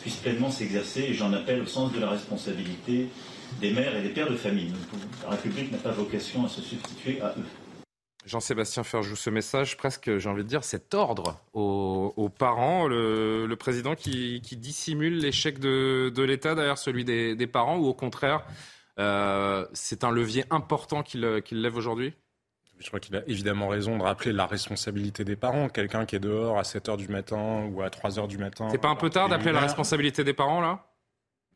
puisse 0.00 0.16
pleinement 0.16 0.50
s'exercer, 0.50 1.02
et 1.02 1.14
j'en 1.14 1.32
appelle 1.32 1.60
au 1.60 1.66
sens 1.66 1.92
de 1.92 2.00
la 2.00 2.10
responsabilité 2.10 3.08
des 3.60 3.72
mères 3.72 3.96
et 3.96 4.02
des 4.02 4.08
pères 4.10 4.30
de 4.30 4.36
famille. 4.36 4.72
La 5.22 5.30
République 5.30 5.70
n'a 5.72 5.78
pas 5.78 5.90
vocation 5.90 6.44
à 6.44 6.48
se 6.48 6.60
substituer 6.60 7.20
à 7.20 7.34
eux. 7.38 7.44
Jean-Sébastien 8.24 8.82
Ferjou, 8.82 9.14
ce 9.14 9.30
message, 9.30 9.76
presque, 9.76 10.18
j'ai 10.18 10.28
envie 10.28 10.42
de 10.42 10.48
dire, 10.48 10.64
cet 10.64 10.94
ordre 10.94 11.38
aux, 11.52 12.28
parents, 12.36 12.88
le, 12.88 13.54
président 13.54 13.94
qui, 13.94 14.40
dissimule 14.40 15.18
l'échec 15.18 15.60
de, 15.60 16.22
l'État 16.22 16.56
derrière 16.56 16.78
celui 16.78 17.04
des, 17.04 17.46
parents, 17.46 17.76
ou 17.76 17.86
au 17.86 17.94
contraire, 17.94 18.44
euh, 18.98 19.64
c'est 19.72 20.02
un 20.02 20.10
levier 20.10 20.44
important 20.50 21.04
qu'il 21.04 21.20
lève 21.52 21.76
aujourd'hui? 21.76 22.14
Je 22.78 22.88
crois 22.88 23.00
qu'il 23.00 23.16
a 23.16 23.22
évidemment 23.26 23.68
raison 23.68 23.96
de 23.96 24.02
rappeler 24.02 24.32
la 24.32 24.46
responsabilité 24.46 25.24
des 25.24 25.36
parents. 25.36 25.68
Quelqu'un 25.68 26.04
qui 26.04 26.16
est 26.16 26.20
dehors 26.20 26.58
à 26.58 26.64
7 26.64 26.88
h 26.88 26.96
du 26.96 27.08
matin 27.08 27.68
ou 27.72 27.82
à 27.82 27.90
3 27.90 28.10
h 28.10 28.28
du 28.28 28.38
matin. 28.38 28.68
C'est 28.70 28.78
pas 28.78 28.88
un 28.88 28.96
peu 28.96 29.10
tard 29.10 29.28
d'appeler 29.28 29.52
la 29.52 29.60
responsabilité 29.60 30.24
des 30.24 30.34
parents, 30.34 30.60
là? 30.60 30.84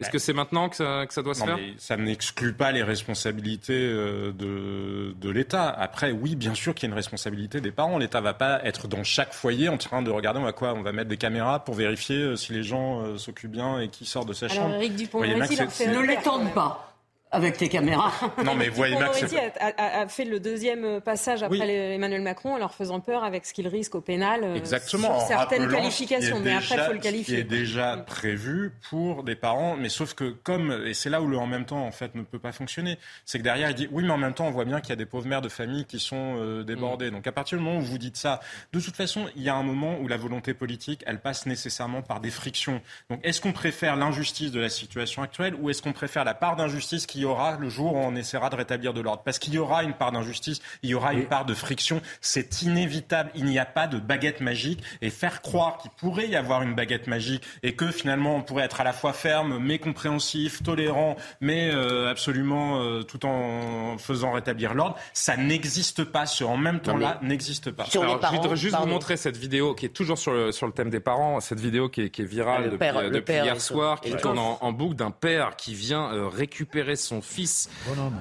Est-ce 0.01 0.11
que 0.11 0.19
c'est 0.19 0.33
maintenant 0.33 0.71
que 0.71 0.77
ça, 0.77 1.23
doit 1.23 1.35
se 1.35 1.45
faire? 1.45 1.59
Ça 1.77 1.97
n'exclut 1.99 2.55
pas 2.55 2.73
les 2.73 2.83
responsabilités 2.83 3.75
euh, 3.75 4.33
de, 4.33 5.15
de 5.21 5.31
l'État. 5.31 5.69
Après, 5.69 6.11
oui, 6.11 6.37
bien 6.37 6.55
sûr 6.55 6.75
qu'il 6.75 6.89
y 6.89 6.91
a 6.91 6.93
une 6.93 6.97
responsabilité 6.97 7.61
des 7.61 7.71
parents. 7.71 7.99
L'État 7.99 8.23
va 8.23 8.33
pas 8.33 8.65
être 8.65 8.89
dans 8.89 9.05
chaque 9.05 9.35
foyer 9.35 9.69
en 9.69 9.77
train 9.77 10.01
de 10.01 10.11
regarder 10.11 10.41
on 10.41 10.45
va 10.45 10.53
quoi 10.53 10.73
On 10.73 10.83
va 10.83 10.93
mettre 10.93 11.11
des 11.11 11.19
caméras 11.19 11.65
pour 11.65 11.75
vérifier 11.75 12.17
euh, 12.17 12.37
si 12.37 12.55
les 12.55 12.63
gens 12.63 13.03
euh, 13.03 13.19
s'occupent 13.19 13.51
bien 13.51 13.81
et 13.81 13.89
qui 13.89 14.07
sortent 14.07 14.29
de 14.29 14.33
sa 14.33 14.49
chambre. 14.49 14.75
Eric 14.77 14.97
Dupont, 14.97 15.21
ne 15.21 16.07
l'étendent 16.07 16.55
pas 16.55 16.90
avec 17.33 17.57
tes 17.57 17.69
caméras. 17.69 18.13
Non, 18.45 18.55
mais 18.55 18.69
voyez 18.69 18.99
Max. 18.99 19.25
A, 19.61 20.01
a, 20.01 20.09
fait 20.09 20.25
le 20.25 20.41
deuxième 20.41 21.01
passage 21.01 21.43
après 21.43 21.95
Emmanuel 21.95 22.23
Macron 22.23 22.55
en 22.55 22.59
leur 22.59 22.75
faisant 22.75 23.01
peur 23.01 23.23
avec 23.23 23.47
ce 23.47 23.53
qu'il 23.53 23.69
risque 23.69 23.95
au 23.95 24.01
pénal. 24.01 24.43
Euh, 24.43 24.55
Exactement. 24.57 25.19
Sur 25.21 25.29
certaines 25.29 25.69
qualifications, 25.69 26.41
mais 26.41 26.55
après, 26.55 26.77
il 26.77 26.81
faut 26.81 26.93
le 26.93 26.99
qualifier. 26.99 27.35
Qui 27.37 27.41
est 27.41 27.45
déjà 27.45 27.97
prévu 27.97 28.73
pour 28.89 29.23
des 29.23 29.37
parents, 29.37 29.77
mais 29.77 29.89
sauf 29.89 30.15
que 30.15 30.31
comme, 30.31 30.85
et 30.87 30.95
c'est 30.95 31.11
là 31.11 31.23
où 31.23 31.29
le 31.29 31.39
en 31.39 31.47
même 31.47 31.65
temps, 31.65 31.85
en 31.85 31.93
fait, 31.93 32.15
ne 32.15 32.23
peut 32.23 32.39
pas 32.39 32.53
fonctionner, 32.53 32.99
c'est 33.25 33.39
que 33.39 33.45
derrière, 33.45 33.71
il 33.71 33.75
dit 33.75 33.89
oui, 33.93 34.03
mais 34.05 34.13
en 34.13 34.19
même 34.19 34.35
temps, 34.35 34.47
on 34.47 34.51
voit 34.51 34.65
bien 34.65 34.81
qu'il 34.81 34.91
y 34.91 34.93
a 34.93 34.97
des 34.97 35.07
pauvres 35.07 35.27
mères 35.29 35.43
de 35.43 35.49
famille 35.49 35.85
qui 35.85 36.01
sont 36.01 36.37
euh, 36.39 36.63
débordées. 36.65 37.11
Mm. 37.11 37.15
Donc 37.15 37.27
à 37.27 37.33
partir 37.33 37.59
du 37.59 37.65
moment 37.65 37.79
où 37.79 37.83
vous 37.83 37.99
dites 37.99 38.17
ça, 38.17 38.41
de 38.73 38.81
toute 38.81 38.97
façon, 38.97 39.27
il 39.37 39.43
y 39.43 39.49
a 39.49 39.55
un 39.55 39.63
moment 39.63 39.99
où 40.01 40.09
la 40.09 40.17
volonté 40.17 40.55
politique, 40.55 41.03
elle 41.07 41.21
passe 41.21 41.47
nécessairement 41.47 42.03
par 42.03 42.21
des 42.21 42.31
frictions. 42.31 42.81
Donc 43.09 43.21
est-ce 43.23 43.41
qu'on 43.41 43.53
préfère 43.53 43.97
l'injustice 43.97 44.51
de 44.51 44.61
la 44.61 44.69
situation 44.69 45.23
actuelle 45.23 45.55
ou 45.55 45.71
est-ce 45.71 45.83
qu'on 45.83 45.93
préfère 45.93 46.25
la 46.25 46.35
part 46.35 46.57
d'injustice 46.57 47.07
qui 47.07 47.20
y 47.21 47.25
aura 47.25 47.57
le 47.59 47.69
jour 47.69 47.95
où 47.95 47.99
on 47.99 48.15
essaiera 48.17 48.51
de 48.51 48.57
rétablir 48.57 48.93
de 48.93 49.01
l'ordre. 49.01 49.23
Parce 49.25 49.39
qu'il 49.39 49.55
y 49.55 49.59
aura 49.59 49.83
une 49.83 49.95
part 49.95 50.13
d'injustice, 50.13 50.61
il 50.83 50.91
y 50.91 50.95
aura 50.95 51.13
une 51.13 51.27
part 51.27 51.45
de 51.45 51.55
friction. 51.55 52.01
C'est 52.21 52.63
inévitable. 52.63 53.31
Il 53.35 53.45
n'y 53.45 53.59
a 53.59 53.65
pas 53.65 53.87
de 53.87 53.99
baguette 53.99 54.41
magique. 54.41 54.83
Et 55.03 55.11
faire 55.11 55.43
croire 55.43 55.79
qu'il 55.79 55.91
pourrait 55.93 56.29
y 56.29 56.37
avoir 56.37 56.63
une 56.63 56.75
baguette 56.75 57.07
magique 57.07 57.43
et 57.63 57.75
que 57.75 57.91
finalement 57.91 58.37
on 58.37 58.43
pourrait 58.43 58.65
être 58.65 58.81
à 58.81 58.85
la 58.85 58.93
fois 58.93 59.13
ferme, 59.13 59.59
mais 59.59 59.79
compréhensif, 59.79 60.63
tolérant, 60.63 61.17
mais 61.41 61.71
euh, 61.73 62.11
absolument 62.11 62.81
euh, 62.81 63.03
tout 63.03 63.25
en 63.27 63.99
faisant 63.99 64.33
rétablir 64.33 64.75
l'ordre, 64.75 64.97
ça 65.13 65.37
n'existe 65.37 66.05
pas. 66.05 66.27
Ce 66.27 66.45
en 66.45 66.57
même 66.57 66.81
temps-là 66.81 67.19
n'existe 67.23 67.71
pas. 67.71 67.87
Alors, 67.95 68.21
je 68.23 68.37
voudrais 68.37 68.57
juste 68.57 68.77
vous 68.77 68.87
montrer 68.87 69.17
cette 69.17 69.37
vidéo 69.37 69.75
qui 69.75 69.87
est 69.87 69.91
toujours 69.91 70.19
sur 70.19 70.33
le, 70.33 70.53
sur 70.53 70.67
le 70.67 70.73
thème 70.73 70.91
des 70.91 71.01
parents, 71.01 71.41
cette 71.41 71.61
vidéo 71.61 71.89
qui 71.89 72.03
est, 72.03 72.11
qui 72.11 72.23
est 72.23 72.27
virale 72.27 72.71
depuis, 72.71 73.35
hier 73.35 73.61
soir, 73.61 74.01
qui 74.01 74.15
tourne 74.17 74.39
en, 74.39 74.73
boucle 74.73 74.95
d'un 74.95 75.11
père 75.11 75.57
qui 75.57 75.75
vient 75.75 76.13
euh, 76.13 76.29
récupérer 76.29 76.97
son 76.97 77.10
fils 77.21 77.69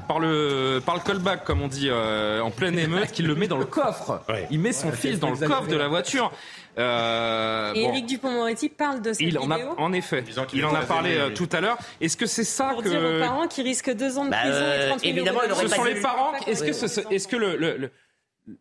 par 0.08 0.20
le, 0.20 0.82
par 0.84 0.96
le 0.96 1.02
callback, 1.02 1.44
comme 1.44 1.62
on 1.62 1.68
dit, 1.68 1.90
euh, 1.90 2.42
en 2.42 2.50
pleine 2.50 2.80
émeute, 2.80 3.12
qu'il 3.12 3.28
le 3.28 3.36
met 3.36 3.48
dans 3.48 3.58
le 3.58 3.66
coffre. 3.66 4.22
Il 4.52 4.60
met 4.60 4.74
son 4.74 4.92
fils 4.92 5.20
dans 5.20 5.30
le 5.30 5.38
coffre 5.38 5.68
de 5.68 5.76
la 5.76 5.88
voiture. 5.88 6.32
Euh, 6.78 7.74
et 7.74 7.84
Éric 7.84 8.06
Dupont-Moretti 8.06 8.70
parle 8.70 9.02
de 9.02 9.12
cette 9.12 9.22
il 9.22 9.38
en 9.38 9.52
a, 9.52 9.58
en 9.78 9.92
effet, 9.92 10.24
il, 10.54 10.66
en 10.66 10.74
a 10.74 10.82
parlé 10.82 11.18
euh, 11.18 11.30
tout 11.30 11.50
à 11.52 11.60
l'heure. 11.60 11.78
Est-ce 12.00 12.16
que 12.16 12.26
c'est 12.26 12.44
ça 12.44 12.70
Pour 12.70 12.84
que 12.84 12.90
dire 12.90 13.04
aux 13.04 13.20
parents 13.20 13.48
qui 13.48 13.62
risquent 13.62 13.94
deux 13.94 14.18
ans 14.18 14.26
de 14.26 14.30
bah, 14.30 14.38
prison 14.42 14.66
et 14.66 14.88
30 14.88 15.00
000 15.02 15.16
évidemment, 15.16 15.40
Ce 15.56 15.68
sont 15.68 15.84
les 15.84 16.00
parents. 16.00 16.32
Est-ce 16.48 16.64
que, 16.64 16.74
ce, 16.74 17.02
est-ce 17.14 17.28
que 17.28 17.36
le, 17.36 17.58
le 17.58 17.78
le 17.78 17.92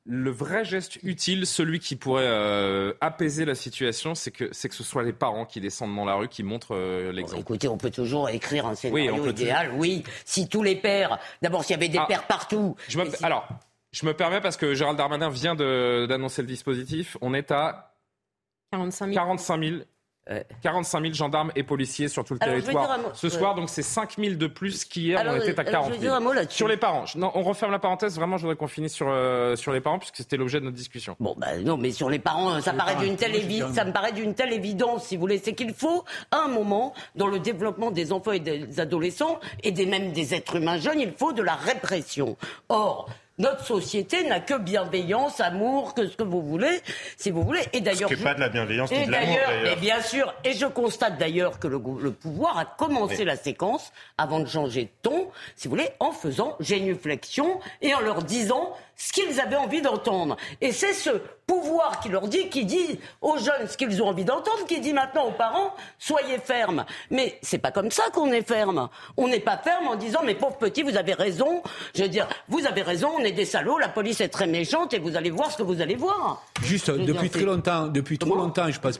vrai 0.06 0.64
geste 0.64 0.98
utile, 1.02 1.46
celui 1.46 1.78
qui 1.78 1.96
pourrait 1.96 2.26
euh, 2.26 2.92
apaiser 3.00 3.44
la 3.44 3.54
situation, 3.54 4.14
c'est 4.14 4.30
que, 4.30 4.48
c'est 4.52 4.68
que 4.68 4.74
ce 4.74 4.82
soit 4.82 5.02
les 5.02 5.12
parents 5.12 5.44
qui 5.44 5.60
descendent 5.60 5.94
dans 5.94 6.04
la 6.04 6.14
rue, 6.14 6.28
qui 6.28 6.42
montrent 6.42 6.74
euh, 6.74 7.12
l'exemple. 7.12 7.40
écoutez, 7.40 7.68
on 7.68 7.78
peut 7.78 7.90
toujours 7.90 8.28
écrire 8.28 8.66
un 8.66 8.74
scénario 8.74 9.26
idéal. 9.26 9.72
Oui, 9.74 10.04
si 10.24 10.48
tous 10.48 10.62
les 10.62 10.76
pères, 10.76 11.18
d'abord 11.42 11.64
s'il 11.64 11.72
y 11.72 11.78
avait 11.78 11.88
des 11.88 11.98
ah, 11.98 12.06
pères 12.06 12.26
partout. 12.26 12.76
Je 12.88 12.98
Alors, 13.22 13.48
je 13.92 14.06
me 14.06 14.14
permets 14.14 14.40
parce 14.40 14.56
que 14.56 14.74
Gérald 14.74 14.98
Darmanin 14.98 15.30
vient 15.30 15.54
d'annoncer 15.54 16.42
le 16.42 16.48
dispositif. 16.48 17.16
On 17.20 17.34
est 17.34 17.50
à 17.50 17.94
45 18.72 19.06
000. 19.06 19.14
45 19.14 19.64
000 19.64 19.76
45 20.62 21.02
000 21.02 21.14
gendarmes 21.14 21.52
et 21.56 21.62
policiers 21.62 22.08
sur 22.08 22.24
tout 22.24 22.34
le 22.34 22.40
territoire 22.40 22.98
ce 23.14 23.28
soir, 23.28 23.54
donc 23.54 23.68
c'est 23.68 23.82
5 23.82 24.16
000 24.18 24.34
de 24.34 24.46
plus 24.46 24.84
qu'hier, 24.84 25.22
on 25.26 25.36
était 25.36 25.58
à 25.58 25.64
40 25.64 25.98
000. 25.98 26.16
Sur 26.48 26.68
les 26.68 26.76
parents, 26.76 27.04
non, 27.16 27.30
on 27.34 27.42
referme 27.42 27.72
la 27.72 27.78
parenthèse, 27.78 28.16
vraiment, 28.16 28.36
je 28.36 28.42
voudrais 28.42 28.56
qu'on 28.56 28.66
finisse 28.66 28.94
sur, 28.94 29.08
euh, 29.08 29.56
sur 29.56 29.72
les 29.72 29.80
parents, 29.80 29.98
puisque 29.98 30.16
c'était 30.16 30.36
l'objet 30.36 30.60
de 30.60 30.64
notre 30.64 30.76
discussion. 30.76 31.16
Bon, 31.20 31.34
ben 31.38 31.62
non, 31.64 31.76
mais 31.76 31.90
sur 31.90 32.10
les 32.10 32.18
parents, 32.18 32.60
ça, 32.60 32.72
paraît 32.72 32.96
d'une 32.96 33.16
telle 33.16 33.34
ça 33.72 33.84
me 33.84 33.92
paraît 33.92 34.12
d'une 34.12 34.34
telle 34.34 34.52
évidence, 34.52 35.06
si 35.06 35.16
vous 35.16 35.20
voulez, 35.20 35.38
c'est 35.38 35.54
qu'il 35.54 35.72
faut, 35.72 36.04
à 36.30 36.44
un 36.44 36.48
moment, 36.48 36.94
dans 37.14 37.26
le 37.26 37.38
développement 37.38 37.90
des 37.90 38.12
enfants 38.12 38.32
et 38.32 38.40
des 38.40 38.80
adolescents, 38.80 39.40
et 39.62 39.70
des, 39.70 39.86
même 39.86 40.12
des 40.12 40.34
êtres 40.34 40.56
humains 40.56 40.78
jeunes, 40.78 41.00
il 41.00 41.12
faut 41.12 41.32
de 41.32 41.42
la 41.42 41.54
répression. 41.54 42.36
Or, 42.68 43.08
notre 43.38 43.64
société 43.64 44.24
n'a 44.24 44.40
que 44.40 44.54
bienveillance, 44.58 45.40
amour, 45.40 45.94
que 45.94 46.06
ce 46.08 46.16
que 46.16 46.24
vous 46.24 46.42
voulez, 46.42 46.80
si 47.16 47.30
vous 47.30 47.42
voulez. 47.42 47.62
Et 47.72 47.80
d'ailleurs, 47.80 48.10
ce 48.10 48.16
pas 48.16 48.34
de 48.34 48.40
la 48.40 48.48
bienveillance, 48.48 48.90
et 48.90 49.06
de 49.06 49.10
l'amour. 49.10 49.38
Et 49.72 49.76
bien 49.76 50.02
sûr, 50.02 50.34
et 50.44 50.52
je 50.52 50.66
constate 50.66 51.18
d'ailleurs 51.18 51.58
que 51.58 51.68
le, 51.68 51.78
pouvoir 51.78 52.58
a 52.58 52.64
commencé 52.64 53.24
la 53.24 53.36
séquence 53.36 53.92
avant 54.16 54.40
de 54.40 54.46
changer 54.46 54.84
de 54.84 54.90
ton, 55.02 55.28
si 55.56 55.68
vous 55.68 55.76
voulez, 55.76 55.90
en 56.00 56.12
faisant 56.12 56.56
génuflexion 56.60 57.60
et 57.80 57.94
en 57.94 58.00
leur 58.00 58.22
disant 58.22 58.74
ce 58.98 59.12
qu'ils 59.12 59.40
avaient 59.40 59.56
envie 59.56 59.80
d'entendre. 59.80 60.36
Et 60.60 60.72
c'est 60.72 60.92
ce 60.92 61.10
pouvoir 61.46 62.00
qui 62.00 62.10
leur 62.10 62.28
dit, 62.28 62.50
qui 62.50 62.66
dit 62.66 63.00
aux 63.22 63.38
jeunes 63.38 63.66
ce 63.66 63.76
qu'ils 63.76 64.02
ont 64.02 64.08
envie 64.08 64.24
d'entendre, 64.24 64.66
qui 64.68 64.80
dit 64.80 64.92
maintenant 64.92 65.28
aux 65.28 65.32
parents, 65.32 65.74
soyez 65.98 66.38
fermes. 66.38 66.84
Mais 67.10 67.38
c'est 67.40 67.58
pas 67.58 67.70
comme 67.70 67.90
ça 67.90 68.02
qu'on 68.12 68.30
est 68.30 68.46
ferme. 68.46 68.90
On 69.16 69.28
n'est 69.28 69.40
pas 69.40 69.56
ferme 69.56 69.88
en 69.88 69.96
disant, 69.96 70.20
mais 70.26 70.34
pauvre 70.34 70.58
petit, 70.58 70.82
vous 70.82 70.96
avez 70.96 71.14
raison. 71.14 71.62
Je 71.94 72.02
veux 72.02 72.08
dire, 72.08 72.28
vous 72.48 72.66
avez 72.66 72.82
raison, 72.82 73.08
on 73.18 73.24
est 73.24 73.32
des 73.32 73.46
salauds, 73.46 73.78
la 73.78 73.88
police 73.88 74.20
est 74.20 74.28
très 74.28 74.46
méchante 74.46 74.92
et 74.92 74.98
vous 74.98 75.16
allez 75.16 75.30
voir 75.30 75.50
ce 75.50 75.56
que 75.56 75.62
vous 75.62 75.80
allez 75.80 75.96
voir. 75.96 76.44
Juste, 76.62 76.90
depuis 76.90 77.30
très 77.30 77.44
longtemps, 77.44 77.86
depuis 77.86 78.18
trop 78.18 78.34
longtemps, 78.34 78.70
je 78.70 78.78
pense, 78.78 78.98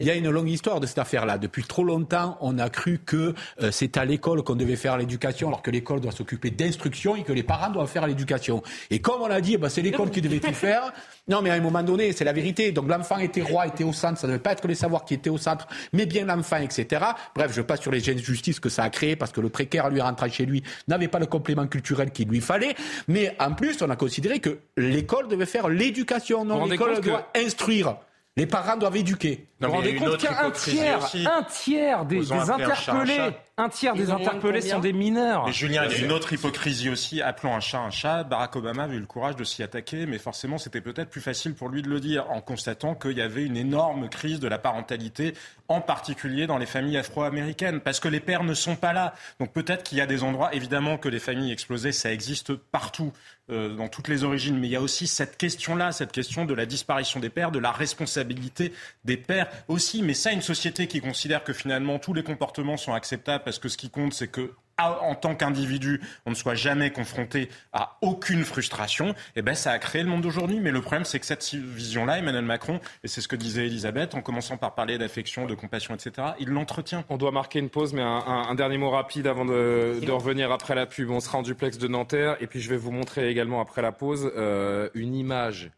il 0.00 0.06
y, 0.06 0.10
a 0.10 0.14
une 0.14 0.28
longue 0.28 0.50
histoire 0.50 0.80
de 0.80 0.86
cette 0.86 0.98
affaire-là. 0.98 1.38
Depuis 1.38 1.64
trop 1.64 1.84
longtemps, 1.84 2.36
on 2.40 2.58
a 2.58 2.68
cru 2.68 2.98
que 2.98 3.34
euh, 3.62 3.70
c'est 3.70 3.96
à 3.96 4.04
l'école 4.04 4.42
qu'on 4.42 4.56
devait 4.56 4.76
faire 4.76 4.98
l'éducation, 4.98 5.48
alors 5.48 5.62
que 5.62 5.70
l'école 5.70 6.00
doit 6.00 6.12
s'occuper 6.12 6.50
d'instruction 6.50 7.16
et 7.16 7.22
que 7.22 7.32
les 7.32 7.44
parents 7.44 7.70
doivent 7.70 7.88
faire 7.88 8.06
l'éducation. 8.06 8.62
Et 8.90 8.95
comme 9.00 9.22
on 9.22 9.26
l'a 9.26 9.40
dit, 9.40 9.56
bah, 9.56 9.68
c'est 9.68 9.82
l'école 9.82 10.10
qui 10.10 10.20
devait 10.20 10.40
tout 10.40 10.52
faire. 10.52 10.92
Non, 11.28 11.42
mais 11.42 11.50
à 11.50 11.54
un 11.54 11.60
moment 11.60 11.82
donné, 11.82 12.12
c'est 12.12 12.24
la 12.24 12.32
vérité. 12.32 12.72
Donc 12.72 12.88
l'enfant 12.88 13.18
était 13.18 13.42
roi, 13.42 13.66
était 13.66 13.84
au 13.84 13.92
centre. 13.92 14.18
Ça 14.18 14.26
ne 14.26 14.32
devait 14.32 14.42
pas 14.42 14.52
être 14.52 14.66
les 14.68 14.74
savoirs 14.74 15.04
qui 15.04 15.14
étaient 15.14 15.30
au 15.30 15.38
centre, 15.38 15.66
mais 15.92 16.06
bien 16.06 16.24
l'enfant, 16.24 16.58
etc. 16.58 17.04
Bref, 17.34 17.52
je 17.52 17.62
passe 17.62 17.80
sur 17.80 17.90
les 17.90 18.00
justice 18.00 18.60
que 18.60 18.68
ça 18.68 18.84
a 18.84 18.90
créé 18.90 19.16
parce 19.16 19.32
que 19.32 19.40
le 19.40 19.48
précaire, 19.48 19.90
lui, 19.90 20.00
rentrant 20.00 20.28
chez 20.28 20.46
lui, 20.46 20.62
n'avait 20.88 21.08
pas 21.08 21.18
le 21.18 21.26
complément 21.26 21.66
culturel 21.66 22.10
qu'il 22.10 22.28
lui 22.28 22.40
fallait. 22.40 22.74
Mais 23.08 23.36
en 23.40 23.52
plus, 23.52 23.82
on 23.82 23.90
a 23.90 23.96
considéré 23.96 24.40
que 24.40 24.58
l'école 24.76 25.28
devait 25.28 25.46
faire 25.46 25.68
l'éducation. 25.68 26.44
Non, 26.44 26.66
l'école 26.66 27.00
doit 27.00 27.28
instruire. 27.34 27.96
Les 28.36 28.46
parents 28.46 28.76
doivent 28.76 28.96
éduquer. 28.96 29.46
Vous 29.60 29.68
vous 29.68 29.72
rendez 29.72 29.94
compte 29.94 30.18
qu'un 30.18 30.50
tiers, 30.50 31.00
un 31.26 31.42
tiers 31.44 32.04
des, 32.04 32.30
interpellés, 32.32 33.30
un 33.58 33.70
tiers 33.70 33.94
des 33.94 34.10
interpellés 34.10 34.60
sont 34.60 34.80
des 34.80 34.92
mineurs. 34.92 35.46
Mais 35.46 35.52
Julien, 35.52 35.86
il 35.86 35.92
y 35.92 35.94
a 35.94 36.04
une 36.04 36.12
autre 36.12 36.30
hypocrisie 36.34 36.90
aussi. 36.90 37.22
Appelons 37.22 37.54
un 37.54 37.60
chat 37.60 37.78
un 37.78 37.90
chat. 37.90 38.22
Barack 38.22 38.54
Obama 38.56 38.82
avait 38.82 38.96
eu 38.96 39.00
le 39.00 39.06
courage 39.06 39.34
de 39.36 39.44
s'y 39.44 39.62
attaquer, 39.62 40.04
mais 40.04 40.18
forcément, 40.18 40.58
c'était 40.58 40.82
peut-être 40.82 41.08
plus 41.08 41.22
facile 41.22 41.54
pour 41.54 41.70
lui 41.70 41.80
de 41.80 41.88
le 41.88 41.98
dire 41.98 42.30
en 42.30 42.42
constatant 42.42 42.94
qu'il 42.94 43.16
y 43.16 43.22
avait 43.22 43.44
une 43.44 43.56
énorme 43.56 44.10
crise 44.10 44.40
de 44.40 44.48
la 44.48 44.58
parentalité, 44.58 45.32
en 45.68 45.80
particulier 45.80 46.46
dans 46.46 46.58
les 46.58 46.66
familles 46.66 46.98
afro-américaines, 46.98 47.80
parce 47.80 47.98
que 47.98 48.08
les 48.08 48.20
pères 48.20 48.44
ne 48.44 48.52
sont 48.52 48.76
pas 48.76 48.92
là. 48.92 49.14
Donc 49.40 49.54
peut-être 49.54 49.84
qu'il 49.84 49.96
y 49.96 50.02
a 50.02 50.06
des 50.06 50.22
endroits, 50.22 50.54
évidemment, 50.54 50.98
que 50.98 51.08
les 51.08 51.18
familles 51.18 51.52
explosées, 51.52 51.92
ça 51.92 52.12
existe 52.12 52.54
partout. 52.54 53.12
Euh, 53.48 53.76
dans 53.76 53.86
toutes 53.86 54.08
les 54.08 54.24
origines, 54.24 54.58
mais 54.58 54.66
il 54.66 54.72
y 54.72 54.76
a 54.76 54.80
aussi 54.80 55.06
cette 55.06 55.36
question-là, 55.36 55.92
cette 55.92 56.10
question 56.10 56.46
de 56.46 56.52
la 56.52 56.66
disparition 56.66 57.20
des 57.20 57.28
pères, 57.28 57.52
de 57.52 57.60
la 57.60 57.70
responsabilité 57.70 58.72
des 59.04 59.16
pères 59.16 59.46
aussi. 59.68 60.02
Mais 60.02 60.14
ça, 60.14 60.32
une 60.32 60.42
société 60.42 60.88
qui 60.88 61.00
considère 61.00 61.44
que 61.44 61.52
finalement 61.52 62.00
tous 62.00 62.12
les 62.12 62.24
comportements 62.24 62.76
sont 62.76 62.92
acceptables 62.92 63.44
parce 63.46 63.60
que 63.60 63.68
ce 63.68 63.76
qui 63.76 63.90
compte, 63.90 64.12
c'est 64.12 64.26
que 64.26 64.50
en 64.76 65.14
tant 65.14 65.36
qu'individu, 65.36 66.00
on 66.26 66.30
ne 66.30 66.34
soit 66.34 66.56
jamais 66.56 66.90
confronté 66.90 67.48
à 67.72 67.96
aucune 68.02 68.44
frustration, 68.44 69.14
eh 69.36 69.40
ben, 69.40 69.54
ça 69.54 69.70
a 69.70 69.78
créé 69.78 70.02
le 70.02 70.08
monde 70.08 70.22
d'aujourd'hui. 70.22 70.58
Mais 70.58 70.72
le 70.72 70.80
problème, 70.80 71.04
c'est 71.04 71.20
que 71.20 71.26
cette 71.26 71.54
vision-là, 71.54 72.18
Emmanuel 72.18 72.44
Macron, 72.44 72.80
et 73.04 73.08
c'est 73.08 73.20
ce 73.20 73.28
que 73.28 73.36
disait 73.36 73.66
Elisabeth, 73.66 74.16
en 74.16 74.20
commençant 74.20 74.56
par 74.56 74.74
parler 74.74 74.98
d'affection, 74.98 75.46
de 75.46 75.54
compassion, 75.54 75.94
etc., 75.94 76.32
il 76.40 76.48
l'entretient. 76.48 77.04
On 77.08 77.18
doit 77.18 77.30
marquer 77.30 77.60
une 77.60 77.70
pause, 77.70 77.92
mais 77.92 78.02
un, 78.02 78.54
dernier 78.56 78.78
mot 78.78 78.90
rapide 78.90 79.28
avant 79.28 79.44
de, 79.44 80.10
revenir 80.10 80.50
après 80.50 80.74
la 80.74 80.86
pub. 80.86 81.08
On 81.10 81.20
sera 81.20 81.38
en 81.38 81.42
duplex 81.42 81.78
de 81.78 81.86
Nanterre, 81.86 82.36
et 82.40 82.48
puis 82.48 82.60
je 82.60 82.68
vais 82.68 82.76
vous 82.76 82.90
montrer 82.90 83.30
également 83.30 83.60
après 83.60 83.80
la 83.80 83.92
pause 83.92 84.32
euh, 84.36 84.90
une 84.94 85.14
image 85.14 85.70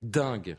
dingue 0.00 0.56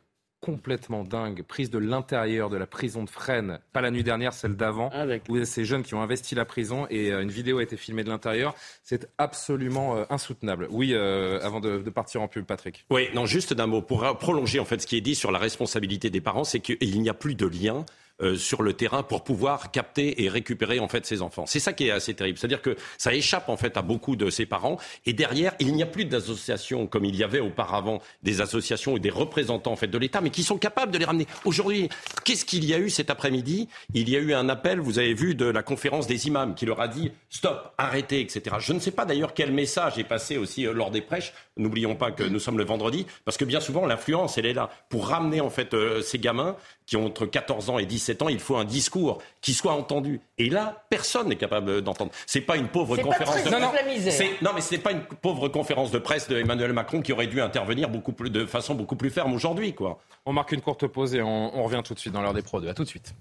complètement 0.48 1.04
dingue, 1.04 1.44
prise 1.44 1.70
de 1.70 1.78
l'intérieur 1.78 2.50
de 2.50 2.56
la 2.56 2.66
prison 2.66 3.04
de 3.04 3.10
Fresnes, 3.10 3.60
pas 3.74 3.82
la 3.82 3.92
nuit 3.92 4.04
dernière, 4.04 4.32
celle 4.32 4.56
d'avant, 4.56 4.90
ah, 4.94 5.06
où 5.28 5.44
ces 5.44 5.66
jeunes 5.66 5.84
qui 5.84 5.94
ont 5.94 6.02
investi 6.02 6.36
la 6.36 6.46
prison 6.46 6.88
et 6.90 7.12
euh, 7.12 7.22
une 7.22 7.30
vidéo 7.30 7.58
a 7.58 7.64
été 7.64 7.76
filmée 7.76 8.06
de 8.06 8.10
l'intérieur. 8.10 8.56
C'est 8.82 9.10
absolument 9.18 9.98
euh, 9.98 10.06
insoutenable. 10.10 10.70
Oui, 10.72 10.94
euh, 10.94 11.42
avant 11.42 11.60
de, 11.60 11.80
de, 11.80 11.90
partir 11.90 12.22
en 12.22 12.30
pub, 12.30 12.46
Patrick. 12.46 12.86
Oui, 12.90 13.10
non, 13.14 13.26
juste 13.26 13.54
d'un 13.54 13.68
mot 13.68 13.82
pour 13.82 14.18
prolonger 14.20 14.62
en 14.62 14.66
fait 14.66 14.82
ce 14.82 14.88
qui 14.88 14.96
est 14.96 15.02
dit 15.02 15.16
sur 15.16 15.34
la 15.34 15.40
responsabilité 15.40 16.10
des 16.10 16.22
parents, 16.22 16.46
c'est 16.46 16.62
qu'il 16.62 17.02
n'y 17.02 17.10
a 17.10 17.14
plus 17.14 17.36
de 17.36 17.46
lien 17.46 17.86
euh, 18.22 18.36
sur 18.36 18.64
le 18.64 18.74
terrain 18.74 19.04
pour 19.04 19.24
pouvoir 19.24 19.70
capter 19.70 20.24
et 20.24 20.30
récupérer 20.30 20.80
en 20.80 20.88
fait 20.88 21.06
ses 21.06 21.22
enfants. 21.22 21.46
C'est 21.46 21.60
ça 21.60 21.72
qui 21.72 21.88
est 21.88 21.92
assez 21.92 22.16
terrible, 22.16 22.40
c'est-à-dire 22.40 22.64
que 22.64 22.76
ça 22.98 23.14
échappe 23.14 23.48
en 23.48 23.58
fait 23.58 23.78
à 23.78 23.84
beaucoup 23.84 24.16
de 24.16 24.32
ses 24.32 24.48
parents 24.48 24.78
et 25.06 25.14
derrière 25.14 25.54
il 25.60 25.72
n'y 25.74 25.84
a 25.84 25.86
plus 25.86 26.06
d'associations 26.06 26.88
comme 26.88 27.06
il 27.06 27.16
y 27.16 27.24
avait 27.24 27.40
auparavant 27.40 28.02
des 28.24 28.42
associations 28.42 28.98
et 28.98 29.00
des 29.00 29.12
représentants 29.12 29.74
en 29.74 29.76
fait 29.76 29.86
de 29.86 29.98
l'État 30.00 30.20
mais 30.20 30.32
qui 30.32 30.42
sont 30.42 30.58
capables 30.58 30.92
de 30.92 30.98
les 30.98 31.06
ramener. 31.06 31.28
Aujourd'hui, 31.46 31.90
qu'est-ce 32.24 32.44
qu'il 32.44 32.66
y 32.66 32.74
a 32.74 32.80
eu 32.80 32.90
cet 32.90 33.12
après-midi? 33.12 33.70
Il 33.94 34.10
y 34.10 34.16
a 34.16 34.20
eu 34.20 34.34
un 34.34 34.50
appel, 34.50 34.80
vous 34.80 34.98
avez 34.98 35.14
vu, 35.14 35.36
de 35.36 35.46
la 35.46 35.62
conférence 35.62 36.08
des 36.08 36.26
imams 36.26 36.56
qui 36.56 36.66
leur 36.66 36.82
a 36.82 36.88
dit 36.88 37.12
stop, 37.30 37.74
arrêtez, 37.78 38.22
etc. 38.22 38.56
Je 38.60 38.74
ne 38.74 38.80
sais 38.80 38.90
pas 38.90 39.06
d'ailleurs 39.06 39.36
quel 39.36 39.52
message 39.52 40.00
est 40.00 40.04
passé 40.04 40.38
aussi 40.38 40.66
euh, 40.66 40.74
lors 40.74 40.90
des 40.90 41.02
prêches. 41.02 41.34
N'oublions 41.56 41.96
pas 41.96 42.12
que 42.12 42.24
nous 42.24 42.40
sommes 42.40 42.58
le 42.58 42.66
vendredi 42.66 43.06
parce 43.26 43.38
que 43.38 43.46
bien 43.46 43.60
souvent 43.60 43.86
l'influence 43.86 44.40
elle 44.40 44.48
est 44.48 44.54
là 44.54 44.72
pour 44.90 45.08
ramener 45.08 45.40
en 45.40 45.52
fait 45.52 45.76
euh, 45.76 46.02
ces 46.02 46.18
gamins 46.18 46.56
qui 46.88 46.96
ont 46.96 47.06
entre 47.06 47.26
14 47.26 47.70
ans 47.70 47.80
et 47.80 47.86
17 47.86 48.07
ans, 48.22 48.30
il 48.30 48.40
faut 48.40 48.56
un 48.56 48.66
discours 48.66 49.22
qui 49.42 49.54
soit 49.54 49.74
entendu. 49.74 50.22
Et 50.38 50.50
là, 50.50 50.84
personne 50.90 51.30
n'est 51.30 51.36
capable 51.36 51.82
d'entendre. 51.82 52.12
C'est 52.26 52.42
pas 52.42 52.58
une 52.58 52.68
pauvre 52.68 52.98
conférence 52.98 53.44
de 53.44 53.50
presse. 53.50 54.42
Non, 54.42 54.52
mais 54.54 54.62
c'est 54.62 54.78
pas 54.78 54.92
une 54.92 55.02
pauvre 55.02 55.48
conférence 55.50 55.92
de 55.92 56.00
presse 56.00 56.28
de 56.28 56.38
Emmanuel 56.38 56.74
Macron 56.74 57.02
qui 57.02 57.14
aurait 57.14 57.28
dû 57.28 57.42
intervenir 57.42 57.90
beaucoup 57.90 58.14
plus, 58.14 58.30
de 58.30 58.46
façon 58.46 58.76
beaucoup 58.76 58.96
plus 58.96 59.10
ferme 59.10 59.34
aujourd'hui, 59.34 59.74
quoi. 59.74 60.00
On 60.26 60.34
marque 60.34 60.52
une 60.52 60.62
courte 60.62 60.88
pause 60.88 61.16
et 61.16 61.22
on, 61.22 61.64
revient 61.64 61.82
tout 61.84 61.94
de 61.94 62.00
suite 62.00 62.14
dans 62.14 62.22
l'heure 62.22 62.34
des 62.34 62.42
pros 62.42 62.62
2. 62.62 62.70
À 62.70 62.74
tout 62.74 62.84
de 62.84 62.90
suite. 62.90 63.14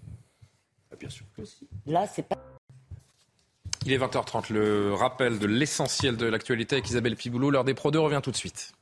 Ah, 0.92 0.96
bien 0.99 1.09
sûr. 1.09 1.27
Là, 1.87 2.07
c'est 2.07 2.22
pas. 2.22 2.37
Il 3.85 3.92
est 3.92 3.99
20h30, 3.99 4.53
le 4.53 4.94
rappel 4.94 5.38
de 5.38 5.46
l'essentiel 5.46 6.16
de 6.16 6.27
l'actualité 6.27 6.77
avec 6.77 6.88
Isabelle 6.88 7.14
Piboulot. 7.14 7.51
L'heure 7.51 7.64
des 7.64 7.75
Pro 7.75 7.92
2 7.92 8.01
revient 8.01 8.20
tout 8.20 8.33
de 8.33 8.37
suite. 8.37 8.72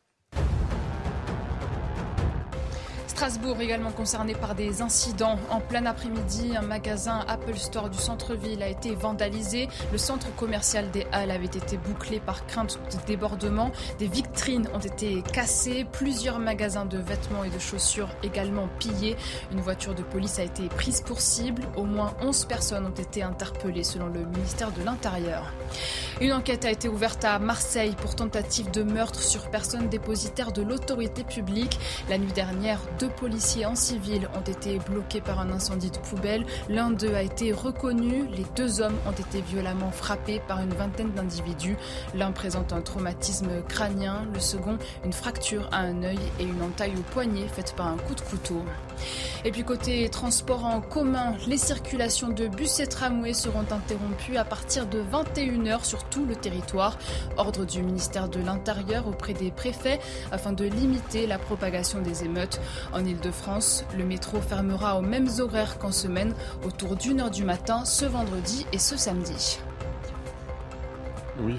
Strasbourg 3.14 3.60
également 3.60 3.92
concerné 3.92 4.34
par 4.34 4.56
des 4.56 4.82
incidents. 4.82 5.38
En 5.48 5.60
plein 5.60 5.86
après-midi, 5.86 6.56
un 6.56 6.62
magasin 6.62 7.24
Apple 7.28 7.56
Store 7.56 7.88
du 7.88 7.96
centre-ville 7.96 8.60
a 8.60 8.68
été 8.68 8.96
vandalisé. 8.96 9.68
Le 9.92 9.98
centre 9.98 10.34
commercial 10.34 10.90
des 10.90 11.06
Halles 11.12 11.30
avait 11.30 11.44
été 11.44 11.76
bouclé 11.76 12.18
par 12.18 12.44
crainte 12.48 12.76
de 12.90 13.06
débordement. 13.06 13.70
Des 14.00 14.08
vitrines 14.08 14.68
ont 14.74 14.80
été 14.80 15.22
cassées. 15.32 15.86
Plusieurs 15.92 16.40
magasins 16.40 16.86
de 16.86 16.98
vêtements 16.98 17.44
et 17.44 17.50
de 17.50 17.58
chaussures 17.60 18.08
également 18.24 18.68
pillés. 18.80 19.16
Une 19.52 19.60
voiture 19.60 19.94
de 19.94 20.02
police 20.02 20.40
a 20.40 20.42
été 20.42 20.66
prise 20.66 21.00
pour 21.00 21.20
cible. 21.20 21.62
Au 21.76 21.84
moins 21.84 22.14
11 22.20 22.46
personnes 22.46 22.84
ont 22.84 23.00
été 23.00 23.22
interpellées 23.22 23.84
selon 23.84 24.08
le 24.08 24.24
ministère 24.24 24.72
de 24.72 24.82
l'Intérieur. 24.82 25.52
Une 26.20 26.32
enquête 26.32 26.64
a 26.64 26.70
été 26.72 26.88
ouverte 26.88 27.24
à 27.24 27.38
Marseille 27.38 27.94
pour 28.00 28.16
tentative 28.16 28.72
de 28.72 28.82
meurtre 28.82 29.20
sur 29.20 29.50
personne 29.50 29.88
dépositaire 29.88 30.50
de 30.50 30.62
l'autorité 30.62 31.22
publique. 31.22 31.78
La 32.08 32.18
nuit 32.18 32.32
dernière, 32.32 32.80
policiers 33.08 33.66
en 33.66 33.74
civil 33.74 34.28
ont 34.36 34.50
été 34.50 34.78
bloqués 34.78 35.20
par 35.20 35.40
un 35.40 35.50
incendie 35.50 35.90
de 35.90 35.98
poubelle. 35.98 36.44
L'un 36.68 36.90
d'eux 36.90 37.14
a 37.14 37.22
été 37.22 37.52
reconnu. 37.52 38.26
Les 38.30 38.44
deux 38.56 38.80
hommes 38.80 38.96
ont 39.06 39.12
été 39.12 39.40
violemment 39.40 39.90
frappés 39.90 40.40
par 40.46 40.60
une 40.60 40.74
vingtaine 40.74 41.12
d'individus. 41.12 41.76
L'un 42.14 42.32
présente 42.32 42.72
un 42.72 42.80
traumatisme 42.80 43.62
crânien, 43.68 44.26
le 44.32 44.40
second 44.40 44.78
une 45.04 45.12
fracture 45.12 45.68
à 45.72 45.78
un 45.78 46.02
œil 46.02 46.18
et 46.38 46.44
une 46.44 46.62
entaille 46.62 46.94
au 46.96 47.02
poignet 47.12 47.48
faite 47.48 47.74
par 47.76 47.86
un 47.86 47.96
coup 47.96 48.14
de 48.14 48.20
couteau. 48.20 48.62
Et 49.44 49.50
puis 49.50 49.62
côté 49.64 50.08
transport 50.08 50.64
en 50.64 50.80
commun, 50.80 51.34
les 51.46 51.58
circulations 51.58 52.28
de 52.28 52.46
bus 52.46 52.80
et 52.80 52.86
tramways 52.86 53.34
seront 53.34 53.66
interrompues 53.70 54.36
à 54.36 54.44
partir 54.44 54.86
de 54.86 55.02
21h 55.02 55.84
sur 55.84 56.04
tout 56.04 56.24
le 56.24 56.34
territoire. 56.34 56.98
Ordre 57.36 57.64
du 57.64 57.82
ministère 57.82 58.28
de 58.28 58.40
l'Intérieur 58.40 59.06
auprès 59.06 59.34
des 59.34 59.50
préfets 59.50 60.00
afin 60.32 60.52
de 60.52 60.64
limiter 60.64 61.26
la 61.26 61.38
propagation 61.38 62.00
des 62.00 62.24
émeutes. 62.24 62.60
En 62.94 63.04
Ile-de-France, 63.04 63.84
le 63.98 64.04
métro 64.04 64.40
fermera 64.40 64.96
aux 64.96 65.02
mêmes 65.02 65.28
horaires 65.40 65.80
qu'en 65.80 65.90
semaine, 65.90 66.32
autour 66.64 66.94
d'une 66.94 67.20
heure 67.20 67.30
du 67.32 67.42
matin, 67.42 67.84
ce 67.84 68.04
vendredi 68.04 68.66
et 68.72 68.78
ce 68.78 68.96
samedi. 68.96 69.58
Oui. 71.40 71.56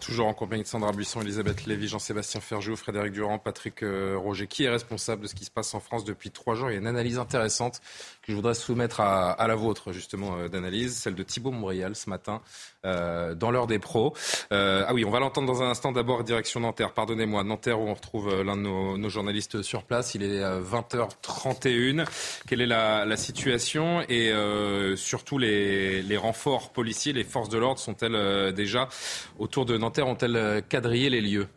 toujours 0.00 0.28
en 0.28 0.32
compagnie 0.32 0.62
de 0.62 0.68
Sandra 0.68 0.92
Buisson, 0.92 1.20
Elisabeth 1.20 1.66
Lévy, 1.66 1.88
Jean-Sébastien 1.88 2.40
Ferjou, 2.40 2.74
Frédéric 2.74 3.12
Durand, 3.12 3.38
Patrick 3.38 3.82
euh, 3.82 4.16
Roger. 4.16 4.46
Qui 4.46 4.64
est 4.64 4.70
responsable 4.70 5.22
de 5.22 5.26
ce 5.26 5.34
qui 5.34 5.44
se 5.44 5.50
passe 5.50 5.74
en 5.74 5.80
France 5.80 6.04
depuis 6.04 6.30
trois 6.30 6.54
jours? 6.54 6.70
Il 6.70 6.72
y 6.72 6.76
a 6.76 6.80
une 6.80 6.86
analyse 6.86 7.18
intéressante 7.18 7.82
je 8.28 8.34
voudrais 8.34 8.54
soumettre 8.54 9.00
à, 9.00 9.46
la 9.46 9.54
vôtre, 9.54 9.92
justement, 9.92 10.36
euh, 10.36 10.48
d'analyse, 10.48 10.96
celle 10.96 11.14
de 11.14 11.22
Thibault 11.22 11.50
Montbrial 11.50 11.94
ce 11.94 12.10
matin, 12.10 12.40
euh, 12.84 13.34
dans 13.34 13.50
l'heure 13.50 13.66
des 13.66 13.78
pros. 13.78 14.14
ah 14.50 14.92
oui, 14.92 15.04
on 15.04 15.10
va 15.10 15.20
l'entendre 15.20 15.46
dans 15.46 15.62
un 15.62 15.70
instant. 15.70 15.92
D'abord, 15.92 16.24
direction 16.24 16.60
Nanterre. 16.60 16.92
Pardonnez-moi, 16.92 17.44
Nanterre, 17.44 17.80
où 17.80 17.88
on 17.88 17.94
retrouve 17.94 18.42
l'un 18.42 18.56
de 18.56 18.62
nos, 18.62 19.08
journalistes 19.08 19.62
sur 19.62 19.84
place. 19.84 20.14
Il 20.14 20.22
est 20.22 20.42
20h31. 20.42 22.06
Quelle 22.46 22.60
est 22.60 22.66
la, 22.66 23.16
situation? 23.16 24.02
Et 24.08 24.32
surtout, 24.96 25.38
les, 25.38 26.02
les 26.02 26.16
renforts 26.16 26.70
policiers, 26.70 27.12
les 27.12 27.24
forces 27.24 27.48
de 27.48 27.58
l'ordre 27.58 27.78
sont-elles 27.78 28.52
déjà 28.52 28.88
autour 29.38 29.66
de 29.66 29.76
Nanterre 29.76 30.08
ont-elles 30.08 30.36
euh, 30.36 30.60
quadrillé 30.60 31.10
les 31.10 31.20
lieux? 31.20 31.48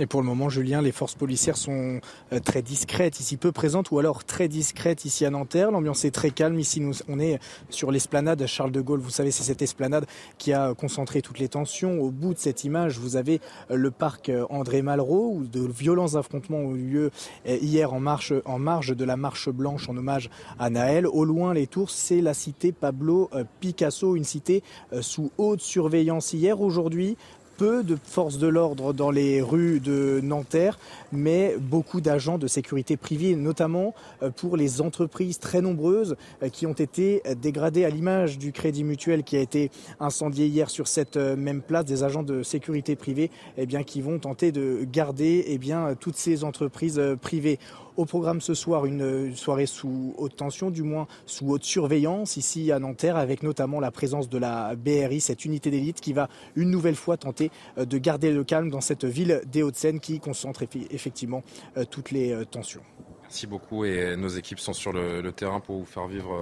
Et 0.00 0.06
pour 0.06 0.20
le 0.20 0.26
moment, 0.26 0.48
Julien, 0.48 0.82
les 0.82 0.90
forces 0.90 1.14
policières 1.14 1.56
sont 1.56 2.00
euh, 2.32 2.40
très 2.40 2.62
discrètes 2.62 3.20
ici, 3.20 3.36
peu 3.36 3.52
présentes 3.52 3.92
ou 3.92 4.00
alors 4.00 4.24
très 4.24 4.48
discrètes 4.48 5.04
ici 5.04 5.24
à 5.24 5.30
Nanterre. 5.30 5.70
L'ambiance 5.70 6.04
est 6.04 6.10
très 6.10 6.32
calme. 6.32 6.58
Ici, 6.58 6.80
nous, 6.80 6.94
on 7.08 7.20
est 7.20 7.38
sur 7.70 7.92
l'esplanade 7.92 8.44
Charles 8.46 8.72
de 8.72 8.80
Gaulle. 8.80 8.98
Vous 8.98 9.10
savez, 9.10 9.30
c'est 9.30 9.44
cette 9.44 9.62
esplanade 9.62 10.06
qui 10.36 10.52
a 10.52 10.74
concentré 10.74 11.22
toutes 11.22 11.38
les 11.38 11.46
tensions. 11.46 12.00
Au 12.00 12.10
bout 12.10 12.34
de 12.34 12.40
cette 12.40 12.64
image, 12.64 12.98
vous 12.98 13.14
avez 13.14 13.40
euh, 13.70 13.76
le 13.76 13.92
parc 13.92 14.30
euh, 14.30 14.44
André 14.50 14.82
Malraux 14.82 15.32
où 15.32 15.46
de 15.46 15.60
violents 15.60 16.16
affrontements 16.16 16.58
ont 16.58 16.74
eu 16.74 16.86
lieu 16.86 17.10
hier 17.46 17.92
en, 17.92 18.04
en 18.04 18.58
marge 18.58 18.96
de 18.96 19.04
la 19.04 19.16
marche 19.16 19.48
blanche 19.48 19.88
en 19.88 19.96
hommage 19.96 20.28
à 20.58 20.70
Naël. 20.70 21.06
Au 21.06 21.24
loin, 21.24 21.54
les 21.54 21.68
tours, 21.68 21.90
c'est 21.90 22.20
la 22.20 22.34
cité 22.34 22.72
Pablo 22.72 23.30
Picasso, 23.60 24.16
une 24.16 24.24
cité 24.24 24.62
sous 25.00 25.30
haute 25.38 25.60
surveillance 25.60 26.32
hier. 26.32 26.60
Aujourd'hui, 26.60 27.16
peu 27.56 27.82
de 27.82 27.96
forces 28.02 28.38
de 28.38 28.46
l'ordre 28.46 28.92
dans 28.92 29.10
les 29.10 29.40
rues 29.40 29.80
de 29.80 30.20
Nanterre, 30.22 30.78
mais 31.12 31.56
beaucoup 31.58 32.00
d'agents 32.00 32.38
de 32.38 32.46
sécurité 32.46 32.96
privée, 32.96 33.36
notamment 33.36 33.94
euh, 34.22 34.30
pour 34.30 34.56
les 34.56 34.80
entreprises 34.80 35.38
très 35.38 35.60
nombreuses 35.60 36.16
euh, 36.42 36.48
qui 36.48 36.66
ont 36.66 36.72
été 36.72 37.22
dégradées 37.40 37.84
à 37.84 37.90
l'image 37.90 38.38
du 38.38 38.52
Crédit 38.52 38.84
Mutuel 38.84 39.22
qui 39.22 39.36
a 39.36 39.40
été 39.40 39.70
incendié 40.00 40.46
hier 40.46 40.70
sur 40.70 40.88
cette 40.88 41.16
euh, 41.16 41.36
même 41.36 41.62
place, 41.62 41.84
des 41.84 42.02
agents 42.02 42.22
de 42.22 42.42
sécurité 42.42 42.96
privée 42.96 43.30
eh 43.56 43.66
bien, 43.66 43.82
qui 43.82 44.00
vont 44.00 44.18
tenter 44.18 44.52
de 44.52 44.86
garder 44.90 45.44
eh 45.48 45.58
bien, 45.58 45.94
toutes 45.98 46.16
ces 46.16 46.44
entreprises 46.44 47.00
privées. 47.20 47.58
Au 47.96 48.06
programme 48.06 48.40
ce 48.40 48.54
soir, 48.54 48.86
une 48.86 49.36
soirée 49.36 49.66
sous 49.66 50.14
haute 50.18 50.34
tension, 50.34 50.70
du 50.70 50.82
moins 50.82 51.06
sous 51.26 51.50
haute 51.50 51.62
surveillance 51.62 52.36
ici 52.36 52.72
à 52.72 52.80
Nanterre, 52.80 53.16
avec 53.16 53.44
notamment 53.44 53.78
la 53.78 53.92
présence 53.92 54.28
de 54.28 54.36
la 54.36 54.74
BRI, 54.74 55.20
cette 55.20 55.44
unité 55.44 55.70
d'élite 55.70 56.00
qui 56.00 56.12
va 56.12 56.28
une 56.56 56.70
nouvelle 56.70 56.96
fois 56.96 57.16
tenter 57.16 57.52
euh, 57.78 57.84
de 57.84 57.96
garder 57.98 58.32
le 58.32 58.42
calme 58.42 58.68
dans 58.68 58.80
cette 58.80 59.04
ville 59.04 59.42
des 59.46 59.62
Hauts-de-Seine 59.62 60.00
qui 60.00 60.18
concentre 60.18 60.64
effectivement 60.90 61.44
euh, 61.76 61.84
toutes 61.88 62.10
les 62.10 62.32
euh, 62.32 62.44
tensions. 62.44 62.82
Merci 63.22 63.46
beaucoup 63.46 63.84
et 63.84 64.16
nos 64.16 64.28
équipes 64.28 64.58
sont 64.58 64.72
sur 64.72 64.92
le, 64.92 65.30
terrain 65.30 65.60
pour 65.60 65.78
vous 65.78 65.84
faire 65.84 66.08
vivre 66.08 66.36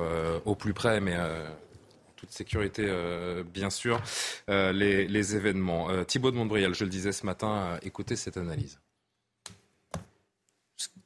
au 0.45 0.55
plus 0.55 0.75
près, 0.75 1.01
mais 1.01 1.17
toute 2.17 2.31
sécurité, 2.33 2.87
bien 3.55 3.71
sûr, 3.71 4.03
les, 4.49 5.37
événements. 5.37 5.89
Thibaut 6.05 6.33
de 6.33 6.37
Montbrial, 6.37 6.75
je 6.75 6.85
le 6.85 6.91
disais 6.91 7.13
ce 7.13 7.25
matin, 7.25 7.79
écoutez 7.83 8.17
cette 8.17 8.37
analyse 8.37 8.79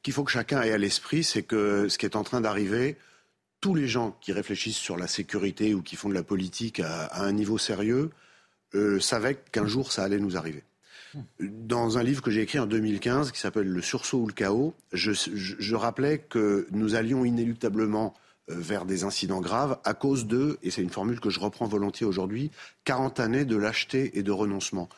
qu'il 0.06 0.12
faut 0.12 0.22
que 0.22 0.30
chacun 0.30 0.62
ait 0.62 0.70
à 0.70 0.78
l'esprit, 0.78 1.24
c'est 1.24 1.42
que 1.42 1.88
ce 1.88 1.98
qui 1.98 2.06
est 2.06 2.14
en 2.14 2.22
train 2.22 2.40
d'arriver, 2.40 2.96
tous 3.60 3.74
les 3.74 3.88
gens 3.88 4.16
qui 4.20 4.30
réfléchissent 4.30 4.76
sur 4.76 4.96
la 4.96 5.08
sécurité 5.08 5.74
ou 5.74 5.82
qui 5.82 5.96
font 5.96 6.08
de 6.08 6.14
la 6.14 6.22
politique 6.22 6.78
à, 6.78 7.24
un 7.24 7.32
niveau 7.32 7.58
sérieux 7.58 8.10
euh, 8.76 9.00
savaient 9.00 9.34
qu'un 9.50 9.66
jour 9.66 9.90
ça 9.90 10.04
allait 10.04 10.20
nous 10.20 10.36
arriver. 10.36 10.62
Dans 11.40 11.98
un 11.98 12.04
livre 12.04 12.22
que 12.22 12.30
j'ai 12.30 12.42
écrit 12.42 12.60
en 12.60 12.66
2015 12.66 13.32
qui 13.32 13.40
s'appelle 13.40 13.66
Le 13.66 13.82
sursaut 13.82 14.18
ou 14.18 14.26
le 14.28 14.32
chaos, 14.32 14.74
je, 14.92 15.74
rappelais 15.74 16.18
que 16.18 16.68
nous 16.70 16.94
allions 16.94 17.24
inéluctablement 17.24 18.14
euh, 18.48 18.54
vers 18.56 18.84
des 18.84 19.02
incidents 19.02 19.40
graves 19.40 19.80
à 19.82 19.94
cause 19.94 20.28
de, 20.28 20.56
et 20.62 20.70
c'est 20.70 20.82
une 20.82 20.90
formule 20.90 21.18
que 21.18 21.30
je 21.30 21.40
reprends 21.40 21.66
volontiers 21.66 22.06
aujourd'hui, 22.06 22.52
40 22.84 23.18
années 23.18 23.44
de 23.44 23.56
lâcheté 23.56 24.16
et 24.16 24.22
de 24.22 24.30
renoncement, 24.30 24.88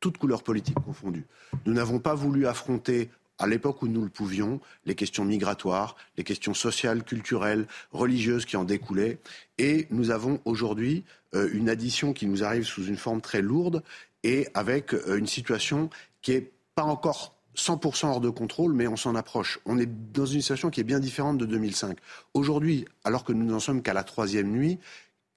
toutes 0.00 0.18
couleurs 0.18 0.42
politiques 0.42 0.80
confondues. 0.84 1.24
Nous 1.64 1.72
n'avons 1.72 1.98
pas 1.98 2.14
voulu 2.14 2.46
affronter 2.46 3.08
à 3.40 3.46
l'époque 3.46 3.82
où 3.82 3.88
nous 3.88 4.02
le 4.02 4.08
pouvions, 4.08 4.60
les 4.84 4.94
questions 4.94 5.24
migratoires, 5.24 5.96
les 6.16 6.24
questions 6.24 6.54
sociales, 6.54 7.02
culturelles, 7.02 7.66
religieuses 7.90 8.44
qui 8.44 8.56
en 8.56 8.64
découlaient. 8.64 9.18
Et 9.58 9.86
nous 9.90 10.10
avons 10.10 10.40
aujourd'hui 10.44 11.04
euh, 11.34 11.48
une 11.52 11.68
addition 11.68 12.12
qui 12.12 12.26
nous 12.26 12.44
arrive 12.44 12.64
sous 12.64 12.84
une 12.84 12.96
forme 12.96 13.20
très 13.20 13.42
lourde 13.42 13.82
et 14.22 14.46
avec 14.54 14.94
euh, 14.94 15.16
une 15.18 15.26
situation 15.26 15.90
qui 16.22 16.32
n'est 16.32 16.50
pas 16.74 16.84
encore 16.84 17.34
100% 17.56 18.06
hors 18.06 18.20
de 18.20 18.30
contrôle, 18.30 18.74
mais 18.74 18.86
on 18.86 18.96
s'en 18.96 19.14
approche. 19.14 19.58
On 19.66 19.78
est 19.78 19.88
dans 20.12 20.26
une 20.26 20.40
situation 20.40 20.70
qui 20.70 20.80
est 20.80 20.84
bien 20.84 21.00
différente 21.00 21.38
de 21.38 21.46
2005. 21.46 21.98
Aujourd'hui, 22.34 22.84
alors 23.04 23.24
que 23.24 23.32
nous 23.32 23.46
n'en 23.46 23.58
sommes 23.58 23.82
qu'à 23.82 23.94
la 23.94 24.04
troisième 24.04 24.50
nuit, 24.50 24.78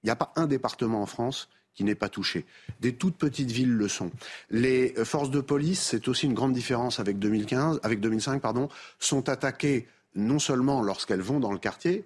il 0.02 0.06
n'y 0.06 0.10
a 0.10 0.16
pas 0.16 0.32
un 0.36 0.46
département 0.46 1.02
en 1.02 1.06
France 1.06 1.48
qui 1.74 1.84
n'est 1.84 1.94
pas 1.94 2.08
touché. 2.08 2.44
Des 2.80 2.94
toutes 2.94 3.16
petites 3.16 3.50
villes 3.50 3.74
le 3.74 3.88
sont. 3.88 4.10
Les 4.50 4.94
euh, 4.98 5.04
forces 5.04 5.30
de 5.30 5.40
police, 5.40 5.80
c'est 5.80 6.08
aussi 6.08 6.26
une 6.26 6.34
grande 6.34 6.52
différence 6.52 7.00
avec 7.00 7.18
2015, 7.18 7.80
avec 7.82 8.00
2005, 8.00 8.40
pardon, 8.40 8.68
sont 8.98 9.28
attaquées 9.28 9.86
non 10.14 10.38
seulement 10.38 10.82
lorsqu'elles 10.82 11.22
vont 11.22 11.40
dans 11.40 11.52
le 11.52 11.58
quartier, 11.58 12.04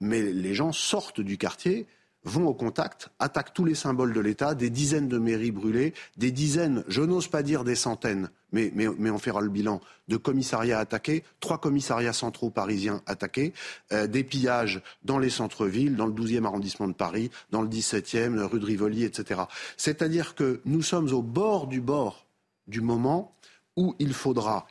mais 0.00 0.22
les 0.22 0.54
gens 0.54 0.72
sortent 0.72 1.20
du 1.20 1.38
quartier 1.38 1.86
vont 2.26 2.46
au 2.48 2.54
contact, 2.54 3.08
attaquent 3.18 3.54
tous 3.54 3.64
les 3.64 3.76
symboles 3.76 4.12
de 4.12 4.20
l'État, 4.20 4.54
des 4.54 4.68
dizaines 4.68 5.08
de 5.08 5.18
mairies 5.18 5.52
brûlées, 5.52 5.94
des 6.16 6.32
dizaines, 6.32 6.84
je 6.88 7.00
n'ose 7.00 7.28
pas 7.28 7.42
dire 7.42 7.62
des 7.62 7.76
centaines, 7.76 8.30
mais, 8.52 8.72
mais, 8.74 9.10
on 9.10 9.18
fera 9.18 9.40
le 9.40 9.48
bilan, 9.48 9.80
de 10.08 10.16
commissariats 10.16 10.80
attaqués, 10.80 11.22
trois 11.40 11.58
commissariats 11.58 12.12
centraux 12.12 12.50
parisiens 12.50 13.00
attaqués, 13.06 13.52
euh, 13.92 14.06
des 14.06 14.24
pillages 14.24 14.82
dans 15.04 15.18
les 15.18 15.30
centres-villes, 15.30 15.96
dans 15.96 16.06
le 16.06 16.12
12e 16.12 16.44
arrondissement 16.44 16.88
de 16.88 16.94
Paris, 16.94 17.30
dans 17.50 17.62
le 17.62 17.68
17e, 17.68 18.40
rue 18.42 18.60
de 18.60 18.66
Rivoli, 18.66 19.04
etc. 19.04 19.42
C'est-à-dire 19.76 20.34
que 20.34 20.60
nous 20.64 20.82
sommes 20.82 21.12
au 21.12 21.22
bord 21.22 21.68
du 21.68 21.80
bord 21.80 22.26
du 22.66 22.80
moment 22.80 23.36
où 23.76 23.94
il 24.00 24.12
faudra, 24.12 24.66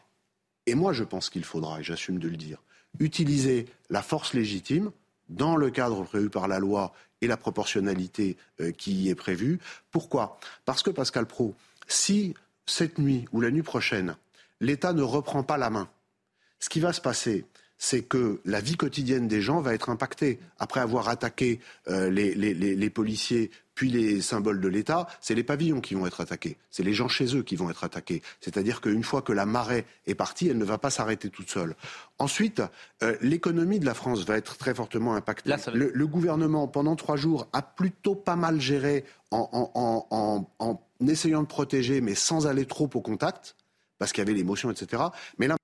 et 0.66 0.76
moi 0.76 0.92
je 0.92 1.04
pense 1.04 1.30
qu'il 1.30 1.46
faudra, 1.46 1.80
et 1.80 1.84
j'assume 1.84 2.20
de 2.20 2.28
le 2.28 2.38
dire, 2.38 2.62
utiliser 3.00 3.68
la 3.90 4.02
force 4.02 4.34
légitime 4.34 4.92
dans 5.30 5.56
le 5.56 5.70
cadre 5.70 6.04
prévu 6.04 6.30
par 6.30 6.48
la 6.48 6.60
loi 6.60 6.94
et 7.26 7.28
la 7.28 7.38
proportionnalité 7.38 8.38
euh, 8.62 8.72
qui 8.72 8.94
y 8.94 9.10
est 9.10 9.16
prévue. 9.16 9.60
Pourquoi? 9.92 10.40
Parce 10.64 10.82
que, 10.84 10.90
Pascal 10.90 11.26
Pro, 11.26 11.56
si 11.88 12.34
cette 12.66 12.98
nuit 12.98 13.28
ou 13.32 13.42
la 13.42 13.52
nuit 13.52 13.64
prochaine, 13.64 14.16
l'État 14.62 14.94
ne 14.94 15.02
reprend 15.02 15.44
pas 15.44 15.58
la 15.58 15.70
main, 15.70 15.90
ce 16.60 16.70
qui 16.70 16.80
va 16.80 16.94
se 16.94 17.02
passer, 17.02 17.46
c'est 17.78 18.04
que 18.04 18.40
la 18.46 18.62
vie 18.62 18.78
quotidienne 18.78 19.28
des 19.28 19.42
gens 19.42 19.62
va 19.62 19.74
être 19.74 19.90
impactée. 19.90 20.40
Après 20.60 20.80
avoir 20.80 21.10
attaqué 21.10 21.60
euh, 21.88 22.10
les, 22.10 22.90
policiers 22.90 23.52
puis 23.74 23.90
les 23.90 24.22
symboles 24.22 24.62
de 24.62 24.68
l'État, 24.70 25.08
c'est 25.20 25.36
les 25.36 25.44
pavillons 25.44 25.82
qui 25.82 25.96
vont 25.96 26.08
être 26.08 26.22
attaqués. 26.22 26.58
C'est 26.72 26.84
les 26.84 26.94
gens 26.94 27.10
chez 27.10 27.36
eux 27.36 27.44
qui 27.44 27.58
vont 27.58 27.70
être 27.70 27.84
attaqués. 27.84 28.22
C'est-à-dire 28.40 28.80
qu'une 28.80 29.04
fois 29.04 29.22
que 29.22 29.34
la 29.34 29.46
marée 29.46 29.86
est 30.08 30.16
partie, 30.16 30.48
elle 30.48 30.58
ne 30.58 30.64
va 30.64 30.78
pas 30.78 30.90
s'arrêter 30.90 31.30
toute 31.30 31.50
seule. 31.50 31.76
Ensuite, 32.18 32.62
euh, 33.04 33.18
l'économie 33.22 33.80
de 33.80 33.86
la 33.86 33.94
France 33.94 34.24
va 34.26 34.38
être 34.38 34.58
très 34.58 34.74
fortement 34.74 35.16
impactée. 35.16 35.54
le, 35.74 36.08
gouvernement, 36.08 36.70
pendant 36.70 36.96
trois 36.96 37.18
jours, 37.18 37.48
a 37.52 37.62
plutôt 37.62 38.16
pas 38.16 38.38
mal 38.38 38.62
géré 38.62 39.04
en, 39.32 40.48
en 40.60 40.80
essayant 41.06 41.42
de 41.42 41.48
protéger, 41.48 42.00
mais 42.00 42.16
sans 42.16 42.48
aller 42.48 42.66
trop 42.66 42.90
au 42.94 43.02
contact, 43.02 43.58
parce 43.98 44.14
qu'il 44.14 44.22
y 44.22 44.28
avait 44.28 44.38
l'émotion, 44.38 44.72
etc. 44.72 45.04
Mais 45.38 45.48
là, 45.48 45.58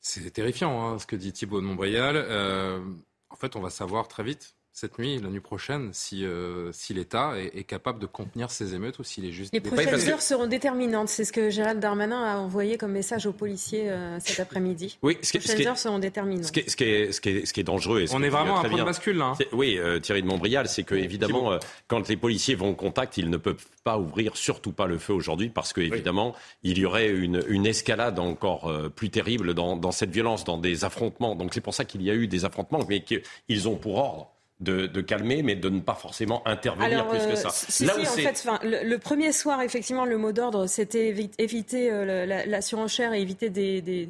c'est 0.00 0.30
terrifiant 0.30 0.80
hein, 0.82 0.98
ce 0.98 1.06
que 1.06 1.16
dit 1.16 1.32
Thibault 1.32 1.60
de 1.60 1.66
Montbrial. 1.66 2.16
Euh, 2.16 2.80
en 3.28 3.36
fait, 3.36 3.56
on 3.56 3.60
va 3.60 3.70
savoir 3.70 4.08
très 4.08 4.22
vite 4.22 4.56
cette 4.72 4.98
nuit, 4.98 5.18
la 5.18 5.28
nuit 5.28 5.40
prochaine, 5.40 5.90
si, 5.92 6.24
euh, 6.24 6.70
si 6.72 6.94
l'État 6.94 7.34
est, 7.36 7.64
capable 7.64 7.98
de 7.98 8.06
contenir 8.06 8.50
ces 8.50 8.74
émeutes 8.74 8.98
ou 8.98 9.04
s'il 9.04 9.24
est 9.26 9.32
juste... 9.32 9.52
Les 9.52 9.60
prochaines 9.60 10.08
heures 10.08 10.22
seront 10.22 10.46
déterminantes. 10.46 11.08
C'est 11.08 11.24
ce 11.24 11.32
que 11.32 11.50
Gérald 11.50 11.80
Darmanin 11.80 12.22
a 12.22 12.38
envoyé 12.38 12.78
comme 12.78 12.92
message 12.92 13.26
aux 13.26 13.32
policiers 13.32 13.90
euh, 13.90 14.18
cet 14.20 14.40
après-midi. 14.40 14.98
Oui, 15.02 15.18
ce 15.22 15.34
les 15.34 15.40
prochaines 15.40 15.66
heures 15.66 15.78
seront 15.78 15.98
déterminantes. 15.98 16.46
Ce 16.46 16.52
qui 16.52 16.60
est, 16.60 16.70
ce 16.70 16.76
qui 16.76 16.84
est, 16.84 17.12
ce 17.12 17.20
qui 17.20 17.28
est, 17.28 17.46
ce 17.46 17.52
qui 17.52 17.60
est 17.60 17.64
dangereux... 17.64 18.00
Et 18.00 18.06
On 18.12 18.22
est 18.22 18.28
vraiment 18.28 18.60
à 18.60 18.66
un 18.66 18.68
point 18.68 18.78
de 18.78 18.84
bascule, 18.84 19.18
là. 19.18 19.34
Hein. 19.38 19.44
Oui, 19.52 19.76
euh, 19.78 19.98
Thierry 19.98 20.22
de 20.22 20.28
Montbrial, 20.28 20.68
c'est 20.68 20.84
que, 20.84 20.94
évidemment, 20.94 21.58
quand 21.88 22.08
les 22.08 22.16
policiers 22.16 22.54
vont 22.54 22.70
au 22.70 22.74
contact, 22.74 23.18
ils 23.18 23.28
ne 23.28 23.36
peuvent 23.36 23.66
pas 23.84 23.98
ouvrir, 23.98 24.36
surtout 24.36 24.72
pas 24.72 24.86
le 24.86 24.98
feu 24.98 25.12
aujourd'hui, 25.12 25.50
parce 25.50 25.72
que, 25.72 25.80
évidemment, 25.80 26.34
il 26.62 26.78
y 26.78 26.86
aurait 26.86 27.08
une, 27.08 27.42
une 27.48 27.66
escalade 27.66 28.18
encore 28.18 28.72
plus 28.94 29.10
terrible 29.10 29.54
dans, 29.54 29.76
dans 29.76 29.92
cette 29.92 30.10
violence, 30.10 30.44
dans 30.44 30.58
des 30.58 30.84
affrontements. 30.84 31.34
Donc 31.34 31.54
c'est 31.54 31.60
pour 31.60 31.74
ça 31.74 31.84
qu'il 31.84 32.02
y 32.02 32.10
a 32.10 32.14
eu 32.14 32.28
des 32.28 32.44
affrontements, 32.44 32.84
mais 32.88 33.02
qu'ils 33.02 33.68
ont 33.68 33.76
pour 33.76 33.96
ordre 33.96 34.32
de, 34.60 35.00
calmer, 35.00 35.42
mais 35.42 35.56
de 35.56 35.68
ne 35.68 35.80
pas 35.80 35.94
forcément 35.94 36.46
intervenir 36.46 37.06
plus 37.08 37.18
que 37.26 37.34
ça. 37.34 37.48
Euh, 37.48 37.52
si, 37.52 37.84
Là 37.84 37.94
en 37.98 38.04
fait, 38.04 38.46
le, 38.62 38.96
premier 38.98 39.32
soir, 39.32 39.62
effectivement, 39.62 40.04
le 40.04 40.18
mot 40.18 40.32
d'ordre, 40.32 40.66
c'était 40.66 41.14
éviter 41.38 41.90
euh, 41.90 42.26
la, 42.26 42.60
surenchère 42.60 43.12
et 43.14 43.22
éviter 43.22 43.48
des, 43.50 44.08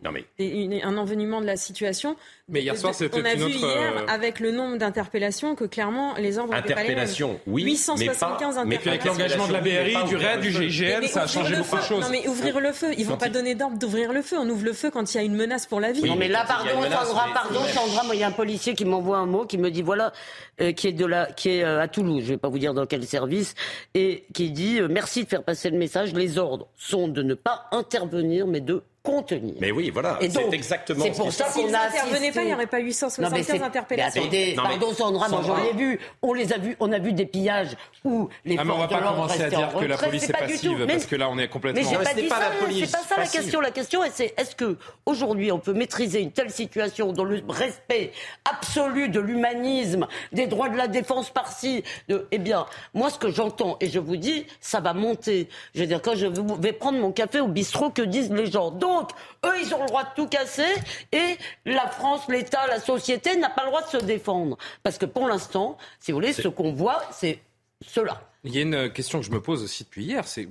un 0.82 0.96
envenimement 0.96 1.40
de 1.40 1.46
la 1.46 1.56
situation. 1.56 2.16
Mais 2.50 2.62
hier 2.62 2.76
soir, 2.76 2.94
c'était 2.94 3.20
On 3.20 3.24
a 3.24 3.34
vu 3.34 3.50
hier, 3.50 3.96
euh, 3.96 4.06
avec 4.08 4.40
le 4.40 4.50
nombre 4.50 4.76
d'interpellations, 4.76 5.54
que 5.54 5.64
clairement, 5.64 6.14
les 6.16 6.36
ordres 6.36 6.50
pas 6.50 6.74
mêmes. 6.74 7.06
oui. 7.46 7.62
875 7.62 8.56
mais 8.64 8.64
Mais 8.66 8.88
avec 8.88 9.04
l'engagement 9.04 9.46
de 9.46 9.52
la 9.52 9.60
BRI, 9.60 9.96
du 10.08 10.16
RAID, 10.16 10.40
du 10.40 10.50
GIGN, 10.50 11.06
ça 11.06 11.22
a 11.22 11.26
changé 11.28 11.56
beaucoup 11.56 11.76
de 11.76 11.82
choses. 11.82 12.04
Non, 12.04 12.10
mais 12.10 12.26
ouvrir 12.26 12.60
le 12.60 12.72
feu. 12.72 12.88
Ils 12.98 13.06
vont 13.06 13.16
pas 13.16 13.28
donner 13.28 13.54
d'ordre 13.54 13.78
d'ouvrir 13.78 14.12
le 14.12 14.22
feu. 14.22 14.36
On 14.38 14.48
ouvre 14.48 14.64
le 14.64 14.72
feu 14.72 14.90
quand 14.90 15.14
il 15.14 15.16
y 15.16 15.20
a 15.20 15.22
une 15.22 15.36
menace 15.36 15.66
pour 15.66 15.80
la 15.80 15.92
vie. 15.92 16.02
non, 16.02 16.16
mais 16.16 16.28
là, 16.28 16.44
pardon, 16.46 16.70
Sandra, 16.82 17.28
pardon, 17.32 17.60
Sandra, 17.72 18.02
moi, 18.04 18.14
il 18.14 18.20
y 18.20 18.24
a 18.24 18.28
un 18.28 18.32
policier 18.32 18.74
qui 18.74 18.84
m'envoie 18.84 19.18
un 19.18 19.26
mot, 19.26 19.46
qui 19.46 19.56
me 19.56 19.70
dit, 19.70 19.82
voilà, 19.82 20.12
euh, 20.60 20.72
qui 20.72 20.88
est 20.88 20.92
de 20.92 21.06
la, 21.06 21.26
qui 21.26 21.50
est 21.50 21.62
euh, 21.62 21.80
à 21.80 21.86
Toulouse, 21.88 22.24
je 22.24 22.30
vais 22.30 22.36
pas 22.36 22.48
vous 22.48 22.58
dire 22.58 22.74
dans 22.74 22.86
quel 22.86 23.06
service, 23.06 23.54
et 23.94 24.24
qui 24.34 24.50
dit, 24.50 24.80
merci 24.88 25.24
de 25.24 25.28
faire 25.28 25.44
passer 25.44 25.70
le 25.70 25.78
message, 25.78 26.12
les 26.14 26.38
ordres 26.38 26.68
sont 26.76 27.06
de 27.06 27.22
ne 27.22 27.34
pas 27.34 27.66
intervenir, 27.70 28.46
mais 28.46 28.60
de 28.60 28.82
contenir. 29.02 29.54
Mais 29.60 29.70
oui, 29.70 29.90
voilà, 29.90 30.18
c'est 30.20 30.52
exactement 30.52 31.04
C'est 31.04 31.16
pour 31.16 31.32
ça 31.32 31.44
qu'on 31.44 31.72
a 31.72 31.86
intervenait 31.86 32.32
pas, 32.32 32.42
il 32.42 32.46
n'y 32.48 32.54
aurait 32.54 32.66
pas 32.66 32.80
875 32.80 33.62
interpellations. 33.62 34.22
Mais 34.30 34.52
attendez, 34.52 34.54
pardon 34.56 34.92
Sandra, 34.92 35.28
moi 35.28 35.42
j'en 35.46 35.64
ai 35.64 35.72
vu, 35.72 35.98
on 36.22 36.34
les 36.34 36.52
a 36.52 36.58
vus, 36.58 36.76
on 36.80 36.92
a 36.92 36.98
vu 36.98 37.12
des 37.12 37.26
pillages 37.26 37.76
où 38.04 38.28
les 38.44 38.56
ah, 38.58 38.64
mais 38.64 38.72
on 38.72 38.78
va 38.78 38.88
pas 38.88 39.00
commencer 39.00 39.42
à 39.42 39.48
dire 39.48 39.72
que 39.78 39.84
la 39.84 39.96
police 39.96 40.28
est 40.28 40.32
passive, 40.32 40.86
parce 40.86 41.06
que 41.06 41.16
là 41.16 41.28
on 41.30 41.38
est 41.38 41.48
complètement... 41.48 41.82
Mais 41.82 41.88
j'ai 41.88 41.96
pas 41.96 42.14
dit 42.14 42.28
ça, 42.28 42.98
c'est 43.02 43.08
pas 43.08 43.14
ça 43.14 43.20
la 43.20 43.26
question. 43.26 43.60
La 43.60 43.70
question 43.70 44.00
c'est 44.12 44.34
est-ce 44.36 44.54
que 44.54 44.76
aujourd'hui 45.06 45.50
on 45.52 45.58
peut 45.58 45.72
maîtriser 45.72 46.20
une 46.20 46.32
telle 46.32 46.50
situation 46.50 47.12
dans 47.12 47.24
le 47.24 47.42
respect 47.48 48.12
absolu 48.50 49.08
de 49.08 49.20
l'humanisme, 49.20 50.06
des 50.32 50.46
droits 50.46 50.68
de 50.68 50.76
la 50.76 50.88
défense 50.88 51.30
par-ci 51.30 51.84
Eh 52.08 52.38
bien, 52.38 52.66
moi 52.94 53.10
ce 53.10 53.18
que 53.18 53.30
j'entends, 53.30 53.76
et 53.80 53.88
je 53.88 53.98
vous 53.98 54.16
dis, 54.16 54.46
ça 54.60 54.80
va 54.80 54.92
monter. 54.92 55.48
Je 55.74 55.80
veux 55.80 55.86
dire, 55.86 56.02
quand 56.02 56.14
je 56.14 56.26
vais 56.26 56.72
prendre 56.72 56.98
mon 56.98 57.12
café 57.12 57.40
au 57.40 57.48
bistrot, 57.48 57.90
que 57.90 58.02
disent 58.02 58.30
les 58.30 58.46
gens 58.46 58.70
donc, 58.70 58.89
eux, 59.00 59.60
ils 59.60 59.74
ont 59.74 59.80
le 59.80 59.86
droit 59.86 60.04
de 60.04 60.14
tout 60.16 60.28
casser 60.28 60.74
et 61.12 61.36
la 61.64 61.88
France, 61.88 62.28
l'État, 62.28 62.66
la 62.66 62.80
société 62.80 63.36
n'a 63.36 63.50
pas 63.50 63.62
le 63.62 63.68
droit 63.68 63.82
de 63.82 63.88
se 63.88 64.04
défendre. 64.04 64.56
Parce 64.82 64.98
que 64.98 65.06
pour 65.06 65.26
l'instant, 65.26 65.78
si 65.98 66.12
vous 66.12 66.16
voulez, 66.16 66.32
ce 66.32 66.48
qu'on 66.48 66.72
voit, 66.72 67.02
c'est 67.12 67.40
cela. 67.86 68.20
Il 68.44 68.54
y 68.54 68.58
a 68.58 68.62
une 68.62 68.92
question 68.92 69.20
que 69.20 69.26
je 69.26 69.30
me 69.30 69.40
pose 69.40 69.62
aussi 69.62 69.84
depuis 69.84 70.04
hier, 70.04 70.26
c'est 70.26 70.48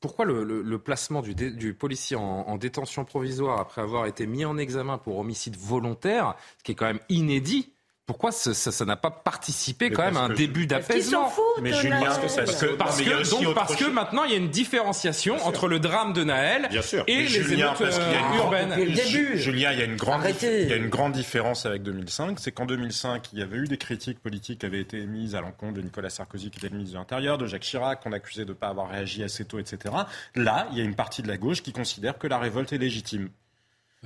pourquoi 0.00 0.26
le, 0.26 0.78
placement 0.78 1.22
du, 1.22 1.72
policier 1.72 2.14
en, 2.14 2.56
détention 2.58 3.06
provisoire 3.06 3.58
après 3.58 3.80
avoir 3.80 4.04
été 4.04 4.26
mis 4.26 4.44
en 4.44 4.58
examen 4.58 4.98
pour 4.98 5.18
homicide 5.18 5.56
volontaire, 5.56 6.34
ce 6.58 6.64
qui 6.64 6.72
est 6.72 6.74
quand 6.74 6.86
même 6.86 7.00
inédit, 7.08 7.72
pourquoi 8.06 8.32
ça 8.32 8.84
n'a 8.84 8.96
pas 8.96 9.10
participé 9.10 9.90
quand 9.90 10.04
même 10.04 10.16
à 10.16 10.22
un 10.22 10.28
début 10.28 10.66
d'apaisement 10.66 11.32
Mais 11.62 11.72
Julien, 11.72 12.00
parce 12.00 12.36
que, 12.60 12.66
parce, 12.74 13.00
que, 13.00 13.54
parce 13.54 13.76
que 13.76 13.86
maintenant 13.86 14.24
il 14.24 14.30
y 14.30 14.34
a 14.34 14.36
une 14.36 14.50
différenciation 14.50 15.36
entre 15.46 15.68
le 15.68 15.78
drame 15.78 16.12
de 16.12 16.22
Naël 16.22 16.68
et 17.06 17.22
les 17.22 17.52
émeutes 17.54 17.80
euh, 17.80 18.36
urbaines. 18.36 18.74
Julien, 19.36 19.72
il 19.72 19.78
y 19.78 19.82
a 19.82 19.84
une 19.84 19.96
grande, 19.96 20.22
il 20.42 20.68
y 20.68 20.72
a 20.72 20.76
une 20.76 20.90
grande 20.90 21.12
différence 21.12 21.64
avec 21.64 21.82
2005, 21.82 22.38
c'est 22.40 22.52
qu'en 22.52 22.66
2005 22.66 23.32
il 23.32 23.38
y 23.38 23.42
avait 23.42 23.56
eu 23.56 23.64
des 23.66 23.78
critiques 23.78 24.20
politiques 24.20 24.60
qui 24.60 24.66
avaient 24.66 24.80
été 24.80 24.98
émises 24.98 25.34
à 25.34 25.40
l'encontre 25.40 25.74
de 25.74 25.80
Nicolas 25.80 26.10
Sarkozy 26.10 26.50
qui 26.50 26.58
était 26.58 26.68
le 26.68 26.76
ministre 26.76 26.94
de 26.94 26.98
l'Intérieur, 26.98 27.38
de 27.38 27.46
Jacques 27.46 27.62
Chirac 27.62 28.02
qu'on 28.02 28.12
accusait 28.12 28.44
de 28.44 28.50
ne 28.50 28.54
pas 28.54 28.68
avoir 28.68 28.90
réagi 28.90 29.22
assez 29.22 29.46
tôt, 29.46 29.58
etc. 29.58 29.94
Là, 30.34 30.68
il 30.72 30.78
y 30.78 30.80
a 30.80 30.84
une 30.84 30.94
partie 30.94 31.22
de 31.22 31.28
la 31.28 31.38
gauche 31.38 31.62
qui 31.62 31.72
considère 31.72 32.18
que 32.18 32.26
la 32.26 32.38
révolte 32.38 32.72
est 32.72 32.78
légitime. 32.78 33.30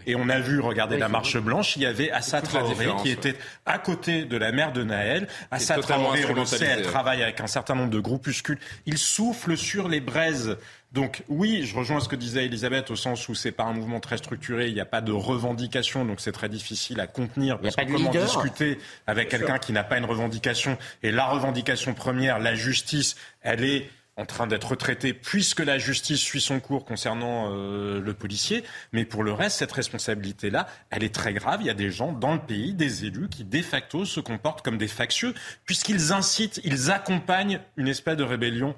Et 0.07 0.17
on 0.17 0.29
a 0.29 0.41
vu, 0.41 0.61
regardez 0.61 0.97
la 0.97 1.09
marche 1.09 1.37
blanche, 1.39 1.77
il 1.77 1.83
y 1.83 1.87
avait 1.87 2.11
Assa 2.11 2.41
Traoré 2.41 2.89
qui 3.03 3.11
était 3.11 3.35
à 3.67 3.79
côté 3.79 4.25
de 4.25 4.37
la 4.37 4.53
mère 4.53 4.73
de 4.73 4.83
Naël. 4.83 5.29
Assa 5.51 5.77
Traoré, 5.79 6.25
on 6.29 6.35
le 6.35 6.45
sait, 6.45 6.65
elle 6.65 6.83
travaille 6.83 7.23
avec 7.23 7.41
un 7.41 7.47
certain 7.47 7.75
nombre 7.75 7.91
de 7.91 8.01
groupuscules. 8.01 8.59
Il 8.87 8.99
souffle 8.99 9.57
sur 9.57 9.89
les 9.89 10.01
braises. 10.01 10.57
Donc 10.93 11.23
oui, 11.29 11.67
je 11.67 11.77
rejoins 11.77 12.01
ce 12.01 12.09
que 12.09 12.17
disait 12.17 12.47
Elisabeth 12.47 12.91
au 12.91 12.97
sens 12.97 13.29
où 13.29 13.35
c'est 13.35 13.53
pas 13.53 13.65
un 13.65 13.75
mouvement 13.75 14.01
très 14.01 14.17
structuré, 14.17 14.69
il 14.69 14.75
n'y 14.75 14.81
a 14.81 14.87
pas 14.87 15.03
de 15.03 15.13
revendication, 15.13 16.07
donc 16.07 16.21
c'est 16.21 16.33
très 16.33 16.49
difficile 16.49 16.99
à 17.01 17.07
contenir. 17.07 17.59
Parce 17.59 17.77
que 17.77 17.85
comment 17.85 18.11
discuter 18.11 18.79
avec 19.07 19.29
quelqu'un 19.29 19.59
qui 19.59 19.73
n'a 19.73 19.85
pas 19.85 19.99
une 19.99 20.07
revendication? 20.07 20.79
Et 21.03 21.11
la 21.11 21.27
revendication 21.27 21.93
première, 21.93 22.39
la 22.39 22.55
justice, 22.55 23.17
elle 23.43 23.65
est 23.65 23.91
en 24.19 24.27
train 24.27 24.47
d'être 24.47 24.75
traité 24.75 25.15
puisque 25.15 25.61
la 25.61 25.79
justice 25.79 26.21
suit 26.21 26.41
son 26.41 26.61
cours 26.61 26.85
concernant 26.85 27.51
euh, 27.53 28.01
le 28.01 28.15
policier. 28.15 28.65
Mais 28.93 29.05
pour 29.05 29.23
le 29.23 29.33
reste, 29.33 29.59
cette 29.59 29.73
responsabilité-là, 29.73 30.67
elle 30.91 31.05
est 31.05 31.15
très 31.15 31.33
grave. 31.33 31.61
Il 31.63 31.67
y 31.67 31.71
a 31.71 31.75
des 31.75 31.91
gens 31.91 32.13
dans 32.13 32.35
le 32.35 32.41
pays, 32.41 32.75
des 32.75 33.05
élus, 33.05 33.29
qui 33.29 33.45
de 33.45 33.63
facto 33.63 34.05
se 34.05 34.21
comportent 34.21 34.63
comme 34.63 34.77
des 34.77 34.89
factieux 34.89 35.35
puisqu'ils 35.65 36.13
incitent, 36.13 36.61
ils 36.65 36.91
accompagnent 36.91 37.61
une 37.77 37.89
espèce 37.89 38.17
de 38.17 38.25
rébellion 38.25 38.75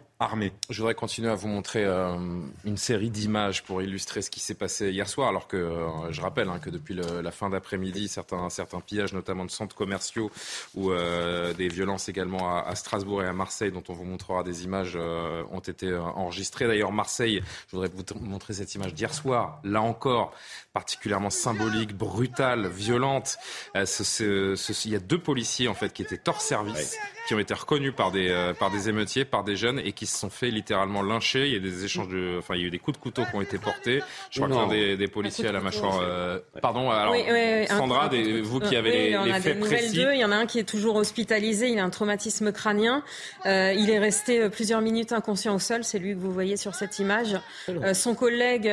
je 0.68 0.76
voudrais 0.76 0.94
continuer 0.94 1.30
à 1.30 1.34
vous 1.34 1.48
montrer 1.48 1.82
euh, 1.82 2.14
une 2.66 2.76
série 2.76 3.08
d'images 3.08 3.62
pour 3.62 3.80
illustrer 3.80 4.20
ce 4.20 4.30
qui 4.30 4.40
s'est 4.40 4.54
passé 4.54 4.90
hier 4.90 5.08
soir, 5.08 5.28
alors 5.28 5.48
que 5.48 5.56
euh, 5.56 6.12
je 6.12 6.20
rappelle 6.20 6.50
hein, 6.50 6.58
que 6.58 6.68
depuis 6.68 6.94
la 6.94 7.30
fin 7.30 7.48
d'après-midi, 7.48 8.06
certains, 8.06 8.50
certains 8.50 8.80
pillages, 8.80 9.14
notamment 9.14 9.46
de 9.46 9.50
centres 9.50 9.74
commerciaux, 9.74 10.30
ou 10.74 10.90
euh, 10.90 11.54
des 11.54 11.68
violences 11.68 12.10
également 12.10 12.58
à, 12.58 12.74
Strasbourg 12.74 13.22
et 13.22 13.26
à 13.26 13.32
Marseille, 13.32 13.72
dont 13.72 13.82
on 13.88 13.94
vous 13.94 14.04
montrera 14.04 14.42
des 14.42 14.64
images, 14.64 14.96
ont 14.96 15.60
été 15.60 15.94
enregistrées. 15.94 16.66
D'ailleurs, 16.66 16.92
Marseille, 16.92 17.42
je 17.68 17.76
voudrais 17.76 17.88
vous 17.88 18.04
montrer 18.20 18.52
cette 18.52 18.74
image 18.74 18.92
d'hier 18.92 19.14
soir, 19.14 19.60
là 19.64 19.80
encore, 19.80 20.32
particulièrement 20.74 21.30
symbolique, 21.30 21.96
brutale, 21.96 22.68
violente. 22.68 23.38
il 23.74 24.90
y 24.90 24.94
a 24.94 24.98
deux 24.98 25.18
policiers 25.18 25.68
en 25.68 25.74
fait 25.74 25.92
qui 25.92 26.02
étaient 26.02 26.20
hors 26.28 26.40
service, 26.40 26.96
qui 27.26 27.34
ont 27.34 27.38
été 27.38 27.54
reconnus 27.54 27.94
par 27.96 28.10
des, 28.10 28.52
par 28.58 28.70
des 28.70 28.88
émeutiers, 28.88 29.24
par 29.24 29.44
des 29.44 29.56
jeunes, 29.56 29.78
et 29.78 29.92
qui 29.92 30.06
se 30.10 30.18
sont 30.18 30.30
fait 30.30 30.50
littéralement 30.50 31.02
lyncher. 31.02 31.46
Il 31.46 31.52
y 31.52 31.56
a 31.56 31.60
des 31.60 31.84
échanges 31.84 32.08
de, 32.08 32.36
enfin, 32.38 32.54
il 32.54 32.60
y 32.60 32.64
a 32.64 32.66
eu 32.66 32.70
des 32.70 32.78
coups 32.78 32.98
de 32.98 33.02
couteau 33.02 33.22
qui 33.24 33.36
ont 33.36 33.40
été 33.40 33.58
portés. 33.58 34.02
Je 34.30 34.40
crois 34.40 34.68
qu'il 34.68 34.78
y 34.78 34.92
a 34.92 34.96
des, 34.96 35.08
policiers 35.08 35.48
à 35.48 35.52
la 35.52 35.60
mâchoire. 35.60 36.00
Euh, 36.02 36.38
pardon, 36.60 36.90
alors 36.90 37.14
Sandra, 37.68 38.10
vous 38.42 38.60
qui 38.60 38.76
avez 38.76 39.10
les, 39.10 39.32
les 39.32 39.40
faits 39.40 39.60
précis. 39.60 40.04
Il 40.12 40.20
y 40.20 40.24
en 40.24 40.32
a 40.32 40.36
un 40.36 40.46
qui 40.46 40.58
est 40.58 40.68
toujours 40.68 40.96
hospitalisé. 40.96 41.68
Il 41.68 41.78
a 41.78 41.84
un 41.84 41.90
traumatisme 41.90 42.52
crânien. 42.52 43.02
Euh, 43.46 43.74
il 43.76 43.90
est 43.90 43.98
resté 43.98 44.40
euh, 44.40 44.48
plusieurs 44.48 44.80
minutes 44.80 45.12
inconscient 45.12 45.54
au 45.54 45.58
sol. 45.58 45.84
C'est 45.84 45.98
lui 45.98 46.14
que 46.14 46.20
vous 46.20 46.32
voyez 46.32 46.56
sur 46.56 46.74
cette 46.74 46.98
image. 46.98 47.36
son 47.94 48.14
collègue, 48.14 48.70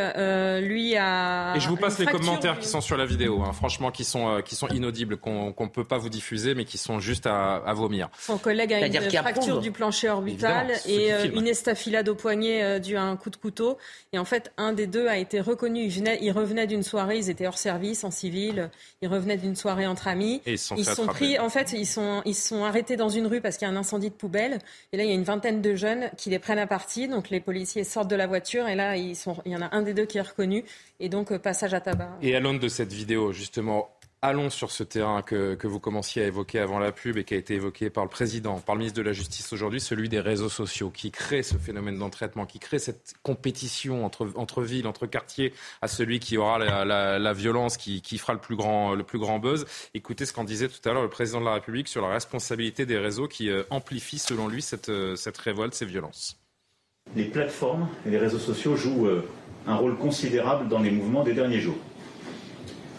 lui, 0.62 0.96
a. 0.98 1.54
Et 1.56 1.60
je 1.60 1.70
vous 1.70 1.78
passe 1.78 2.00
les 2.00 2.06
commentaires 2.06 2.60
qui 2.60 2.68
sont 2.68 2.82
sur 2.82 2.98
la 2.98 3.06
vidéo. 3.06 3.42
Hein, 3.42 3.54
franchement, 3.54 3.92
qui 3.92 4.04
sont 4.04 4.42
qui 4.44 4.56
sont 4.56 4.68
inaudibles, 4.68 5.18
qu'on 5.18 5.54
ne 5.58 5.68
peut 5.68 5.84
pas 5.84 5.98
vous 5.98 6.10
diffuser, 6.10 6.56
mais 6.56 6.66
qui 6.66 6.78
sont 6.78 7.00
juste 7.00 7.28
à, 7.28 7.56
à 7.56 7.74
vomir. 7.74 8.10
Son 8.20 8.38
collègue 8.38 8.74
a 8.74 8.88
une 8.88 8.94
fracture 8.94 9.60
du 9.60 9.72
plancher 9.72 10.10
orbital 10.10 10.74
et 10.86 11.12
une 11.36 11.48
estafilade 11.48 12.10
au 12.10 12.16
poignet 12.16 12.64
euh, 12.64 12.80
dû 12.80 12.98
à 12.98 13.04
un 13.04 13.16
coup 13.16 13.30
de 13.30 13.36
couteau. 13.36 13.78
Et 14.14 14.20
en 14.20 14.26
fait, 14.26 14.52
un 14.58 14.74
des 14.74 14.88
deux 14.88 15.08
a 15.08 15.18
été 15.18 15.40
reconnu. 15.42 15.84
Il, 15.84 15.92
venait, 15.92 16.20
il 16.22 16.32
revenait 16.32 16.68
d'une 16.68 16.84
soirée, 16.84 17.18
ils 17.18 17.30
étaient 17.30 17.48
hors 17.48 17.58
service, 17.58 18.04
en 18.04 18.12
civil. 18.12 18.70
Ils 19.02 19.08
revenaient 19.08 19.38
d'une 19.38 19.56
soirée 19.56 19.88
entre 19.88 20.08
amis. 20.08 20.42
Et 20.46 20.54
ils 20.54 20.86
sont, 20.86 21.08
pris, 21.08 21.40
en 21.40 21.50
fait, 21.50 21.74
ils 21.74 21.86
sont, 21.86 22.22
ils 22.26 22.36
sont 22.36 22.64
arrêtés 22.64 22.96
dans 22.96 23.10
une 23.10 23.28
rue 23.28 23.42
parce 23.42 23.58
qu'il 23.58 23.68
y 23.68 23.72
a 23.72 23.74
un 23.74 23.78
incendie 23.78 24.10
de 24.10 24.16
poubelle. 24.16 24.60
Et 24.94 24.98
là, 24.98 25.04
il 25.04 25.10
y 25.10 25.12
a 25.12 25.16
une 25.16 25.24
vingtaine 25.24 25.62
de 25.62 25.76
jeunes 25.76 26.10
qui 26.18 26.30
les 26.30 26.40
prennent 26.40 26.60
à 26.60 26.68
partie. 26.68 27.08
Donc 27.08 27.30
les 27.30 27.40
policiers 27.40 27.84
sortent 27.84 28.10
de 28.10 28.16
la 28.16 28.28
voiture 28.28 28.68
et 28.68 28.76
là, 28.76 28.98
ils 28.98 29.16
sont, 29.16 29.38
il 29.46 29.52
y 29.52 29.56
en 29.56 29.62
a 29.62 29.76
un 29.76 29.82
des 29.82 29.94
deux 29.94 30.06
qui 30.06 30.18
est 30.18 30.22
reconnu. 30.22 30.64
Et 31.00 31.10
donc, 31.10 31.32
euh, 31.32 31.40
passage 31.40 31.74
à 31.74 31.82
tabac. 31.82 32.18
Et 32.22 32.36
à 32.36 32.40
l'aune 32.40 32.60
de 32.60 32.68
cette 32.68 32.92
vidéo, 32.92 33.32
justement, 33.32 33.90
Allons 34.24 34.50
sur 34.50 34.72
ce 34.72 34.84
terrain 34.84 35.22
que, 35.22 35.68
vous 35.68 35.80
commenciez 35.80 36.24
à 36.24 36.26
évoquer 36.26 36.58
avant 36.58 36.80
la 36.80 36.92
pub 36.92 37.18
et 37.18 37.24
qui 37.24 37.36
a 37.36 37.38
été 37.38 37.54
évoqué 37.54 37.92
par 37.92 38.04
le 38.04 38.10
président, 38.10 38.60
par 38.60 38.74
le 38.74 38.80
ministre 38.80 38.98
de 38.98 39.04
la 39.04 39.14
Justice 39.14 39.54
aujourd'hui, 39.54 39.80
celui 39.80 40.10
des 40.10 40.20
réseaux 40.20 40.50
sociaux, 40.50 40.90
qui 40.90 41.12
crée 41.12 41.44
ce 41.44 41.56
phénomène 41.56 42.00
d'entraînement, 42.00 42.48
qui 42.48 42.58
crée 42.58 42.80
cette 42.80 43.14
compétition 43.22 44.04
entre, 44.06 44.64
villes, 44.64 44.88
entre 44.88 45.06
quartiers, 45.06 45.54
à 45.84 45.88
celui 45.88 46.20
qui 46.20 46.36
aura 46.36 46.58
la, 46.58 47.34
violence, 47.34 47.78
qui, 47.78 48.02
fera 48.18 48.34
le 48.34 48.40
plus, 48.40 48.56
grand, 48.56 48.96
le 48.96 49.40
buzz. 49.40 49.68
Écoutez 49.94 50.26
ce 50.26 50.34
qu'en 50.34 50.46
disait 50.46 50.68
tout 50.68 50.90
à 50.90 50.94
l'heure 50.94 51.04
le 51.04 51.10
président 51.10 51.40
de 51.40 51.46
la 51.46 51.54
République 51.54 51.88
sur 51.88 52.02
la 52.02 52.10
responsabilité 52.10 52.88
des 52.88 52.98
réseaux 52.98 53.28
qui 53.28 53.52
euh, 53.52 53.64
amplifient, 53.70 54.18
selon 54.18 54.48
lui, 54.48 54.64
cette, 54.64 54.90
euh, 54.90 55.16
cette 55.16 55.38
révolte, 55.38 55.76
ces 55.76 55.86
violences. 55.86 56.40
Les 57.16 57.26
plateformes 57.26 57.88
et 58.04 58.10
les 58.10 58.18
réseaux 58.18 58.40
sociaux 58.40 58.76
jouent 58.76 59.06
euh, 59.06 59.28
un 59.68 59.76
rôle 59.76 59.96
considérable 59.96 60.68
dans 60.70 60.80
les 60.80 60.90
mouvements 60.90 61.24
des 61.24 61.34
derniers 61.34 61.60
jours. 61.60 61.78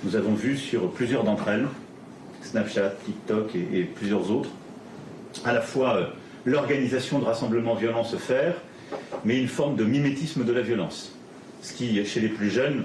Nous 0.05 0.15
avons 0.15 0.35
vu 0.35 0.57
sur 0.57 0.91
plusieurs 0.93 1.25
d'entre 1.25 1.49
elles, 1.49 1.67
Snapchat, 2.43 2.91
TikTok 3.05 3.57
et, 3.57 3.83
plusieurs 3.83 4.31
autres, 4.31 4.51
à 5.45 5.53
la 5.53 5.61
fois 5.61 5.97
euh, 5.97 6.07
l'organisation 6.45 7.19
de 7.19 7.25
rassemblements 7.25 7.75
violents 7.75 8.05
se 8.05 8.17
faire, 8.17 8.55
mais 9.25 9.41
une 9.41 9.49
forme 9.49 9.75
de 9.75 9.83
mimétisme 9.83 10.45
de 10.45 10.53
la 10.53 10.63
violence. 10.63 11.13
Ce 11.63 11.73
qui, 11.73 12.05
chez 12.05 12.21
les 12.21 12.29
plus 12.29 12.49
jeunes, 12.49 12.85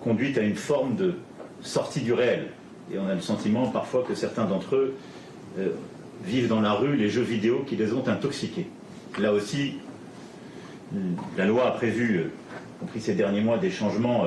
conduit 0.00 0.36
à 0.36 0.42
une 0.42 0.56
forme 0.56 0.96
de 0.96 1.14
sortie 1.62 2.00
du 2.00 2.12
réel. 2.12 2.48
Et 2.92 2.98
on 2.98 3.06
a 3.06 3.14
le 3.14 3.20
sentiment 3.20 3.68
parfois 3.68 4.02
que 4.02 4.16
certains 4.16 4.44
d'entre 4.44 4.74
eux 4.74 4.94
euh, 5.60 5.68
vivent 6.24 6.48
dans 6.48 6.60
la 6.60 6.72
rue 6.72 6.96
les 6.96 7.10
jeux 7.10 7.22
vidéo 7.22 7.64
qui 7.64 7.76
les 7.76 7.92
ont 7.92 8.08
intoxiqués. 8.08 8.66
Là 9.20 9.32
aussi, 9.32 9.74
la 11.38 11.46
loi 11.46 11.68
a 11.68 11.70
prévu, 11.70 12.16
euh, 12.16 12.30
compris 12.80 13.00
ces 13.00 13.14
derniers 13.14 13.40
mois, 13.40 13.56
des 13.56 13.70
changements 13.70 14.26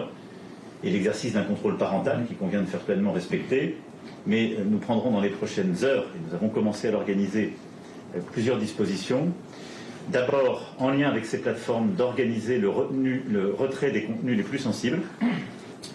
et 0.84 0.90
l'exercice 0.90 1.34
d'un 1.34 1.44
contrôle 1.44 1.78
parental 1.78 2.26
qui 2.28 2.36
convient 2.36 2.62
de 2.62 2.68
faire 2.68 2.82
pleinement 2.82 3.12
respecter. 3.12 3.78
Mais 4.26 4.54
euh, 4.54 4.64
nous 4.70 4.78
prendrons 4.78 5.12
dans 5.12 5.22
les 5.22 5.30
prochaines 5.30 5.84
heures, 5.84 6.06
et 6.16 6.20
nous 6.28 6.36
avons 6.36 6.50
commencé 6.50 6.88
à 6.88 6.92
l'organiser, 6.92 7.54
euh, 8.16 8.20
plusieurs 8.32 8.58
dispositions. 8.58 9.32
D'abord, 10.10 10.74
en 10.80 10.92
lien 10.92 11.10
avec 11.10 11.26
ces 11.26 11.40
plateformes, 11.40 11.92
d'organiser 11.94 12.60
le, 12.60 12.70
retrait 12.70 13.92
des 13.92 14.04
contenus 14.04 14.38
les 14.38 14.44
plus 14.44 14.60
sensibles 14.60 15.02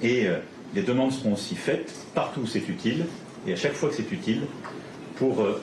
et 0.02 0.26
euh, 0.26 0.36
les 0.74 0.82
demandes 0.82 1.12
seront 1.12 1.32
aussi 1.32 1.54
faites 1.54 1.94
partout 2.14 2.40
où 2.40 2.46
c'est 2.46 2.68
utile, 2.68 3.06
et 3.46 3.54
à 3.54 3.56
chaque 3.56 3.72
fois 3.72 3.88
que 3.88 3.94
c'est 3.94 4.12
utile, 4.12 4.42
pour 5.16 5.40
euh, 5.40 5.62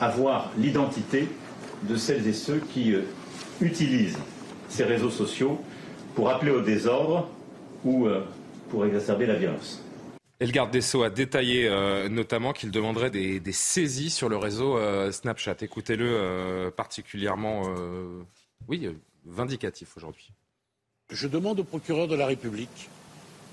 avoir 0.00 0.50
l'identité 0.58 1.28
de 1.82 1.96
celles 1.96 2.26
et 2.26 2.32
ceux 2.34 2.60
qui 2.72 2.92
euh, 2.92 3.02
utilisent 3.62 4.18
ces 4.68 4.84
réseaux 4.84 5.10
sociaux 5.10 5.58
pour 6.14 6.28
appeler 6.28 6.50
au 6.50 6.60
désordre 6.60 7.28
ou 7.86 8.06
euh, 8.06 8.24
pour 8.70 8.84
exacerber 8.84 9.26
la 9.26 9.36
violence. 9.36 9.82
Et 10.40 10.44
le 10.44 10.52
garde 10.52 10.70
des 10.70 10.82
Sceaux 10.82 11.02
a 11.02 11.08
détaillé 11.08 11.70
notamment 12.10 12.52
qu'il 12.52 12.70
demanderait 12.70 13.08
des, 13.08 13.52
saisies 13.52 14.10
sur 14.10 14.28
le 14.28 14.36
réseau 14.36 14.78
Snapchat. 15.10 15.56
Écoutez-le 15.62 16.70
particulièrement, 16.76 17.62
oui, 18.68 18.86
vindicatif 19.24 19.96
aujourd'hui. 19.96 20.32
Je 21.10 21.26
demande 21.26 21.60
au 21.60 21.64
procureur 21.64 22.06
de 22.06 22.16
la 22.16 22.26
République 22.26 22.90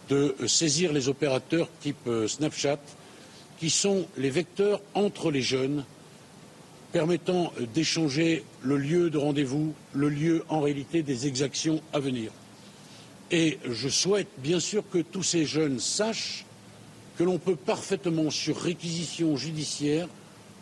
de 0.10 0.36
saisir 0.46 0.92
les 0.92 1.08
opérateurs 1.08 1.70
type 1.80 2.10
Snapchat 2.28 2.80
qui 3.60 3.70
sont 3.70 4.06
les 4.18 4.30
vecteurs 4.30 4.82
entre 4.94 5.32
les 5.32 5.42
jeunes 5.42 5.86
permettant 6.94 7.52
d'échanger 7.74 8.46
le 8.62 8.78
lieu 8.78 9.10
de 9.10 9.18
rendez-vous, 9.18 9.74
le 9.94 10.10
lieu 10.10 10.46
en 10.48 10.62
réalité 10.62 11.02
des 11.02 11.28
exactions 11.28 11.82
à 11.92 12.00
venir. 12.00 12.32
Et 13.34 13.58
je 13.68 13.90
souhaite 13.90 14.28
bien 14.38 14.60
sûr 14.60 14.84
que 14.92 15.00
tous 15.00 15.24
ces 15.24 15.44
jeunes 15.44 15.80
sachent 15.80 16.46
que 17.18 17.24
l'on 17.24 17.40
peut 17.40 17.56
parfaitement, 17.56 18.30
sur 18.30 18.56
réquisition 18.56 19.36
judiciaire, 19.38 20.08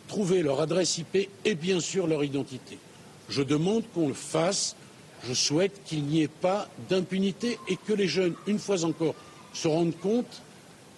trouver 0.08 0.42
leur 0.42 0.58
adresse 0.62 0.96
IP 0.96 1.28
et 1.44 1.54
bien 1.54 1.80
sûr 1.80 2.06
leur 2.06 2.24
identité. 2.24 2.78
Je 3.28 3.42
demande 3.42 3.84
qu'on 3.92 4.08
le 4.08 4.14
fasse. 4.14 4.74
Je 5.22 5.34
souhaite 5.34 5.82
qu'il 5.84 6.04
n'y 6.04 6.22
ait 6.22 6.28
pas 6.28 6.66
d'impunité 6.88 7.58
et 7.68 7.76
que 7.76 7.92
les 7.92 8.08
jeunes, 8.08 8.34
une 8.46 8.58
fois 8.58 8.84
encore, 8.84 9.14
se 9.52 9.68
rendent 9.68 9.98
compte 10.00 10.40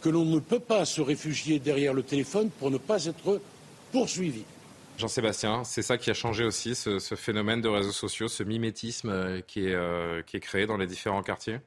que 0.01 0.09
l'on 0.09 0.25
ne 0.25 0.39
peut 0.39 0.61
pas 0.61 0.85
se 0.85 1.01
réfugier 1.01 1.59
derrière 1.59 1.93
le 1.93 2.05
téléphone 2.05 2.51
pour 2.61 2.71
ne 2.71 2.79
pas 2.79 3.05
être 3.07 3.41
poursuivi. 3.91 4.45
Jean-Sébastien, 4.99 5.65
c'est 5.65 5.83
ça 5.83 5.99
qui 5.99 6.11
a 6.11 6.15
changé 6.15 6.45
aussi, 6.45 6.75
ce, 6.75 6.99
phénomène 7.17 7.61
de 7.61 7.69
réseaux 7.69 7.93
sociaux, 7.93 8.29
ce 8.29 8.43
mimétisme 8.43 9.11
euh, 9.11 9.41
qui 9.41 9.67
est, 9.67 9.75
euh, 9.75 10.23
qui 10.23 10.37
est 10.37 10.41
créé 10.41 10.67
dans 10.67 10.77
les 10.77 10.87
différents 10.87 11.23
quartiers? 11.23 11.61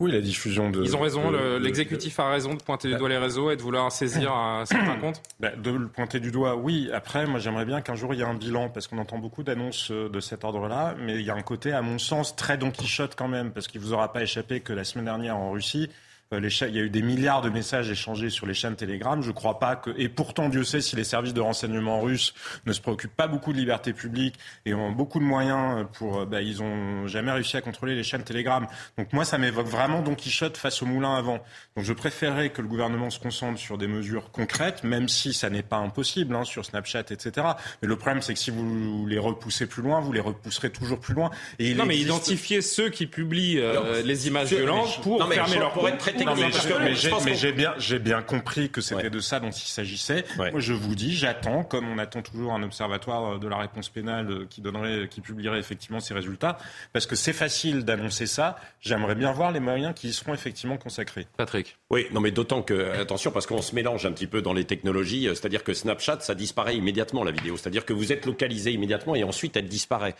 Oui, 0.00 0.12
la 0.12 0.20
diffusion 0.20 0.70
de. 0.70 0.80
Ils 0.84 0.94
ont 0.94 1.00
raison, 1.00 1.32
l'exécutif 1.58 2.20
a 2.20 2.30
raison 2.30 2.54
de 2.54 2.62
pointer 2.62 2.86
du 2.86 2.94
bah 2.94 3.00
doigt 3.00 3.08
les 3.08 3.18
réseaux 3.18 3.50
et 3.50 3.56
de 3.56 3.62
vouloir 3.62 3.90
saisir 3.90 4.32
un 4.32 4.64
certain 4.64 4.94
compte? 4.94 5.20
Bah, 5.40 5.50
De 5.56 5.72
le 5.72 5.88
pointer 5.88 6.20
du 6.20 6.30
doigt, 6.30 6.54
oui. 6.54 6.88
Après, 6.92 7.26
moi 7.26 7.40
j'aimerais 7.40 7.64
bien 7.64 7.80
qu'un 7.80 7.96
jour 7.96 8.14
il 8.14 8.18
y 8.18 8.22
ait 8.22 8.26
un 8.26 8.34
bilan, 8.34 8.68
parce 8.68 8.86
qu'on 8.86 8.98
entend 8.98 9.18
beaucoup 9.18 9.42
d'annonces 9.42 9.90
euh, 9.90 10.08
de 10.08 10.20
cet 10.20 10.44
ordre-là, 10.44 10.94
mais 11.00 11.16
il 11.16 11.22
y 11.22 11.30
a 11.30 11.34
un 11.34 11.42
côté, 11.42 11.72
à 11.72 11.82
mon 11.82 11.98
sens, 11.98 12.36
très 12.36 12.56
Don 12.56 12.70
Quichotte 12.70 13.16
quand 13.16 13.26
même, 13.26 13.50
parce 13.50 13.66
qu'il 13.66 13.80
ne 13.80 13.86
vous 13.86 13.92
aura 13.92 14.12
pas 14.12 14.22
échappé 14.22 14.60
que 14.60 14.72
la 14.72 14.84
semaine 14.84 15.06
dernière 15.06 15.36
en 15.36 15.50
Russie, 15.50 15.90
euh, 16.34 16.40
il 16.40 16.74
y 16.74 16.78
a 16.78 16.82
eu 16.82 16.90
des 16.90 17.00
milliards 17.00 17.40
de 17.40 17.48
messages 17.48 17.90
échangés 17.90 18.28
sur 18.28 18.46
les 18.46 18.52
chaînes 18.52 18.76
Telegram. 18.76 19.22
Je 19.22 19.28
ne 19.28 19.32
crois 19.32 19.58
pas 19.58 19.76
que. 19.76 19.90
Et 19.96 20.10
pourtant, 20.10 20.50
Dieu 20.50 20.62
sait 20.62 20.82
si 20.82 20.94
les 20.94 21.04
services 21.04 21.32
de 21.32 21.40
renseignement 21.40 22.02
russes 22.02 22.34
ne 22.66 22.72
se 22.74 22.82
préoccupent 22.82 23.16
pas 23.16 23.28
beaucoup 23.28 23.54
de 23.54 23.58
liberté 23.58 23.94
publique 23.94 24.34
et 24.66 24.74
ont 24.74 24.92
beaucoup 24.92 25.20
de 25.20 25.24
moyens 25.24 25.86
pour. 25.94 26.20
Euh, 26.20 26.26
bah, 26.26 26.42
ils 26.42 26.58
n'ont 26.58 27.06
jamais 27.06 27.32
réussi 27.32 27.56
à 27.56 27.62
contrôler 27.62 27.94
les 27.94 28.02
chaînes 28.02 28.24
Telegram. 28.24 28.66
Donc 28.98 29.12
moi, 29.14 29.24
ça 29.24 29.38
m'évoque 29.38 29.68
vraiment 29.68 30.02
Don 30.02 30.14
Quichotte 30.14 30.58
face 30.58 30.82
au 30.82 30.86
moulin 30.86 31.14
avant. 31.14 31.38
Donc 31.76 31.86
je 31.86 31.92
préférerais 31.94 32.50
que 32.50 32.60
le 32.60 32.68
gouvernement 32.68 33.08
se 33.08 33.18
concentre 33.18 33.58
sur 33.58 33.78
des 33.78 33.88
mesures 33.88 34.30
concrètes, 34.30 34.84
même 34.84 35.08
si 35.08 35.32
ça 35.32 35.48
n'est 35.48 35.62
pas 35.62 35.76
impossible 35.76 36.36
hein, 36.36 36.44
sur 36.44 36.66
Snapchat, 36.66 37.04
etc. 37.10 37.46
Mais 37.80 37.88
le 37.88 37.96
problème, 37.96 38.20
c'est 38.20 38.34
que 38.34 38.40
si 38.40 38.50
vous 38.50 39.06
les 39.06 39.18
repoussez 39.18 39.66
plus 39.66 39.82
loin, 39.82 40.00
vous 40.00 40.12
les 40.12 40.20
repousserez 40.20 40.70
toujours 40.70 41.00
plus 41.00 41.14
loin. 41.14 41.30
Et 41.58 41.72
non, 41.72 41.86
mais 41.86 41.96
identifier 41.96 42.60
ceux 42.60 42.90
qui 42.90 43.06
publient 43.06 43.60
euh, 43.60 44.02
les 44.02 44.26
images 44.26 44.52
violentes 44.52 45.00
pour 45.00 45.26
fermer 45.26 45.56
leur 45.56 45.72
pour 45.72 45.88
être 45.88 45.96
mais 46.26 47.34
j'ai 47.34 47.52
bien, 47.52 47.74
j'ai 47.78 47.98
bien 47.98 48.22
compris 48.22 48.70
que 48.70 48.80
c'était 48.80 49.10
de 49.10 49.20
ça 49.20 49.40
dont 49.40 49.50
il 49.50 49.68
s'agissait. 49.68 50.24
Moi, 50.36 50.50
je 50.56 50.72
vous 50.72 50.94
dis, 50.94 51.14
j'attends, 51.14 51.64
comme 51.64 51.88
on 51.88 51.98
attend 51.98 52.22
toujours 52.22 52.52
un 52.52 52.62
observatoire 52.62 53.34
euh, 53.34 53.38
de 53.38 53.48
la 53.48 53.56
réponse 53.56 53.88
pénale 53.88 54.30
euh, 54.30 54.46
qui 54.48 54.60
donnerait, 54.60 55.08
qui 55.08 55.20
publierait 55.20 55.58
effectivement 55.58 56.00
ces 56.00 56.14
résultats, 56.14 56.58
parce 56.92 57.06
que 57.06 57.16
c'est 57.16 57.32
facile 57.32 57.84
d'annoncer 57.84 58.26
ça. 58.26 58.56
J'aimerais 58.80 59.14
bien 59.14 59.32
voir 59.32 59.52
les 59.52 59.60
moyens 59.60 59.94
qui 59.94 60.08
y 60.08 60.12
seront 60.12 60.34
effectivement 60.34 60.76
consacrés. 60.76 61.26
Patrick. 61.36 61.76
Oui, 61.90 62.06
non, 62.12 62.20
mais 62.20 62.30
d'autant 62.30 62.62
que 62.62 62.92
attention, 63.00 63.30
parce 63.30 63.46
qu'on 63.46 63.62
se 63.62 63.74
mélange 63.74 64.04
un 64.04 64.12
petit 64.12 64.26
peu 64.26 64.42
dans 64.42 64.52
les 64.52 64.64
technologies. 64.64 65.26
Euh, 65.26 65.34
c'est-à-dire 65.34 65.64
que 65.64 65.72
Snapchat, 65.72 66.20
ça 66.20 66.34
disparaît 66.34 66.76
immédiatement 66.76 67.24
la 67.24 67.30
vidéo. 67.30 67.56
C'est-à-dire 67.56 67.86
que 67.86 67.94
vous 67.94 68.12
êtes 68.12 68.26
localisé 68.26 68.72
immédiatement 68.72 69.14
et 69.14 69.24
ensuite 69.24 69.56
elle 69.56 69.68
disparaît. 69.68 70.14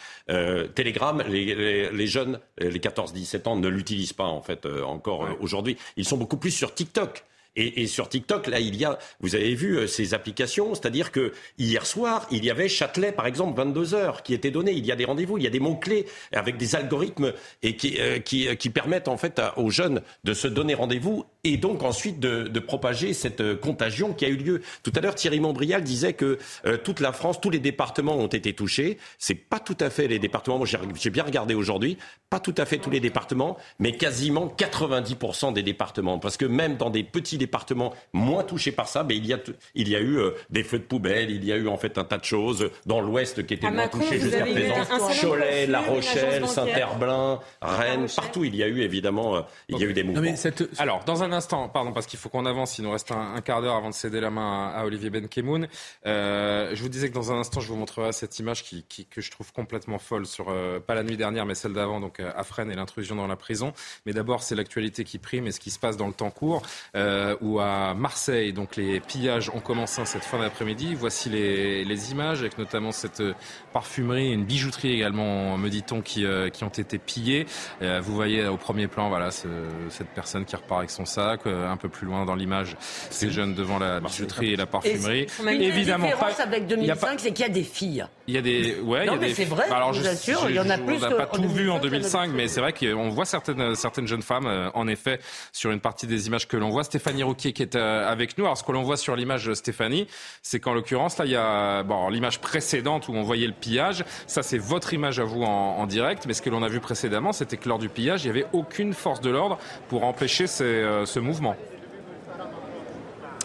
Telegram, 0.74 1.22
les, 1.28 1.90
les, 1.90 2.06
jeunes, 2.06 2.40
les 2.58 2.78
14-17 2.78 3.48
ans 3.48 3.56
ne 3.56 3.68
l'utilisent 3.68 4.12
pas 4.12 4.24
en 4.24 4.42
fait 4.42 4.66
encore 4.66 5.28
aujourd'hui. 5.40 5.76
Ils 5.96 6.04
sont 6.04 6.16
beaucoup 6.16 6.36
plus 6.36 6.50
sur 6.50 6.74
TikTok. 6.74 7.24
Et, 7.58 7.88
sur 7.88 8.08
TikTok, 8.08 8.46
là, 8.46 8.60
il 8.60 8.76
y 8.76 8.84
a, 8.84 8.98
vous 9.20 9.34
avez 9.34 9.54
vu 9.56 9.78
euh, 9.78 9.88
ces 9.88 10.14
applications, 10.14 10.74
c'est-à-dire 10.74 11.10
que 11.10 11.32
hier 11.58 11.84
soir, 11.86 12.26
il 12.30 12.44
y 12.44 12.50
avait 12.50 12.68
Châtelet, 12.68 13.10
par 13.10 13.26
exemple, 13.26 13.56
22 13.56 13.94
heures, 13.94 14.22
qui 14.22 14.32
étaient 14.32 14.52
données. 14.52 14.72
Il 14.72 14.86
y 14.86 14.92
a 14.92 14.96
des 14.96 15.04
rendez-vous, 15.04 15.38
il 15.38 15.44
y 15.44 15.46
a 15.48 15.50
des 15.50 15.58
mots-clés 15.58 16.06
avec 16.32 16.56
des 16.56 16.76
algorithmes 16.76 17.32
et 17.64 17.74
qui, 17.74 17.96
euh, 17.98 18.20
qui, 18.20 18.56
qui, 18.56 18.70
permettent 18.70 19.08
en 19.08 19.16
fait 19.16 19.42
aux 19.56 19.70
jeunes 19.70 20.02
de 20.22 20.34
se 20.34 20.46
donner 20.46 20.74
rendez-vous 20.74 21.24
et 21.44 21.56
donc 21.56 21.82
ensuite 21.82 22.20
de, 22.20 22.44
de, 22.44 22.60
propager 22.60 23.14
cette 23.14 23.40
euh, 23.40 23.56
contagion 23.56 24.12
qui 24.12 24.24
a 24.24 24.28
eu 24.28 24.36
lieu. 24.36 24.62
Tout 24.82 24.92
à 24.94 25.00
l'heure, 25.00 25.14
Thierry 25.14 25.40
Montbrial 25.40 25.82
disait 25.82 26.12
que 26.12 26.38
toute 26.84 27.00
la 27.00 27.12
France, 27.12 27.40
tous 27.40 27.50
les 27.50 27.58
départements 27.58 28.16
ont 28.16 28.26
été 28.26 28.52
touchés. 28.52 28.98
C'est 29.18 29.34
pas 29.34 29.60
tout 29.60 29.76
à 29.80 29.90
fait 29.90 30.08
les 30.08 30.18
départements. 30.18 30.58
Moi, 30.58 30.66
j'ai 30.66 31.10
bien 31.10 31.24
regardé 31.24 31.54
aujourd'hui, 31.54 31.98
pas 32.30 32.40
tout 32.40 32.54
à 32.58 32.64
fait 32.64 32.78
tous 32.78 32.90
les 32.90 33.00
départements, 33.00 33.56
mais 33.78 33.92
quasiment 33.92 34.52
90% 34.56 35.52
des 35.52 35.62
départements, 35.62 36.18
parce 36.18 36.36
que 36.36 36.44
même 36.44 36.76
dans 36.76 36.90
des 36.90 37.04
petits 37.04 37.38
départements 37.38 37.94
moins 38.12 38.44
touchés 38.44 38.72
par 38.72 38.88
ça, 38.88 39.04
mais 39.04 39.16
il 39.16 39.26
y 39.26 39.32
a, 39.32 39.38
il 39.74 39.88
y 39.88 39.96
a 39.96 40.00
eu 40.00 40.18
euh, 40.18 40.32
des 40.50 40.62
feux 40.62 40.78
de 40.78 40.84
poubelle, 40.84 41.30
il 41.30 41.44
y 41.44 41.52
a 41.52 41.56
eu 41.56 41.68
en 41.68 41.76
fait 41.76 41.98
un 41.98 42.04
tas 42.04 42.18
de 42.18 42.24
choses 42.24 42.70
dans 42.86 43.00
l'ouest 43.00 43.46
qui 43.46 43.54
étaient 43.54 43.70
moins 43.70 43.88
touchés 43.88 44.20
jusqu'à 44.20 44.44
présent. 44.44 44.74
Cholet, 45.20 45.66
La 45.66 45.80
Rochelle, 45.80 46.46
Saint-Herblain, 46.46 47.40
Rennes, 47.62 48.06
partout 48.14 48.44
il 48.44 48.56
y 48.56 48.62
a 48.62 48.66
eu 48.66 48.82
évidemment, 48.82 49.36
euh, 49.36 49.40
il 49.68 49.78
y 49.78 49.84
a 49.84 49.86
eu 49.86 49.92
des 49.92 50.02
mouvements. 50.02 50.34
Alors, 50.78 51.04
dans 51.04 51.22
un 51.22 51.27
instant, 51.32 51.68
pardon, 51.68 51.92
parce 51.92 52.06
qu'il 52.06 52.18
faut 52.18 52.28
qu'on 52.28 52.46
avance, 52.46 52.78
il 52.78 52.84
nous 52.84 52.90
reste 52.90 53.12
un, 53.12 53.40
quart 53.40 53.62
d'heure 53.62 53.76
avant 53.76 53.90
de 53.90 53.94
céder 53.94 54.20
la 54.20 54.30
main 54.30 54.72
à, 54.74 54.84
Olivier 54.84 55.10
Benkemoun. 55.10 55.68
Euh, 56.06 56.70
je 56.74 56.82
vous 56.82 56.88
disais 56.88 57.08
que 57.08 57.14
dans 57.14 57.32
un 57.32 57.38
instant, 57.38 57.60
je 57.60 57.68
vous 57.68 57.76
montrerai 57.76 58.12
cette 58.12 58.38
image 58.38 58.64
qui, 58.64 58.84
que 59.06 59.20
je 59.20 59.30
trouve 59.30 59.52
complètement 59.52 59.98
folle 59.98 60.26
sur, 60.26 60.52
pas 60.86 60.94
la 60.94 61.02
nuit 61.02 61.16
dernière, 61.16 61.46
mais 61.46 61.54
celle 61.54 61.72
d'avant, 61.72 62.00
donc 62.00 62.20
à 62.20 62.42
Fresnes 62.44 62.70
et 62.70 62.76
l'intrusion 62.76 63.16
dans 63.16 63.26
la 63.26 63.36
prison. 63.36 63.72
Mais 64.06 64.12
d'abord, 64.12 64.42
c'est 64.42 64.54
l'actualité 64.54 65.04
qui 65.04 65.18
prime 65.18 65.46
et 65.46 65.52
ce 65.52 65.60
qui 65.60 65.70
se 65.70 65.78
passe 65.78 65.96
dans 65.96 66.06
le 66.06 66.14
temps 66.14 66.30
court 66.30 66.62
où 67.40 67.60
à 67.60 67.94
Marseille, 67.94 68.52
donc 68.52 68.76
les 68.76 69.00
pillages 69.00 69.50
ont 69.50 69.60
commencé 69.60 69.98
cette 70.04 70.24
fin 70.24 70.38
d'après-midi. 70.38 70.94
Voici 70.94 71.28
les, 71.28 72.10
images 72.10 72.40
avec 72.40 72.58
notamment 72.58 72.92
cette 72.92 73.22
parfumerie 73.72 74.28
et 74.28 74.32
une 74.32 74.44
bijouterie 74.44 74.92
également, 74.92 75.58
me 75.58 75.68
dit-on, 75.68 76.00
qui, 76.00 76.24
euh, 76.24 76.48
qui 76.48 76.64
ont 76.64 76.68
été 76.68 76.98
pillées. 76.98 77.46
Euh, 77.82 78.00
vous 78.00 78.14
voyez 78.14 78.46
au 78.46 78.56
premier 78.56 78.86
plan, 78.86 79.08
voilà, 79.08 79.30
ce, 79.30 79.48
cette 79.90 80.08
personne 80.08 80.44
qui 80.44 80.54
repart 80.56 80.78
avec 80.78 80.90
son 80.90 81.04
sac. 81.04 81.17
Euh, 81.18 81.68
un 81.68 81.76
peu 81.76 81.88
plus 81.88 82.06
loin 82.06 82.24
dans 82.24 82.34
l'image, 82.34 82.76
ces 83.10 83.30
jeunes 83.30 83.54
devant 83.54 83.78
la 83.78 84.00
bijouterie 84.00 84.52
et 84.52 84.56
la 84.56 84.66
parfumerie. 84.66 85.26
Et 85.46 85.52
Évidemment, 85.52 86.06
la 86.06 86.12
différence 86.12 86.40
avec 86.40 86.66
2005, 86.66 87.20
c'est 87.20 87.32
qu'il 87.32 87.46
y 87.46 87.48
a 87.48 87.52
des 87.52 87.62
filles. 87.62 88.06
Il 88.26 88.34
y 88.34 88.38
a 88.38 88.42
des, 88.42 88.78
ouais, 88.80 89.06
non, 89.06 89.14
il 89.14 89.22
y 89.22 89.24
a 89.24 89.28
mais 89.28 89.34
c'est 89.34 89.44
vrai. 89.44 89.64
Alors, 89.70 89.92
je 89.92 90.00
vous 90.00 90.08
assure, 90.08 90.48
il 90.48 90.56
y 90.56 90.60
en 90.60 90.70
a 90.70 90.78
plus. 90.78 90.96
On 90.96 91.10
n'a 91.10 91.10
pas 91.10 91.26
tout 91.26 91.48
vu 91.48 91.70
en 91.70 91.78
2005, 91.78 92.30
mais 92.32 92.48
c'est 92.48 92.60
vrai 92.60 92.72
qu'on 92.72 93.08
voit 93.08 93.24
certaines 93.24 93.74
certaines 93.74 94.06
jeunes 94.06 94.22
femmes, 94.22 94.70
en 94.74 94.88
effet, 94.88 95.20
sur 95.52 95.70
une 95.70 95.80
partie 95.80 96.06
des 96.06 96.26
images 96.26 96.46
que 96.46 96.56
l'on 96.56 96.70
voit. 96.70 96.84
Stéphanie 96.84 97.22
Rouquier 97.22 97.52
qui 97.52 97.62
est 97.62 97.76
avec 97.76 98.38
nous. 98.38 98.44
Alors, 98.44 98.56
ce 98.56 98.62
que 98.62 98.72
l'on 98.72 98.82
voit 98.82 98.96
sur 98.96 99.16
l'image, 99.16 99.52
Stéphanie, 99.54 100.06
c'est 100.42 100.60
qu'en 100.60 100.74
l'occurrence, 100.74 101.18
là, 101.18 101.24
il 101.24 101.32
y 101.32 101.36
a 101.36 101.82
bon, 101.82 102.08
l'image 102.08 102.40
précédente 102.40 103.08
où 103.08 103.14
on 103.14 103.22
voyait 103.22 103.46
le 103.46 103.52
pillage. 103.52 104.04
Ça, 104.26 104.42
c'est 104.42 104.58
votre 104.58 104.94
image 104.94 105.18
à 105.20 105.24
vous 105.24 105.42
en, 105.42 105.86
direct. 105.86 106.26
Mais 106.26 106.34
ce 106.34 106.42
que 106.42 106.50
l'on 106.50 106.62
a 106.62 106.68
vu 106.68 106.80
précédemment, 106.80 107.32
c'était 107.32 107.56
que 107.56 107.68
lors 107.68 107.78
du 107.78 107.88
pillage, 107.88 108.24
il 108.24 108.30
n'y 108.30 108.38
avait 108.38 108.48
aucune 108.52 108.92
force 108.92 109.20
de 109.20 109.30
l'ordre 109.30 109.58
pour 109.88 110.04
empêcher 110.04 110.44
euh, 110.60 111.06
ce 111.08 111.18
mouvement. 111.18 111.56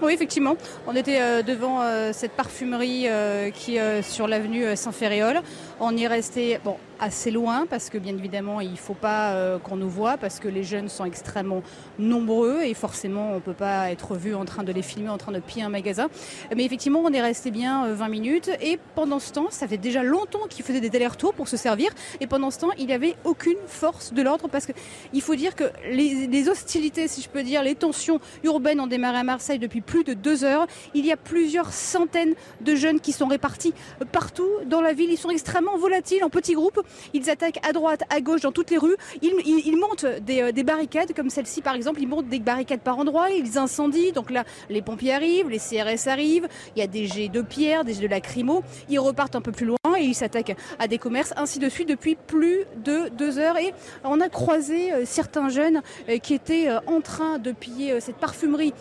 Oui, 0.01 0.13
effectivement. 0.13 0.57
On 0.85 0.95
était 0.95 1.21
euh, 1.21 1.43
devant 1.43 1.81
euh, 1.81 2.11
cette 2.13 2.33
parfumerie 2.33 3.07
qui 3.53 3.77
est 3.77 4.01
sur 4.01 4.27
l'avenue 4.27 4.75
Saint-Ferréol. 4.75 5.41
On 5.79 5.95
est 5.97 6.07
resté, 6.07 6.59
bon, 6.63 6.77
assez 7.03 7.31
loin 7.31 7.65
parce 7.69 7.89
que 7.89 7.97
bien 7.97 8.15
évidemment 8.17 8.61
il 8.61 8.71
ne 8.71 8.77
faut 8.77 8.93
pas 8.93 9.31
euh, 9.31 9.59
qu'on 9.59 9.75
nous 9.75 9.89
voit 9.89 10.17
parce 10.17 10.39
que 10.39 10.47
les 10.47 10.63
jeunes 10.63 10.87
sont 10.87 11.03
extrêmement 11.03 11.61
nombreux 11.99 12.61
et 12.61 12.73
forcément 12.73 13.31
on 13.31 13.35
ne 13.35 13.39
peut 13.39 13.53
pas 13.53 13.91
être 13.91 14.15
vu 14.15 14.33
en 14.35 14.45
train 14.45 14.63
de 14.63 14.71
les 14.71 14.81
filmer 14.81 15.09
en 15.09 15.17
train 15.17 15.33
de 15.33 15.39
piller 15.39 15.63
un 15.63 15.69
magasin. 15.69 16.07
Mais 16.55 16.63
effectivement 16.63 17.01
on 17.03 17.11
est 17.11 17.21
resté 17.21 17.51
bien 17.51 17.87
20 17.87 18.05
euh, 18.05 18.09
minutes 18.09 18.51
et 18.61 18.79
pendant 18.95 19.19
ce 19.19 19.33
temps 19.33 19.47
ça 19.49 19.67
fait 19.67 19.77
déjà 19.77 20.01
longtemps 20.01 20.47
qu'ils 20.49 20.63
faisaient 20.63 20.79
des 20.79 20.95
allers-retours 20.95 21.33
pour 21.33 21.47
se 21.47 21.57
servir 21.57 21.91
et 22.21 22.27
pendant 22.27 22.51
ce 22.51 22.59
temps 22.59 22.71
il 22.77 22.87
n'y 22.87 22.93
avait 22.93 23.15
aucune 23.25 23.57
force 23.67 24.13
de 24.13 24.21
l'ordre 24.21 24.47
parce 24.47 24.65
qu'il 24.65 25.21
faut 25.21 25.35
dire 25.35 25.55
que 25.55 25.65
les, 25.89 26.27
les, 26.27 26.49
hostilités 26.49 27.07
si 27.07 27.21
je 27.21 27.29
peux 27.29 27.43
dire 27.43 27.63
les 27.63 27.75
tensions 27.75 28.19
urbaines 28.43 28.79
ont 28.79 28.87
démarré 28.87 29.17
à 29.17 29.23
Marseille 29.23 29.59
depuis 29.59 29.81
plus 29.81 30.03
de 30.03 30.13
deux 30.13 30.43
heures. 30.43 30.67
Il 30.93 31.05
y 31.05 31.11
a 31.11 31.17
plusieurs 31.17 31.73
centaines 31.73 32.33
de 32.61 32.75
jeunes 32.75 32.99
qui 32.99 33.11
sont 33.11 33.27
répartis 33.27 33.73
partout 34.11 34.49
dans 34.67 34.81
la 34.81 34.93
ville. 34.93 35.09
Ils 35.11 35.17
sont 35.17 35.29
extrêmement 35.29 35.62
volatiles 35.77 36.23
en 36.23 36.29
petits 36.29 36.53
groupes 36.53 36.81
Ils 37.13 37.29
attaquent 37.29 37.59
à 37.67 37.73
droite, 37.73 38.03
à 38.09 38.21
gauche, 38.21 38.41
dans 38.41 38.51
toutes 38.51 38.71
les 38.71 38.77
rues. 38.77 38.95
Ils, 39.21 39.77
montent 39.77 40.05
des, 40.21 40.51
des, 40.51 40.63
barricades, 40.63 41.13
comme 41.13 41.29
celle-ci 41.29 41.61
par 41.61 41.75
exemple. 41.75 42.01
Ils 42.01 42.07
montent 42.07 42.29
des 42.29 42.39
barricades 42.39 42.81
par 42.81 42.97
endroits. 42.97 43.29
Ils 43.29 43.57
incendient. 43.57 44.11
Donc 44.11 44.31
là, 44.31 44.43
les 44.69 44.81
pompiers 44.81 45.13
arrivent, 45.13 45.49
les 45.49 45.59
CRS 45.59 46.07
arrivent. 46.07 46.47
Il 46.75 46.79
y 46.79 46.83
a 46.83 46.87
des 46.87 47.07
jets 47.07 47.29
de 47.29 47.41
pierre, 47.41 47.83
des 47.83 47.93
jets 47.93 48.01
de 48.01 48.07
lacrymo. 48.07 48.63
Ils 48.89 48.99
repartent 48.99 49.35
un 49.35 49.41
peu 49.41 49.51
plus 49.51 49.65
loin 49.65 49.77
et 49.97 50.03
ils 50.03 50.15
s'attaquent 50.15 50.55
à 50.79 50.87
des 50.87 50.97
commerces, 50.97 51.33
ainsi 51.37 51.59
de 51.59 51.69
suite, 51.69 51.89
depuis 51.89 52.15
plus 52.15 52.65
de 52.83 53.09
deux 53.09 53.39
heures. 53.39 53.57
Et 53.57 53.73
on 54.03 54.19
a 54.19 54.29
croisé 54.29 54.91
euh, 54.91 55.03
certains 55.05 55.49
jeunes 55.49 55.81
euh, 56.09 56.17
qui 56.17 56.33
étaient 56.33 56.69
euh, 56.69 56.79
en 56.87 57.01
train 57.01 57.39
de 57.39 57.51
piller 57.51 57.99
cette 57.99 58.17
parfumerie 58.17 58.73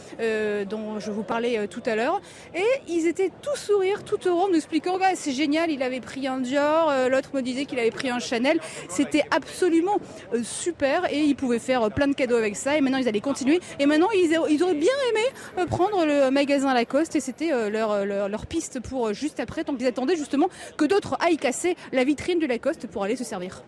dont 0.68 0.98
je 0.98 1.10
vous 1.10 1.22
parlais 1.22 1.66
tout 1.68 1.82
à 1.86 1.96
l'heure. 1.96 2.20
Et 2.54 2.64
ils 2.88 3.06
étaient 3.06 3.30
tout 3.42 3.56
sourire, 3.56 4.04
tout 4.04 4.18
heureux, 4.26 4.48
nous 4.50 4.56
expliquant 4.56 4.98
que 4.98 5.04
c'est 5.14 5.32
génial, 5.32 5.70
il 5.70 5.82
avait 5.82 6.00
pris 6.00 6.26
un 6.26 6.38
Dior, 6.38 6.71
l'autre 7.08 7.30
me 7.34 7.42
disait 7.42 7.64
qu'il 7.64 7.78
avait 7.78 7.90
pris 7.90 8.10
un 8.10 8.18
Chanel. 8.18 8.60
C'était 8.88 9.24
absolument 9.30 9.98
super 10.42 11.12
et 11.12 11.20
ils 11.20 11.36
pouvaient 11.36 11.58
faire 11.58 11.90
plein 11.90 12.08
de 12.08 12.14
cadeaux 12.14 12.36
avec 12.36 12.56
ça. 12.56 12.76
Et 12.76 12.80
maintenant, 12.80 12.98
ils 12.98 13.08
allaient 13.08 13.20
continuer. 13.20 13.60
Et 13.78 13.86
maintenant, 13.86 14.08
ils, 14.14 14.62
auraient 14.62 14.74
bien 14.74 14.92
aimé 15.10 15.66
prendre 15.68 16.04
le 16.04 16.30
magasin 16.30 16.74
Lacoste 16.74 17.16
et 17.16 17.20
c'était 17.20 17.50
leur, 17.70 18.46
piste 18.46 18.80
pour 18.80 19.12
juste 19.12 19.40
après, 19.40 19.64
tant 19.64 19.74
qu'ils 19.74 19.86
attendaient 19.86 20.16
justement 20.16 20.48
que 20.76 20.84
d'autres 20.84 21.16
aillent 21.20 21.36
casser 21.36 21.76
la 21.92 22.04
vitrine 22.04 22.38
de 22.38 22.46
Lacoste 22.46 22.86
pour 22.86 23.04
aller 23.04 23.16
se 23.16 23.24
servir. 23.24 23.62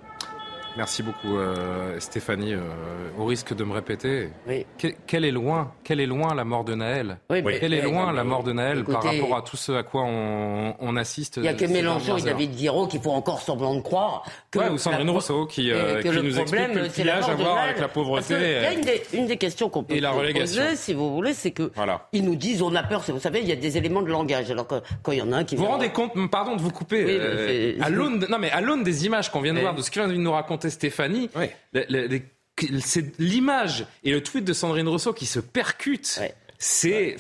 Merci 0.76 1.04
beaucoup 1.04 1.36
euh, 1.38 1.98
Stéphanie. 2.00 2.54
Euh, 2.54 2.60
au 3.18 3.24
risque 3.26 3.54
de 3.54 3.62
me 3.62 3.72
répéter, 3.72 4.30
quelle 5.06 5.24
est 5.24 5.30
loin, 5.30 5.72
quelle 5.84 6.00
est 6.00 6.06
loin 6.06 6.34
la 6.34 6.44
mort 6.44 6.64
de 6.64 6.74
Naël 6.74 7.18
Quelle 7.28 7.72
est 7.72 7.82
loin 7.82 8.12
la 8.12 8.24
mort 8.24 8.42
de 8.42 8.52
Naël 8.52 8.84
par 8.84 9.02
rapport 9.02 9.36
à 9.36 9.42
tout 9.42 9.56
ce 9.56 9.72
à 9.72 9.82
quoi 9.82 10.02
on, 10.04 10.96
assiste 10.96 11.36
Il 11.36 11.42
n'y 11.42 11.48
a 11.48 11.54
que 11.54 11.64
Mélenchon 11.64 12.16
et 12.16 12.22
David 12.22 12.54
Guiraud 12.56 12.86
qui 12.86 12.98
font 12.98 13.14
encore 13.14 13.40
semblant 13.40 13.74
de 13.74 13.80
croire 13.80 14.24
que 14.50 14.58
ou 14.70 14.78
Sandrine 14.78 15.10
Rousseau 15.10 15.46
qui, 15.46 15.72
euh, 15.72 16.00
qui 16.02 16.08
nous 16.08 16.38
explique 16.38 16.72
que 16.72 16.78
le 16.78 16.88
pillage 16.88 17.28
à 17.28 17.34
voir 17.34 17.58
avec 17.58 17.80
la 17.80 17.88
pauvreté. 17.88 18.34
Il 18.34 18.40
y 18.40 18.66
a 18.66 18.72
une 18.72 18.80
des, 18.80 19.02
une 19.12 19.26
des 19.26 19.36
questions 19.36 19.68
qu'on 19.68 19.82
peut 19.84 19.94
poser, 20.34 20.76
si 20.76 20.92
vous 20.94 21.14
voulez, 21.14 21.34
c'est 21.34 21.50
que 21.52 21.70
ils 22.12 22.24
nous 22.24 22.36
disent 22.36 22.62
on 22.62 22.74
a 22.74 22.82
peur. 22.82 23.04
Vous 23.08 23.20
savez, 23.20 23.40
il 23.40 23.48
y 23.48 23.52
a 23.52 23.56
des 23.56 23.76
éléments 23.76 24.02
de 24.02 24.08
langage. 24.10 24.50
Alors 24.50 24.66
quand 24.66 25.12
il 25.12 25.18
y 25.18 25.22
en 25.22 25.32
a 25.32 25.38
un 25.38 25.44
qui 25.44 25.56
vous 25.56 25.64
vous 25.64 25.70
rendez 25.70 25.90
compte, 25.90 26.12
pardon 26.30 26.56
de 26.56 26.60
vous 26.60 26.70
couper, 26.70 27.76
à 27.80 27.88
l'aune, 27.90 28.26
non 28.28 28.38
mais 28.38 28.50
à 28.50 28.60
l'aune 28.60 28.82
des 28.82 29.06
images 29.06 29.30
qu'on 29.30 29.40
vient 29.40 29.54
de 29.54 29.60
voir 29.60 29.74
de 29.74 29.82
ce 29.82 29.90
qu'il 29.90 30.02
vient 30.02 30.12
de 30.12 30.16
nous 30.18 30.32
raconter 30.32 30.63
Stéphanie, 30.70 31.30
c'est 32.80 33.18
l'image 33.18 33.86
et 34.02 34.12
le 34.12 34.22
tweet 34.22 34.44
de 34.44 34.52
Sandrine 34.52 34.88
Rousseau 34.88 35.12
qui 35.12 35.26
se 35.26 35.40
percutent. 35.40 36.20
C'est 36.58 37.16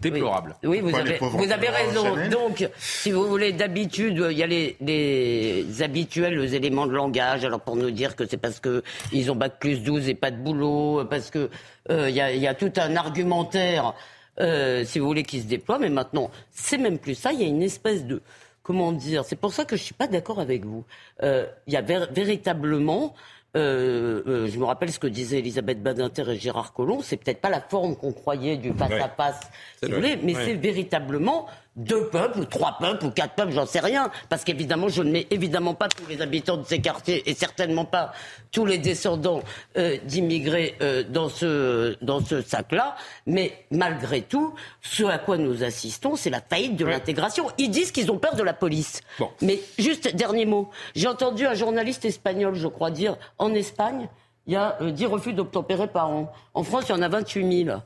déplorable. 0.00 0.56
Oui, 0.62 0.80
vous, 0.80 0.94
avez, 0.94 1.18
vous 1.20 1.50
avez, 1.50 1.68
raison. 1.68 2.16
Donc, 2.30 2.68
si 2.78 3.10
vous 3.10 3.26
voulez, 3.26 3.52
d'habitude, 3.52 4.24
il 4.30 4.36
y 4.36 4.42
a 4.42 4.46
les, 4.46 5.82
habituels 5.82 6.54
éléments 6.54 6.86
de 6.86 6.92
langage. 6.92 7.44
Alors, 7.44 7.60
pour 7.60 7.76
nous 7.76 7.90
dire 7.90 8.16
que 8.16 8.26
c'est 8.26 8.36
parce 8.36 8.60
qu'ils 8.60 9.30
ont 9.30 9.36
bac 9.36 9.58
plus 9.58 9.82
12 9.82 10.08
et 10.08 10.14
pas 10.14 10.30
de 10.30 10.36
boulot, 10.36 11.04
parce 11.08 11.30
que 11.30 11.50
euh, 11.90 12.08
il 12.08 12.16
y, 12.16 12.46
a, 12.46 12.54
tout 12.54 12.72
un 12.76 12.96
argumentaire, 12.96 13.94
euh, 14.40 14.84
si 14.84 14.98
vous 14.98 15.06
voulez, 15.06 15.24
qui 15.24 15.40
se 15.40 15.46
déploie. 15.46 15.78
Mais 15.78 15.90
maintenant, 15.90 16.30
c'est 16.52 16.78
même 16.78 16.98
plus 16.98 17.14
ça. 17.14 17.32
Il 17.32 17.40
y 17.40 17.44
a 17.44 17.48
une 17.48 17.62
espèce 17.62 18.04
de 18.04 18.22
comment 18.66 18.90
dire? 18.90 19.24
C'est 19.24 19.36
pour 19.36 19.52
ça 19.52 19.64
que 19.64 19.76
je 19.76 19.82
suis 19.82 19.94
pas 19.94 20.08
d'accord 20.08 20.40
avec 20.40 20.64
vous. 20.64 20.84
Euh, 21.22 21.46
il 21.68 21.72
y 21.72 21.76
a 21.76 21.82
véritablement 21.82 23.14
euh, 23.56 24.22
euh, 24.26 24.48
je 24.48 24.58
me 24.58 24.64
rappelle 24.64 24.92
ce 24.92 24.98
que 24.98 25.06
disaient 25.06 25.38
Elisabeth 25.38 25.82
Badinter 25.82 26.24
et 26.30 26.36
Gérard 26.36 26.74
Collomb, 26.74 27.00
c'est 27.00 27.16
peut-être 27.16 27.40
pas 27.40 27.48
la 27.48 27.60
forme 27.62 27.96
qu'on 27.96 28.12
croyait 28.12 28.58
du 28.58 28.70
face-à-face, 28.74 29.48
si 29.82 29.88
vous 29.88 29.94
voulez, 29.94 30.18
mais 30.22 30.34
c'est 30.34 30.54
véritablement 30.54 31.46
deux 31.76 32.06
peuples, 32.06 32.40
ou 32.40 32.44
trois 32.46 32.78
peuples, 32.78 33.04
ou 33.06 33.10
quatre 33.10 33.34
peuples, 33.34 33.52
j'en 33.52 33.66
sais 33.66 33.80
rien. 33.80 34.10
Parce 34.28 34.44
qu'évidemment, 34.44 34.88
je 34.88 35.02
ne 35.02 35.10
mets 35.10 35.26
évidemment 35.30 35.74
pas 35.74 35.88
tous 35.88 36.06
les 36.08 36.22
habitants 36.22 36.56
de 36.56 36.64
ces 36.64 36.80
quartiers, 36.80 37.28
et 37.28 37.34
certainement 37.34 37.84
pas 37.84 38.12
tous 38.50 38.64
les 38.64 38.78
descendants 38.78 39.42
euh, 39.76 39.98
d'immigrés 40.04 40.74
euh, 40.80 41.04
dans 41.08 41.28
ce, 41.28 41.96
dans 42.02 42.20
ce 42.20 42.40
sac-là. 42.40 42.96
Mais 43.26 43.66
malgré 43.70 44.22
tout, 44.22 44.54
ce 44.80 45.04
à 45.04 45.18
quoi 45.18 45.36
nous 45.36 45.62
assistons, 45.62 46.16
c'est 46.16 46.30
la 46.30 46.40
faillite 46.40 46.76
de 46.76 46.86
l'intégration. 46.86 47.46
Ils 47.58 47.70
disent 47.70 47.92
qu'ils 47.92 48.10
ont 48.10 48.18
peur 48.18 48.34
de 48.34 48.42
la 48.42 48.54
police. 48.54 49.02
Mais 49.42 49.60
juste, 49.78 50.14
dernier 50.16 50.46
mot. 50.46 50.70
J'ai 50.94 51.08
entendu 51.08 51.46
un 51.46 51.54
journaliste 51.54 52.04
espagnol, 52.04 52.54
je 52.54 52.68
crois, 52.68 52.90
dire, 52.90 53.16
en 53.38 53.52
Espagne, 53.52 54.08
il 54.46 54.54
y 54.54 54.56
a 54.56 54.78
euh, 54.80 54.90
10 54.90 55.06
refus 55.06 55.32
d'obtempérer 55.34 55.88
par 55.88 56.10
an. 56.10 56.32
En 56.54 56.62
France, 56.62 56.84
il 56.88 56.92
y 56.92 56.94
en 56.94 57.02
a 57.02 57.08
28 57.08 57.64
000. 57.64 57.78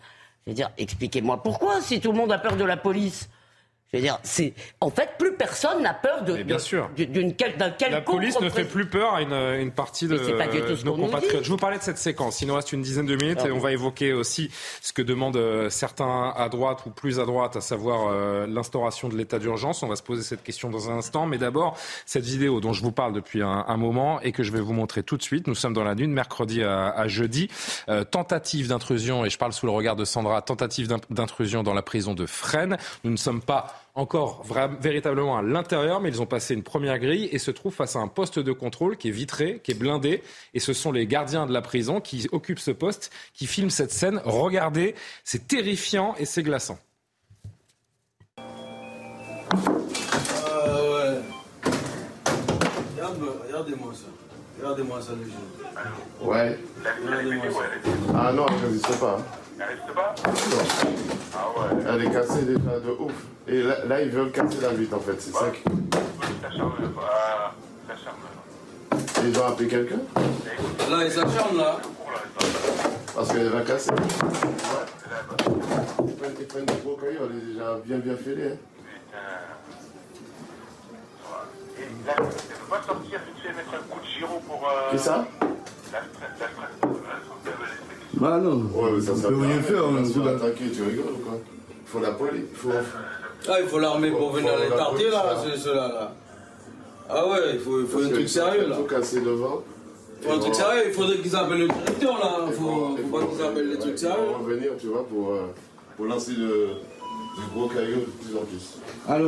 Je 0.47 0.51
veux 0.51 0.55
dire, 0.55 0.71
expliquez-moi 0.79 1.43
pourquoi, 1.43 1.81
si 1.81 2.01
tout 2.01 2.13
le 2.13 2.19
monde 2.19 2.33
a 2.33 2.39
peur 2.39 2.57
de 2.57 2.65
la 2.65 2.77
police? 2.77 3.29
Je 3.93 3.99
veux 3.99 4.05
dire, 4.05 4.21
c'est 4.23 4.55
en 4.81 4.91
fait 4.91 5.17
plus 5.19 5.33
personne 5.35 5.83
n'a 5.83 5.95
peur 5.95 6.23
de 6.23 6.43
bien 6.45 6.61
sûr 6.61 6.91
d'une 6.97 7.33
d'un 7.33 7.73
La 7.91 8.01
police 8.01 8.39
ne 8.41 8.49
fait 8.49 8.65
plus 8.65 8.87
peur 8.87 9.15
à 9.15 9.23
une, 9.23 9.33
une 9.33 9.73
partie 9.73 10.07
de, 10.07 10.17
nos 10.85 10.95
compatriotes. 10.95 11.43
Je 11.43 11.51
vous 11.51 11.57
parlais 11.57 11.79
de 11.79 11.83
cette 11.83 11.99
séquence. 11.99 12.41
Il 12.41 12.47
nous 12.47 12.55
reste 12.55 12.73
une 12.73 12.83
dizaine 12.83 13.07
de 13.07 13.17
minutes 13.17 13.45
et 13.45 13.51
on 13.51 13.59
va 13.59 13.73
évoquer 13.73 14.13
aussi 14.13 14.49
ce 14.81 14.93
que 14.93 15.03
demandent 15.03 15.37
euh, 15.37 15.71
certains 15.71 16.33
à 16.37 16.49
droite 16.49 16.83
ou 16.87 16.91
plus 16.91 17.19
à 17.19 17.25
droite, 17.25 17.57
à 17.57 17.61
savoir 17.61 18.09
euh, 18.09 18.47
l'instauration 18.47 19.09
de 19.09 19.17
l'état 19.17 19.41
d'urgence. 19.41 19.83
On 19.83 19.89
va 19.89 19.97
se 19.97 20.05
poser 20.05 20.23
cette 20.23 20.45
question 20.45 20.71
dans 20.71 20.89
un 20.89 20.99
instant, 20.99 21.27
mais 21.27 21.39
d'abord 21.39 21.77
cette 22.07 22.25
vidéo 22.25 22.61
dont 22.61 22.73
je 22.73 22.83
vous 22.83 22.93
parle 22.93 23.13
depuis 23.13 23.43
un, 23.43 23.65
un, 23.67 23.77
moment 23.77 24.21
et 24.21 24.31
que 24.31 24.45
je 24.45 24.53
vais 24.53 24.61
vous 24.61 24.75
montrer 24.75 25.03
tout 25.03 25.17
de 25.17 25.23
suite. 25.23 25.49
Nous 25.49 25.57
sommes 25.57 25.75
dans 25.75 25.85
la 25.85 25.97
nuit 25.97 26.07
de 26.07 26.13
mercredi 26.13 26.63
à, 26.63 26.91
à 26.91 27.09
jeudi. 27.09 27.49
Euh, 27.89 28.05
tentative 28.05 28.69
d'intrusion 28.69 29.25
et 29.25 29.31
je 29.31 29.39
parle 29.39 29.53
sous 29.53 29.67
le 29.67 29.73
regard 29.73 29.97
de 29.97 30.05
Sandra. 30.05 30.43
Tentative 30.43 30.87
d'intrusion 31.11 31.65
dans 31.65 31.75
la 31.75 31.83
prison 31.83 32.15
de 32.15 32.27
Fresnes. 32.27 32.77
Nous 33.03 33.11
ne 33.11 33.17
sommes 33.17 33.41
pas 33.41 33.80
encore 33.95 34.45
véritablement 34.81 35.37
à 35.37 35.43
l'intérieur, 35.43 36.01
mais 36.01 36.09
ils 36.11 36.23
ont 36.23 36.27
passé 36.27 36.55
une 36.55 36.63
première 36.63 36.99
grille 36.99 37.29
et 37.33 37.39
se 37.39 37.51
trouvent 37.51 37.75
face 37.75 37.97
à 37.97 37.99
un 37.99 38.09
poste 38.09 38.39
de 38.39 38.53
contrôle 38.53 38.97
qui 38.97 39.09
est 39.09 39.13
vitré, 39.13 39.61
qui 39.63 39.73
est 39.73 39.75
blindé. 39.75 40.23
Et 40.55 40.61
ce 40.61 40.73
sont 40.73 40.93
les 40.93 41.07
gardiens 41.07 41.47
de 41.47 41.53
la 41.53 41.63
prison 41.63 42.01
qui 42.01 42.29
occupent 42.33 42.59
ce 42.59 42.71
poste, 42.71 43.11
qui 43.35 43.47
filment 43.47 43.71
cette 43.71 43.93
scène. 43.93 44.21
Regardez, 44.25 44.95
c'est 45.25 45.49
terrifiant 45.49 46.15
et 46.19 46.25
c'est 46.25 46.43
glaçant. 46.43 46.79
Ah 48.37 48.45
ouais. 50.77 51.21
Regardez-moi 53.47 53.93
ça. 53.95 54.07
Regardez-moi 54.59 55.03
ça, 55.03 55.13
les 55.19 55.31
gens. 55.31 56.29
Ouais. 56.29 56.59
Ah 58.15 58.33
non, 58.33 58.47
je 58.63 58.67
ne 58.75 58.79
sais 58.79 58.99
pas. 58.99 59.19
Elle 59.61 59.67
reste 59.67 59.95
pas 59.95 60.15
Ah 61.35 61.49
ouais. 61.57 61.83
Elle 61.87 62.05
est 62.07 62.11
cassée 62.11 62.43
déjà 62.43 62.81
de 62.81 62.91
ouf. 62.99 63.13
Et 63.47 63.63
là, 63.63 63.85
là 63.85 64.01
ils 64.01 64.11
veulent 64.11 64.33
casser 64.33 64.59
la 64.63 64.71
vitre 64.71 64.97
en 64.97 65.01
fait, 65.01 65.21
c'est 65.21 65.33
ça 65.33 65.51
qui. 65.51 65.63
Ils 69.23 69.39
ont 69.39 69.47
appelé 69.47 69.69
quelqu'un 69.69 69.99
Là, 70.91 71.05
ils 71.05 71.13
s'acharnent 71.13 71.59
là. 71.59 71.77
Parce 73.15 73.29
qu'elle 73.33 73.49
va 73.49 73.61
casser. 73.61 73.91
Ouais. 73.91 73.99
Ils 76.07 76.47
prennent 76.47 76.65
des 76.65 76.75
gros 76.83 76.97
cailloux, 76.97 77.19
elle 77.31 77.37
est 77.37 77.53
déjà 77.53 77.77
bien 77.85 77.99
bien 77.99 78.17
fêlée. 78.17 78.53
Hein. 78.53 79.19
Et 81.79 82.07
là, 82.07 82.15
elle 82.17 82.25
ne 82.25 82.31
peut 82.31 82.71
pas 82.71 82.83
sortir 82.83 83.21
vite 83.27 83.43
fait 83.43 83.53
mettre 83.53 83.75
un 83.75 83.83
coup 83.93 84.01
de 84.01 84.07
giro 84.07 84.41
pour. 84.49 84.67
Euh... 84.67 84.91
Qui 84.91 84.99
ça? 84.99 85.27
la, 85.93 85.99
la, 85.99 86.47
la, 86.83 86.90
bah 88.21 88.39
non. 88.39 88.57
Ouais, 88.75 88.93
mais 88.95 89.01
ça, 89.01 89.17
ça 89.17 89.29
peut 89.29 89.41
rien 89.41 89.61
faire. 89.63 89.83
On 89.87 89.95
peut 90.03 90.29
attaquer, 90.29 90.65
tu 90.75 90.83
rigoles 90.83 91.15
ou 91.15 91.25
quoi 91.25 91.39
Il 91.71 91.89
faut 91.89 92.01
la 92.01 92.11
police. 92.13 92.43
Il 92.53 92.57
faut... 92.57 92.69
Ah, 93.49 93.57
il 93.63 93.69
faut 93.69 93.79
l'armée 93.79 94.11
pour 94.11 94.31
venir 94.33 94.53
les 94.59 94.69
tarter 94.69 95.09
là, 95.11 95.35
c'est 95.43 95.59
ceux-là. 95.59 95.89
Là. 95.89 96.13
Ah 97.09 97.27
ouais, 97.27 97.55
il 97.55 97.59
faut, 97.59 97.81
il 97.81 97.87
faut 97.87 98.03
un 98.05 98.09
truc 98.11 98.29
sérieux 98.29 98.69
là. 98.69 98.77
Il 98.79 98.83
faut 98.83 98.95
casser 98.95 99.21
devant. 99.23 99.63
Il 100.23 100.29
faut 100.29 100.35
un 100.35 100.39
truc 100.39 100.55
sérieux, 100.55 100.83
il 100.89 100.93
faudrait 100.93 101.17
qu'ils 101.17 101.35
appellent 101.35 101.59
le 101.59 101.69
directeur 101.69 102.19
là. 102.19 102.45
Il 102.47 102.53
faut, 102.53 102.97
faut 102.97 103.19
pas 103.19 103.25
qu'ils 103.27 103.43
appellent 103.43 103.71
les 103.71 103.79
trucs 103.79 103.99
sérieux. 103.99 104.29
On 104.39 104.43
va 104.43 104.55
venir, 104.55 104.73
tu 104.79 104.89
vois, 104.89 105.07
pour, 105.09 105.33
euh, 105.33 105.47
pour 105.97 106.05
lancer 106.05 106.33
le, 106.33 106.49
le 106.49 107.55
gros 107.55 107.69
caillou 107.69 108.01
de 108.01 108.05
plus 108.23 108.37
en 108.37 108.45
plus. 108.45 108.79
Allô? 109.09 109.27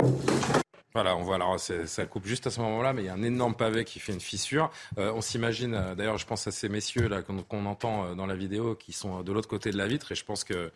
Voilà, 0.95 1.16
on 1.16 1.22
voit 1.22 1.36
alors 1.36 1.59
ça 1.59 2.07
coupe 2.07 2.26
juste 2.26 2.47
à 2.47 2.51
ce 2.51 2.61
moment-là, 2.61 2.93
mais 2.93 3.03
il 3.03 3.07
y 3.07 3.09
a 3.09 3.14
un 3.14 3.22
énorme 3.22 3.55
pavé 3.55 3.84
qui 3.84 3.99
fait 3.99 4.12
une 4.12 4.20
fissure. 4.20 4.70
Euh, 4.99 5.12
on 5.14 5.22
s'imagine, 5.22 5.74
euh, 5.74 5.95
d'ailleurs, 5.95 6.18
je 6.18 6.26
pense 6.26 6.47
à 6.47 6.51
ces 6.51 6.68
messieurs 6.68 7.09
là 7.09 7.22
qu'on 7.22 7.66
entend 7.66 8.05
euh, 8.05 8.14
dans 8.14 8.26
la 8.26 8.34
vidéo 8.34 8.74
qui 8.74 8.93
sont 8.93 9.22
de 9.22 9.32
l'autre 9.32 9.49
côté 9.49 9.70
de 9.70 9.78
la 9.78 9.86
vitre, 9.86 10.12
et 10.12 10.14
je 10.14 10.24
pense 10.24 10.45
que 10.45 10.70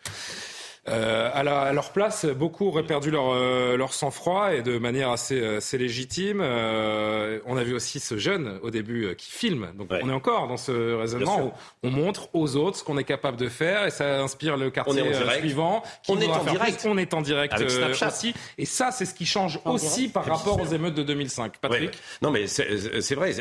euh, 0.89 1.29
à, 1.33 1.43
la, 1.43 1.61
à, 1.61 1.73
leur 1.73 1.91
place, 1.91 2.25
beaucoup 2.25 2.67
auraient 2.67 2.85
perdu 2.85 3.11
leur, 3.11 3.29
euh, 3.29 3.75
leur 3.77 3.93
sang-froid 3.93 4.53
et 4.53 4.61
de 4.61 4.77
manière 4.77 5.11
assez, 5.11 5.39
euh, 5.39 5.57
assez 5.57 5.77
légitime. 5.77 6.39
Euh, 6.41 7.39
on 7.45 7.57
a 7.57 7.63
vu 7.63 7.73
aussi 7.73 7.99
ce 7.99 8.17
jeune 8.17 8.59
au 8.63 8.69
début 8.69 9.15
qui 9.15 9.31
filme. 9.31 9.69
Donc 9.77 9.89
on 9.91 10.09
est 10.09 10.13
encore 10.13 10.47
dans 10.47 10.57
ce 10.57 10.93
raisonnement 10.93 11.41
où 11.41 11.51
on 11.83 11.91
montre 11.91 12.29
aux 12.33 12.55
autres 12.55 12.77
ce 12.77 12.83
qu'on 12.83 12.97
est 12.97 13.03
capable 13.03 13.37
de 13.37 13.49
faire 13.49 13.85
et 13.85 13.89
ça 13.89 14.21
inspire 14.21 14.57
le 14.57 14.69
quartier 14.69 15.03
suivant. 15.39 15.83
Qui 16.03 16.11
on, 16.11 16.21
est 16.21 16.27
en 16.27 16.43
direct. 16.43 16.85
on 16.87 16.97
est 16.97 17.13
en 17.13 17.21
direct. 17.21 17.53
Avec 17.53 17.69
Snapchat. 17.69 18.07
aussi. 18.07 18.33
Et 18.57 18.65
ça, 18.65 18.91
c'est 18.91 19.05
ce 19.05 19.13
qui 19.13 19.25
change 19.25 19.59
aussi 19.65 20.07
par 20.07 20.25
rapport 20.25 20.59
aux 20.59 20.67
émeutes 20.67 20.95
de 20.95 21.03
2005. 21.03 21.57
Patrick 21.57 21.91
Non, 22.21 22.31
mais 22.31 22.47
c'est 22.47 23.15
vrai. 23.15 23.33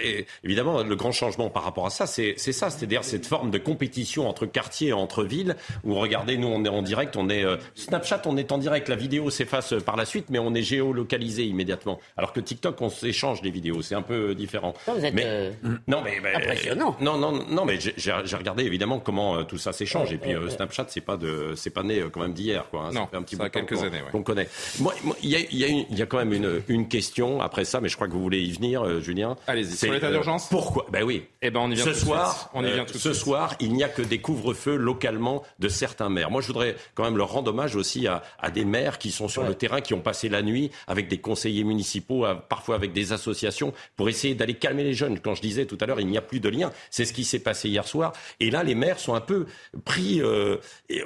Évidemment, 0.42 0.82
le 0.82 0.96
grand 0.96 1.12
changement 1.12 1.48
par 1.48 1.62
rapport 1.62 1.86
à 1.86 1.90
ça, 1.90 2.06
c'est 2.06 2.36
ça. 2.36 2.70
C'est-à-dire 2.70 3.04
cette 3.04 3.26
forme 3.26 3.50
de 3.50 3.58
compétition 3.58 4.28
entre 4.28 4.46
quartiers, 4.46 4.92
entre 4.92 5.22
villes, 5.24 5.56
où 5.84 5.94
regardez, 5.94 6.36
nous, 6.36 6.48
on 6.48 6.64
est 6.64 6.68
en 6.68 6.82
direct, 6.82 7.16
on 7.16 7.28
est 7.28 7.35
est 7.36 7.44
euh, 7.44 7.56
Snapchat, 7.74 8.22
on 8.26 8.36
est 8.36 8.52
en 8.52 8.58
direct, 8.58 8.88
la 8.88 8.96
vidéo 8.96 9.30
s'efface 9.30 9.74
par 9.84 9.96
la 9.96 10.04
suite, 10.04 10.26
mais 10.30 10.38
on 10.38 10.54
est 10.54 10.62
géolocalisé 10.62 11.44
immédiatement. 11.44 12.00
Alors 12.16 12.32
que 12.32 12.40
TikTok, 12.40 12.80
on 12.80 12.90
s'échange 12.90 13.42
les 13.42 13.50
vidéos, 13.50 13.82
c'est 13.82 13.94
un 13.94 14.02
peu 14.02 14.34
différent. 14.34 14.74
vous 14.86 15.04
êtes 15.04 15.14
mais, 15.14 15.52
non, 15.86 16.02
mais, 16.02 16.18
impressionnant. 16.34 16.96
Non, 17.00 17.18
non, 17.18 17.32
non, 17.48 17.64
mais 17.64 17.78
j'ai 17.80 18.12
regardé 18.36 18.64
évidemment 18.64 18.98
comment 18.98 19.44
tout 19.44 19.58
ça 19.58 19.72
s'échange. 19.72 20.12
et 20.12 20.18
puis 20.18 20.32
Snapchat, 20.48 20.86
c'est 20.88 21.00
pas 21.00 21.16
de, 21.16 21.52
c'est 21.56 21.70
pas 21.70 21.82
né 21.82 22.02
quand 22.12 22.20
même 22.20 22.32
d'hier, 22.32 22.66
quoi. 22.70 22.86
Hein. 22.86 22.92
non, 22.92 23.02
ça 23.02 23.08
fait 23.08 23.16
un 23.16 23.22
petit 23.22 23.36
peu 23.36 23.48
quelques 23.48 23.82
années, 23.82 24.02
qu'on 24.12 24.22
connaît. 24.22 24.48
Moi, 24.80 24.94
il 25.22 25.30
y, 25.30 25.96
y, 25.96 26.02
a 26.02 26.06
quand 26.06 26.18
même 26.18 26.32
une, 26.32 26.62
une, 26.68 26.88
question 26.88 27.40
après 27.40 27.64
ça, 27.64 27.80
mais 27.80 27.88
je 27.88 27.96
crois 27.96 28.06
que 28.06 28.12
vous 28.12 28.22
voulez 28.22 28.42
y 28.42 28.52
venir, 28.52 29.00
Julien. 29.00 29.36
Allez-y. 29.46 29.76
Sur 29.76 29.92
l'état 29.92 30.10
d'urgence. 30.10 30.48
pourquoi? 30.48 30.86
Ben 30.90 31.02
oui. 31.02 31.24
Eh 31.42 31.50
ben 31.50 31.60
on 31.60 31.70
y 31.70 31.74
vient. 31.74 31.84
Ce 31.84 31.90
tout 31.90 32.06
soir, 32.06 32.50
on 32.54 32.64
y 32.64 32.72
vient 32.72 32.84
tout 32.84 32.98
ce 32.98 33.12
soir, 33.12 33.54
il 33.60 33.72
n'y 33.72 33.84
a 33.84 33.88
que 33.88 34.02
des 34.02 34.18
couvre-feux 34.18 34.76
localement 34.76 35.42
de 35.58 35.68
certains 35.68 36.08
maires. 36.08 36.30
Moi, 36.30 36.40
je 36.42 36.46
voudrais 36.48 36.76
quand 36.94 37.04
même 37.04 37.16
leur 37.16 37.25
rendre 37.26 37.50
hommage 37.50 37.76
aussi 37.76 38.06
à, 38.06 38.22
à 38.38 38.50
des 38.50 38.64
maires 38.64 38.98
qui 38.98 39.10
sont 39.10 39.28
sur 39.28 39.44
le 39.44 39.54
terrain, 39.54 39.80
qui 39.80 39.94
ont 39.94 40.00
passé 40.00 40.28
la 40.28 40.42
nuit 40.42 40.70
avec 40.86 41.08
des 41.08 41.18
conseillers 41.18 41.64
municipaux, 41.64 42.26
parfois 42.48 42.74
avec 42.74 42.92
des 42.92 43.12
associations, 43.12 43.72
pour 43.96 44.08
essayer 44.08 44.34
d'aller 44.34 44.54
calmer 44.54 44.84
les 44.84 44.94
jeunes. 44.94 45.18
Quand 45.20 45.34
je 45.34 45.42
disais 45.42 45.66
tout 45.66 45.78
à 45.80 45.86
l'heure, 45.86 46.00
il 46.00 46.06
n'y 46.06 46.18
a 46.18 46.22
plus 46.22 46.40
de 46.40 46.48
lien. 46.48 46.72
C'est 46.90 47.04
ce 47.04 47.12
qui 47.12 47.24
s'est 47.24 47.38
passé 47.38 47.68
hier 47.68 47.86
soir. 47.86 48.12
Et 48.40 48.50
là, 48.50 48.62
les 48.62 48.74
maires 48.74 48.98
sont 48.98 49.14
un 49.14 49.20
peu 49.20 49.46
pris 49.84 50.20
euh, 50.20 50.56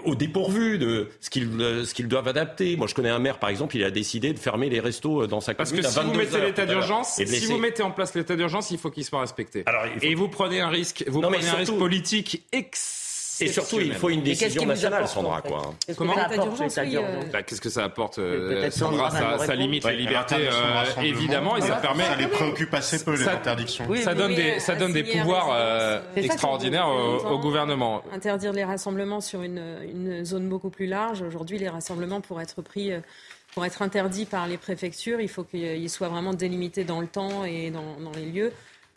au 0.05 0.15
dépourvu 0.15 0.79
de 0.79 1.09
ce 1.21 1.31
qu'ils 1.31 1.49
euh, 1.61 1.85
qu'ils 1.85 2.09
doivent 2.09 2.29
adapter. 2.29 2.77
Moi, 2.77 2.87
je 2.87 2.95
connais 2.95 3.11
un 3.11 3.19
maire, 3.19 3.39
par 3.39 3.51
exemple, 3.51 3.77
il 3.77 3.85
a 3.85 3.91
décidé 3.91 4.33
de 4.33 4.39
fermer 4.39 4.69
les 4.69 4.81
restos 4.81 5.23
euh, 5.23 5.27
dans 5.27 5.41
sa 5.41 5.55
commune. 5.55 5.83
Parce 5.83 5.95
que 5.95 6.01
si 6.01 6.07
vous 6.07 6.15
mettez 6.15 6.41
l'état 6.41 6.67
d'urgence, 6.67 7.21
si 7.25 7.47
vous 7.47 7.59
mettez 7.59 7.83
en 7.83 7.91
place 7.91 8.15
l'état 8.15 8.37
d'urgence, 8.37 8.71
il 8.71 8.79
faut 8.79 8.91
qu'il 8.91 9.05
soit 9.05 9.21
respecté. 9.21 9.63
Alors, 9.67 9.85
Et 10.01 10.15
vous 10.15 10.29
prenez 10.29 10.61
un 10.61 10.69
risque, 10.69 11.05
vous 11.09 11.21
prenez 11.21 11.49
un 11.49 11.55
risque 11.55 11.77
politique 11.77 12.43
ex 12.53 13.10
et 13.41 13.49
surtout, 13.49 13.81
il 13.81 13.95
faut 13.95 14.11
une 14.11 14.23
décision 14.23 14.67
nationale, 14.67 15.07
Sandra. 15.09 15.41
Quoi. 15.43 15.75
Comment 15.97 16.15
Qu'est-ce 17.47 17.61
que 17.61 17.71
ça 17.71 17.85
apporte 17.85 18.19
euh, 18.19 18.71
Sandra, 18.71 19.11
ça, 19.11 19.55
limite 19.55 19.85
les 19.85 19.97
libertés, 19.97 20.49
euh, 20.49 21.03
évidemment, 21.03 21.57
et 21.57 21.63
ça 21.63 21.77
permet. 21.77 22.05
Ça 22.05 22.17
les 22.17 22.27
préoccupe 22.27 22.73
assez 22.75 23.05
peu, 23.05 23.17
les 23.17 23.29
interdictions. 23.29 23.87
ça 24.03 24.15
donne 24.15 24.35
des, 24.35 24.61
ça 24.61 24.75
donne 24.75 24.93
des 24.93 25.05
pouvoirs 25.05 25.51
euh, 25.53 26.01
extraordinaires 26.17 26.89
au, 26.89 27.39
gouvernement. 27.39 28.03
Interdire 28.13 28.53
les 28.53 28.65
rassemblements 28.65 29.21
sur 29.21 29.43
une, 29.43 30.25
zone 30.25 30.49
beaucoup 30.49 30.71
plus 30.71 30.87
large. 30.87 31.23
Aujourd'hui, 31.23 31.59
les 31.59 31.69
rassemblements, 31.69 32.21
pour 32.21 32.41
être 32.41 32.63
pris 32.63 32.93
pour 33.55 33.65
être 33.65 33.83
interdits 33.83 34.27
par 34.27 34.47
les 34.47 34.57
préfectures, 34.57 35.21
il 35.21 35.29
faut 35.29 35.43
qu'ils 35.43 35.91
soient 35.91 36.09
vraiment 36.09 36.33
délimités 36.35 36.85
dans 36.85 37.01
le 37.01 37.09
temps 37.09 37.45
et 37.45 37.71
dans 37.73 38.13
les 38.15 38.27
lieux. 38.27 38.53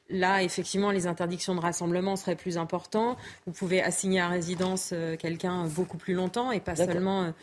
Là, 0.09 0.43
effectivement, 0.43 0.91
les 0.91 1.07
interdictions 1.07 1.55
de 1.55 1.61
rassemblement 1.61 2.15
seraient 2.15 2.35
plus 2.35 2.57
importantes. 2.57 3.17
Vous 3.47 3.53
pouvez 3.53 3.81
assigner 3.81 4.19
à 4.19 4.27
résidence 4.27 4.91
euh, 4.91 5.15
quelqu'un 5.15 5.65
beaucoup 5.67 5.97
plus 5.97 6.13
longtemps 6.13 6.51
et 6.51 6.59
pas 6.59 6.75
seulement 6.75 7.33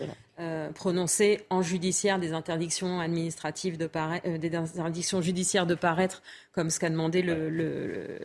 euh, 0.41 0.71
prononcer 0.73 1.43
en 1.51 1.61
judiciaire 1.61 2.19
des 2.19 2.33
interdictions 2.33 2.99
administratives 2.99 3.77
de 3.77 3.87
paraître, 3.87 4.27
euh, 4.27 4.39
des 4.39 4.55
interdictions 4.55 5.21
judiciaires 5.21 5.67
de 5.67 5.75
paraître, 5.75 6.23
comme 6.53 6.71
ce 6.71 6.81
qu'a 6.81 6.89
demandé 6.89 7.21
le, 7.21 7.51
le, 7.51 8.19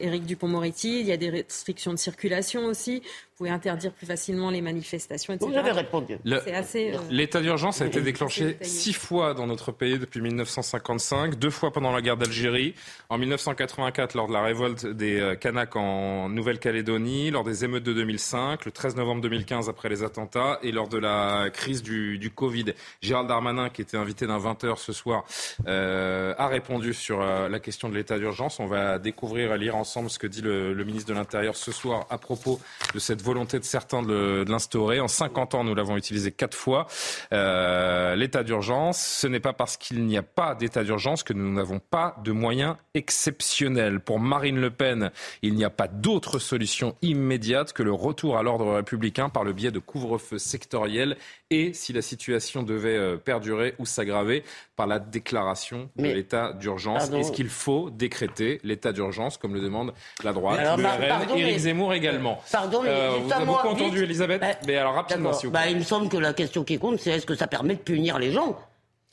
Éric 0.00 0.24
Dupont-Moretti. 0.24 1.00
Il 1.00 1.06
y 1.06 1.12
a 1.12 1.18
des 1.18 1.28
restrictions 1.28 1.92
de 1.92 1.98
circulation 1.98 2.64
aussi. 2.64 3.00
Vous 3.00 3.44
pouvez 3.44 3.50
interdire 3.50 3.92
plus 3.92 4.06
facilement 4.06 4.48
les 4.50 4.62
manifestations, 4.62 5.34
etc. 5.34 5.50
Vous 5.50 5.58
avez 5.58 5.72
répondu. 5.72 6.16
Euh, 6.26 6.98
l'état 7.10 7.42
d'urgence 7.42 7.82
a 7.82 7.86
été 7.86 8.00
déclenché 8.00 8.56
six 8.62 8.94
fois 8.94 9.34
dans 9.34 9.46
notre 9.46 9.70
pays 9.70 9.98
depuis 9.98 10.22
1955, 10.22 11.34
deux 11.34 11.50
fois 11.50 11.70
pendant 11.70 11.92
la 11.92 12.00
guerre 12.00 12.16
d'Algérie, 12.16 12.74
en 13.10 13.18
1984 13.18 14.14
lors 14.14 14.28
de 14.28 14.32
la 14.32 14.42
révolte 14.42 14.86
des 14.86 15.34
Kanaks 15.38 15.76
en 15.76 16.30
Nouvelle-Calédonie, 16.30 17.30
lors 17.30 17.44
des 17.44 17.66
émeutes 17.66 17.84
de 17.84 17.92
2005, 17.92 18.64
le 18.64 18.72
13 18.72 18.96
novembre 18.96 19.20
2015 19.20 19.68
après 19.68 19.90
les 19.90 20.02
attentats 20.02 20.58
et 20.62 20.72
lors 20.72 20.88
de 20.88 20.98
la 20.98 21.50
crise 21.58 21.82
du, 21.82 22.30
Covid. 22.34 22.66
Gérald 23.02 23.28
Darmanin, 23.28 23.68
qui 23.68 23.82
était 23.82 23.96
invité 23.96 24.26
d'un 24.26 24.38
20h 24.38 24.76
ce 24.76 24.92
soir, 24.92 25.24
euh, 25.66 26.34
a 26.38 26.46
répondu 26.46 26.94
sur 26.94 27.20
euh, 27.20 27.48
la 27.48 27.58
question 27.58 27.88
de 27.88 27.94
l'état 27.94 28.18
d'urgence. 28.18 28.60
On 28.60 28.66
va 28.66 28.98
découvrir 28.98 29.52
et 29.52 29.58
lire 29.58 29.74
ensemble 29.74 30.08
ce 30.08 30.18
que 30.18 30.28
dit 30.28 30.40
le, 30.40 30.72
le 30.72 30.84
ministre 30.84 31.08
de 31.08 31.14
l'Intérieur 31.14 31.56
ce 31.56 31.72
soir 31.72 32.06
à 32.10 32.18
propos 32.18 32.60
de 32.94 32.98
cette 33.00 33.22
volonté 33.22 33.58
de 33.58 33.64
certains 33.64 34.02
de 34.02 34.44
l'instaurer. 34.48 35.00
En 35.00 35.08
50 35.08 35.56
ans, 35.56 35.64
nous 35.64 35.74
l'avons 35.74 35.96
utilisé 35.96 36.30
quatre 36.30 36.56
fois. 36.56 36.86
Euh, 37.32 38.14
l'état 38.14 38.44
d'urgence, 38.44 39.00
ce 39.00 39.26
n'est 39.26 39.40
pas 39.40 39.52
parce 39.52 39.76
qu'il 39.76 40.04
n'y 40.06 40.16
a 40.16 40.22
pas 40.22 40.54
d'état 40.54 40.84
d'urgence 40.84 41.24
que 41.24 41.32
nous 41.32 41.52
n'avons 41.52 41.80
pas 41.80 42.16
de 42.22 42.30
moyens 42.30 42.76
exceptionnels. 42.94 43.98
Pour 43.98 44.20
Marine 44.20 44.60
Le 44.60 44.70
Pen, 44.70 45.10
il 45.42 45.54
n'y 45.54 45.64
a 45.64 45.70
pas 45.70 45.88
d'autre 45.88 46.38
solution 46.38 46.94
immédiate 47.02 47.72
que 47.72 47.82
le 47.82 47.92
retour 47.92 48.38
à 48.38 48.44
l'ordre 48.44 48.74
républicain 48.76 49.28
par 49.28 49.42
le 49.42 49.52
biais 49.52 49.72
de 49.72 49.80
couvre-feu 49.80 50.38
sectoriel 50.38 51.16
et 51.50 51.72
si 51.72 51.92
la 51.92 52.02
situation 52.02 52.62
devait 52.62 52.96
euh, 52.96 53.16
perdurer 53.16 53.74
ou 53.78 53.86
s'aggraver 53.86 54.44
par 54.76 54.86
la 54.86 54.98
déclaration 54.98 55.88
de 55.96 56.04
l'état 56.04 56.52
d'urgence. 56.52 57.10
Est-ce 57.10 57.32
qu'il 57.32 57.48
faut 57.48 57.90
décréter 57.90 58.60
l'état 58.64 58.92
d'urgence 58.92 59.38
comme 59.38 59.54
le 59.54 59.60
demande 59.60 59.94
la 60.22 60.32
droite, 60.32 60.60
le 60.78 60.84
RN, 60.84 61.38
Éric 61.38 61.58
Zemmour 61.58 61.94
également. 61.94 62.40
Pardon, 62.52 62.82
mais 62.82 62.90
euh, 62.90 63.10
vous 63.22 63.32
avez 63.32 63.46
beaucoup 63.46 63.68
entendu, 63.68 64.02
Elisabeth. 64.02 64.40
Bah, 64.40 64.48
Mais 64.66 64.76
alors 64.76 64.94
rapidement, 64.94 65.30
vous. 65.30 65.50
Bah, 65.50 65.68
il 65.68 65.78
me 65.78 65.82
semble 65.82 66.08
que 66.08 66.16
la 66.16 66.34
question 66.34 66.64
qui 66.64 66.78
compte, 66.78 67.00
c'est 67.00 67.10
est-ce 67.10 67.26
que 67.26 67.34
ça 67.34 67.46
permet 67.46 67.74
de 67.74 67.80
punir 67.80 68.18
les 68.18 68.32
gens? 68.32 68.58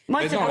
Moi, 0.07 0.21
mais, 0.21 0.29
non, 0.29 0.41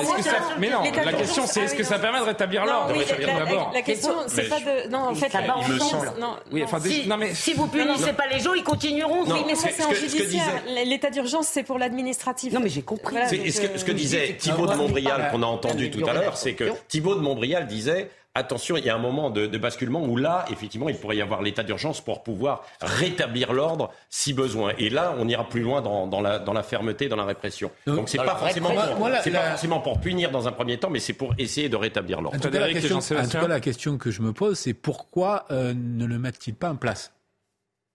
mais 0.58 0.68
non, 0.68 0.82
la 1.04 1.12
question 1.12 1.46
c'est 1.46 1.60
est-ce 1.60 1.76
que 1.76 1.84
ça 1.84 2.00
permet 2.00 2.18
de 2.18 2.24
rétablir 2.24 2.66
l'ordre? 2.66 2.92
D'abord 3.24 3.70
La 3.72 3.82
question 3.82 4.10
c'est 4.26 4.48
pas 4.48 4.58
de 4.58 4.88
non 4.90 5.10
en 5.10 5.14
fait 5.14 5.30
ça 5.30 5.42
va 5.42 5.54
Non, 6.18 6.36
oui, 6.50 6.64
enfin, 6.64 6.80
si, 6.80 7.06
non, 7.06 7.16
mais 7.16 7.34
si 7.34 7.54
vous 7.54 7.68
punissez 7.68 8.12
pas 8.14 8.26
les 8.26 8.40
gens, 8.40 8.54
ils 8.54 8.64
continueront. 8.64 9.22
Oui, 9.24 9.44
mais 9.46 9.54
ça 9.54 9.68
c'est 9.70 9.84
en 9.84 9.92
judiciaire. 9.92 10.62
L'état 10.84 11.10
d'urgence 11.10 11.46
c'est 11.46 11.62
pour 11.62 11.78
l'administratif. 11.78 12.52
Non, 12.52 12.60
mais 12.60 12.68
j'ai 12.68 12.82
compris. 12.82 13.16
Ce 13.28 13.84
que 13.84 13.92
disait 13.92 14.36
Thibault 14.38 14.66
de 14.66 14.74
Montbrial 14.74 15.28
qu'on 15.30 15.42
a 15.42 15.46
entendu 15.46 15.90
tout 15.90 16.04
à 16.04 16.12
l'heure, 16.12 16.36
c'est 16.36 16.54
que 16.54 16.72
Thibault 16.88 17.14
de 17.14 17.20
Montbrial 17.20 17.66
disait 17.66 18.10
attention, 18.34 18.76
il 18.76 18.84
y 18.84 18.90
a 18.90 18.94
un 18.94 18.98
moment 18.98 19.30
de, 19.30 19.46
basculement 19.58 20.02
où 20.02 20.16
là, 20.16 20.44
effectivement, 20.50 20.88
il 20.88 20.96
pourrait 20.96 21.16
y 21.16 21.22
avoir 21.22 21.42
l'état 21.42 21.62
d'urgence 21.62 22.00
pour 22.00 22.22
pouvoir 22.22 22.64
rétablir 22.80 23.52
l'ordre 23.52 23.92
si 24.10 24.32
besoin. 24.32 24.72
Et 24.78 24.90
là, 24.90 25.14
on 25.18 25.28
ira 25.28 25.48
plus 25.48 25.62
loin 25.62 25.80
dans, 25.80 26.20
la, 26.20 26.38
dans 26.38 26.52
la, 26.52 26.62
fermeté, 26.62 27.08
dans 27.08 27.16
la 27.16 27.24
répression. 27.24 27.70
Donc 27.86 28.08
c'est 28.08 28.18
pas 28.18 28.36
forcément, 28.36 28.70
pour, 28.70 29.10
pas 29.10 29.22
forcément 29.22 29.80
pour 29.80 30.00
punir 30.00 30.30
dans 30.30 30.48
un 30.48 30.52
premier 30.52 30.78
temps, 30.78 30.90
mais 30.90 31.00
c'est 31.00 31.12
pour 31.12 31.34
essayer 31.38 31.68
de 31.68 31.76
rétablir 31.76 32.20
l'ordre. 32.20 32.36
En, 32.36 32.40
tout 32.40 32.50
cas, 32.50 33.46
la 33.48 33.60
question 33.60 33.98
que 33.98 34.10
je 34.10 34.22
me 34.22 34.32
pose, 34.32 34.58
c'est 34.58 34.74
pourquoi 34.74 35.44
euh, 35.50 35.72
ne 35.74 36.04
le 36.04 36.18
mettent-ils 36.18 36.54
pas 36.54 36.70
en 36.70 36.76
place? 36.76 37.12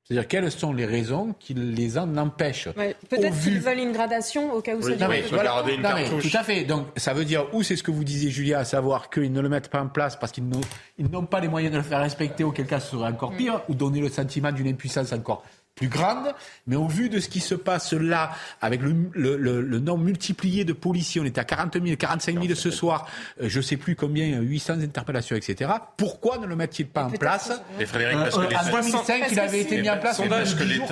C'est-à-dire, 0.10 0.28
quelles 0.28 0.52
sont 0.52 0.74
les 0.74 0.88
raisons 0.88 1.36
qui 1.40 1.54
les 1.54 2.00
en 2.00 2.18
empêchent 2.18 2.70
Peut-être 3.10 3.40
qu'ils 3.42 3.60
veulent 3.60 3.78
une 3.78 3.92
gradation 3.92 4.52
au 4.54 4.60
cas 4.60 4.76
où 4.76 4.82
ça 4.82 4.96
non, 4.96 5.08
mais, 5.08 5.22
voilà, 5.30 5.64
une 5.70 5.84
non, 5.84 5.90
mais, 5.94 6.10
Tout 6.10 6.36
à 6.36 6.42
fait. 6.42 6.64
Donc, 6.64 6.88
ça 6.98 7.14
veut 7.14 7.26
dire, 7.26 7.46
ou 7.54 7.62
c'est 7.62 7.76
ce 7.76 7.84
que 7.84 7.92
vous 7.92 8.04
disiez, 8.04 8.32
Julia, 8.32 8.58
à 8.58 8.66
savoir 8.66 9.12
qu'ils 9.12 9.32
ne 9.32 9.40
le 9.40 9.50
mettent 9.50 9.68
pas 9.68 9.84
en 9.84 9.88
place 9.88 10.16
parce 10.16 10.32
qu'ils 10.32 10.46
n'ont 10.48 11.26
pas 11.26 11.40
les 11.40 11.48
moyens 11.48 11.72
de 11.72 11.78
le 11.78 11.84
faire 11.84 12.00
respecter, 12.00 12.44
auquel 12.44 12.66
cas 12.66 12.80
ce 12.80 12.98
serait 12.98 13.08
encore 13.08 13.36
pire, 13.36 13.58
mm. 13.58 13.62
ou 13.70 13.76
donner 13.76 14.02
le 14.02 14.10
sentiment 14.10 14.52
d'une 14.52 14.68
impuissance 14.68 15.14
encore 15.14 15.44
plus 15.80 15.88
grande, 15.88 16.34
mais 16.68 16.76
au 16.76 16.88
vu 16.88 17.08
de 17.08 17.20
ce 17.20 17.30
qui 17.30 17.40
se 17.40 17.56
passe 17.56 17.94
là, 17.94 18.32
avec 18.62 18.82
le, 18.82 18.94
le, 19.14 19.62
le, 19.62 19.80
nombre 19.80 20.04
multiplié 20.04 20.66
de 20.66 20.74
policiers, 20.74 21.22
on 21.22 21.26
était 21.26 21.40
à 21.40 21.46
40 21.46 21.82
000, 21.82 21.96
45 21.98 22.42
000 22.42 22.54
ce 22.56 22.70
soir, 22.70 23.08
euh, 23.42 23.46
je 23.48 23.60
ne 23.60 23.62
sais 23.62 23.78
plus 23.78 23.96
combien, 23.96 24.42
800 24.42 24.82
interpellations, 24.82 25.38
etc. 25.38 25.72
Pourquoi 25.96 26.38
ne 26.38 26.48
le 26.48 26.58
mettent-ils 26.58 26.86
pas 26.86 27.06
en 27.06 27.12
place 27.12 27.54
Mais 27.78 27.86
Frédéric, 27.86 28.18
parce 28.18 28.36
que 28.36 28.42
en 28.42 28.82
2005, 28.82 29.24
il 29.32 29.40
avait 29.40 29.62
été 29.62 29.82
mis 29.82 29.90
en 29.90 29.98
place. 29.98 30.22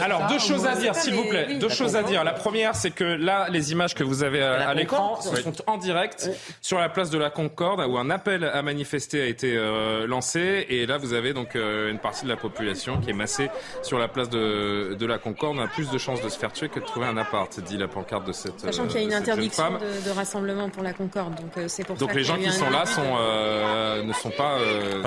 Alors, 0.01 0.27
deux 0.27 0.39
choses 0.39 0.65
à 0.65 0.75
dire, 0.75 0.95
s'il 0.95 1.15
vous 1.15 1.25
plaît. 1.25 1.57
Deux 1.59 1.69
choses 1.69 1.97
à 1.97 2.03
dire. 2.03 2.23
La 2.23 2.33
première, 2.33 2.73
c'est 2.73 2.91
que 2.91 3.03
là, 3.03 3.47
les 3.49 3.73
images 3.73 3.93
que 3.93 4.05
vous 4.05 4.23
avez 4.23 4.41
à, 4.41 4.73
l'écran 4.73 5.19
sont 5.21 5.53
en 5.67 5.77
direct 5.77 6.29
sur 6.61 6.79
la 6.79 6.87
place 6.87 7.09
de 7.09 7.17
la 7.17 7.29
Concorde, 7.29 7.81
où 7.81 7.97
un 7.97 8.09
appel 8.09 8.45
à 8.45 8.61
manifester 8.61 9.21
a 9.21 9.25
été 9.25 9.57
euh, 9.57 10.07
lancé. 10.07 10.65
Et 10.69 10.85
là, 10.85 10.97
vous 10.97 11.13
avez 11.13 11.33
donc 11.33 11.57
euh, 11.57 11.91
une 11.91 11.99
partie 11.99 12.23
de 12.23 12.29
la 12.29 12.37
population 12.37 13.01
qui 13.01 13.09
est 13.09 13.13
massée 13.13 13.49
sur 13.83 13.99
la 13.99 14.07
place 14.07 14.29
de 14.29 14.76
de, 14.95 15.05
la 15.05 15.17
Concorde, 15.17 15.57
on 15.57 15.61
a 15.61 15.67
plus 15.67 15.89
de 15.89 15.97
chances 15.97 16.21
de 16.21 16.29
se 16.29 16.37
faire 16.37 16.51
tuer 16.51 16.69
que 16.69 16.79
de 16.79 16.85
trouver 16.85 17.05
un 17.05 17.17
appart, 17.17 17.59
dit 17.61 17.77
la 17.77 17.87
pancarte 17.87 18.25
de 18.25 18.31
cette 18.31 18.59
Sachant 18.59 18.87
qu'il 18.87 18.97
y 18.97 18.99
a 18.99 19.03
une 19.03 19.13
euh, 19.13 19.17
interdiction 19.17 19.71
de, 20.05 20.11
rassemblement 20.11 20.69
pour 20.69 20.83
la 20.83 20.93
Concorde, 20.93 21.35
donc 21.35 21.51
euh, 21.57 21.67
c'est 21.67 21.83
pour 21.83 21.95
donc 21.95 22.13
les 22.13 22.23
gens 22.23 22.37
qui 22.37 22.51
sont 22.51 22.69
là 22.69 22.85
sont, 22.85 23.01
euh, 23.19 24.03
ne 24.03 24.13
sont 24.13 24.31
pas, 24.31 24.57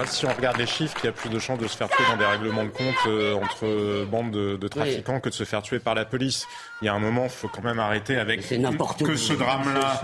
Si 0.06 0.26
on 0.26 0.32
regarde 0.32 0.58
les 0.58 0.66
chiffres, 0.66 0.96
il 1.02 1.06
y 1.06 1.08
a 1.08 1.12
plus 1.12 1.30
de 1.30 1.38
chances 1.38 1.58
de 1.58 1.66
se 1.66 1.76
faire 1.76 1.88
tuer 1.88 2.04
dans 2.10 2.16
des 2.16 2.24
règlements 2.24 2.64
de 2.64 2.70
compte 2.70 3.42
entre 3.42 4.04
bandes 4.06 4.30
de, 4.30 4.68
trafiquants 4.68 5.20
que 5.20 5.28
de 5.28 5.34
se 5.34 5.44
faire 5.44 5.62
tuer 5.62 5.78
par 5.78 5.94
la 5.94 6.04
police. 6.04 6.46
Il 6.82 6.86
y 6.86 6.88
a 6.88 6.94
un 6.94 6.98
moment, 6.98 7.24
il 7.24 7.30
faut 7.30 7.48
quand 7.48 7.62
même 7.62 7.78
arrêter 7.78 8.16
avec 8.16 8.40
que 8.40 9.16
ce 9.16 9.32
drame-là, 9.32 10.00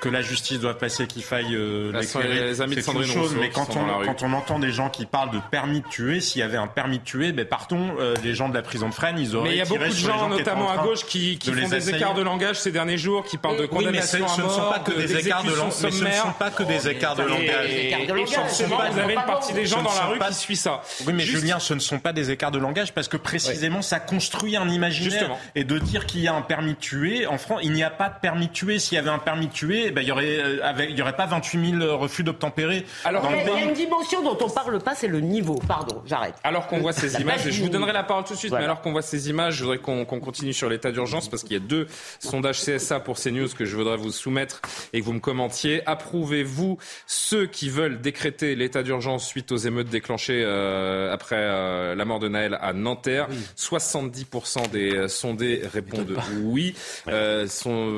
que 0.00 0.08
la 0.08 0.22
justice 0.22 0.60
doit 0.60 0.78
passer, 0.78 1.06
qu'il 1.06 1.22
faille 1.22 1.56
les 1.56 2.60
amis 2.60 2.76
de 2.76 2.80
Sandrine 2.80 3.10
chose, 3.10 3.36
mais 3.38 3.50
quand 3.50 3.76
on, 3.76 4.04
quand 4.04 4.22
on 4.22 4.32
entend 4.32 4.58
des 4.58 4.72
gens 4.72 4.90
qui 4.90 5.06
parlent 5.06 5.30
de 5.30 5.40
permis 5.50 5.80
de 5.80 5.88
tuer, 5.88 6.20
s'il 6.20 6.40
y 6.40 6.44
avait 6.44 6.56
un 6.56 6.66
permis 6.66 6.98
de 6.98 7.04
tuer, 7.04 7.32
ben 7.32 7.46
partons, 7.46 7.94
les 8.22 8.34
gens 8.34 8.48
de 8.48 8.54
la 8.54 8.62
prison 8.66 8.88
de 8.88 8.94
Fresnes, 8.94 9.18
ils 9.18 9.34
auraient. 9.34 9.48
Mais 9.48 9.54
il 9.54 9.58
y 9.58 9.62
a 9.62 9.64
beaucoup 9.64 9.82
de 9.82 9.90
gens, 9.90 10.28
notamment 10.28 10.70
à 10.70 10.78
gauche, 10.78 11.04
qui, 11.06 11.38
qui 11.38 11.52
font 11.52 11.68
des 11.68 11.90
écarts 11.90 12.14
de 12.14 12.22
langage 12.22 12.60
ces 12.60 12.72
derniers 12.72 12.98
jours, 12.98 13.24
qui 13.24 13.38
parlent 13.38 13.58
de 13.58 13.66
condamnation 13.66 14.18
oui, 14.18 14.24
mais 14.24 14.28
ce, 14.28 14.42
ne 14.42 14.48
sont 14.48 14.70
pas 14.70 14.78
que 14.80 14.92
des 14.92 15.16
écarts 15.16 15.44
de 15.44 15.54
langage. 15.54 15.72
Ce 15.72 15.86
ne 15.86 16.10
sont 16.10 16.32
pas 16.38 16.50
que 16.50 16.62
des 16.62 16.88
écarts 16.88 17.16
de 17.16 17.22
langage. 17.22 17.70
Et 17.70 18.26
forcément, 18.26 18.78
vous 18.90 18.98
avez 18.98 19.14
une 19.14 19.24
partie 19.24 19.52
des 19.52 19.66
gens 19.66 19.82
dans 19.82 19.94
la 19.94 20.06
rue 20.06 20.18
qui 20.18 20.34
suit 20.34 20.56
ça. 20.56 20.82
Oui, 21.06 21.12
mais 21.12 21.24
Julien, 21.24 21.58
ce 21.58 21.74
ne 21.74 21.80
sont 21.80 21.98
pas 21.98 22.12
des 22.12 22.30
écarts 22.30 22.50
de 22.50 22.58
langage 22.58 22.92
parce 22.92 23.08
que 23.08 23.16
précisément, 23.16 23.82
ça 23.82 24.00
construit 24.00 24.56
un 24.56 24.68
imaginaire. 24.68 25.36
Et 25.54 25.64
de 25.64 25.78
dire 25.78 26.06
qu'il 26.06 26.20
y 26.20 26.28
a 26.28 26.34
un 26.34 26.42
permis 26.42 26.74
de 26.74 26.78
tuer, 26.78 27.26
en 27.26 27.38
France, 27.38 27.60
il 27.62 27.72
n'y 27.72 27.82
a 27.82 27.90
pas 27.90 28.08
de 28.08 28.20
permis 28.20 28.48
de 28.48 28.52
tuer. 28.52 28.78
S'il 28.78 28.96
y 28.96 28.98
avait 28.98 29.10
un 29.10 29.18
permis 29.18 29.46
de 29.46 29.52
tuer, 29.52 29.90
ben, 29.90 30.02
il 30.02 30.06
n'y 30.06 30.12
aurait, 30.12 30.38
euh, 30.38 30.86
il 30.88 30.96
y 30.96 31.02
aurait 31.02 31.16
pas 31.16 31.26
28 31.26 31.78
000 31.78 31.96
refus 31.96 32.22
d'obtempérer. 32.22 32.84
Alors, 33.04 33.28
il 33.30 33.46
y 33.46 33.50
a 33.50 33.64
une 33.64 33.72
dimension 33.72 34.22
dont 34.22 34.36
on 34.40 34.48
parle 34.48 34.78
pas, 34.80 34.94
c'est 34.94 35.06
le 35.06 35.20
niveau. 35.20 35.60
Pardon, 35.66 36.02
j'arrête. 36.06 36.34
Alors 36.44 36.66
qu'on 36.66 36.78
voit 36.78 36.92
ces 36.92 37.20
images, 37.20 37.48
je 37.48 37.62
vous 37.62 37.68
donnerai 37.68 37.92
la 37.92 38.02
parole 38.02 38.24
tout 38.24 38.34
de 38.34 38.38
suite, 38.38 38.45
mais 38.50 38.64
alors 38.64 38.80
qu'on 38.80 38.92
voit 38.92 39.02
ces 39.02 39.30
images, 39.30 39.56
je 39.56 39.64
voudrais 39.64 39.78
qu'on 39.78 40.04
continue 40.04 40.52
sur 40.52 40.68
l'état 40.68 40.92
d'urgence 40.92 41.28
parce 41.28 41.42
qu'il 41.42 41.52
y 41.52 41.56
a 41.56 41.60
deux 41.60 41.86
sondages 42.20 42.60
CSA 42.60 43.00
pour 43.00 43.18
CNews 43.18 43.48
que 43.48 43.64
je 43.64 43.76
voudrais 43.76 43.96
vous 43.96 44.12
soumettre 44.12 44.60
et 44.92 45.00
que 45.00 45.04
vous 45.04 45.12
me 45.12 45.20
commentiez. 45.20 45.82
Approuvez-vous 45.86 46.78
ceux 47.06 47.46
qui 47.46 47.68
veulent 47.68 48.00
décréter 48.00 48.54
l'état 48.54 48.82
d'urgence 48.82 49.26
suite 49.26 49.52
aux 49.52 49.56
émeutes 49.56 49.88
déclenchées 49.88 50.42
euh, 50.44 51.12
après 51.12 51.36
euh, 51.38 51.94
la 51.94 52.04
mort 52.04 52.18
de 52.18 52.28
Naël 52.28 52.58
à 52.60 52.72
Nanterre? 52.72 53.28
70% 53.56 54.70
des 54.70 54.94
euh, 54.94 55.08
sondés 55.08 55.62
répondent 55.72 56.16
oui. 56.42 56.74
Euh, 57.08 57.46
sont 57.46 57.92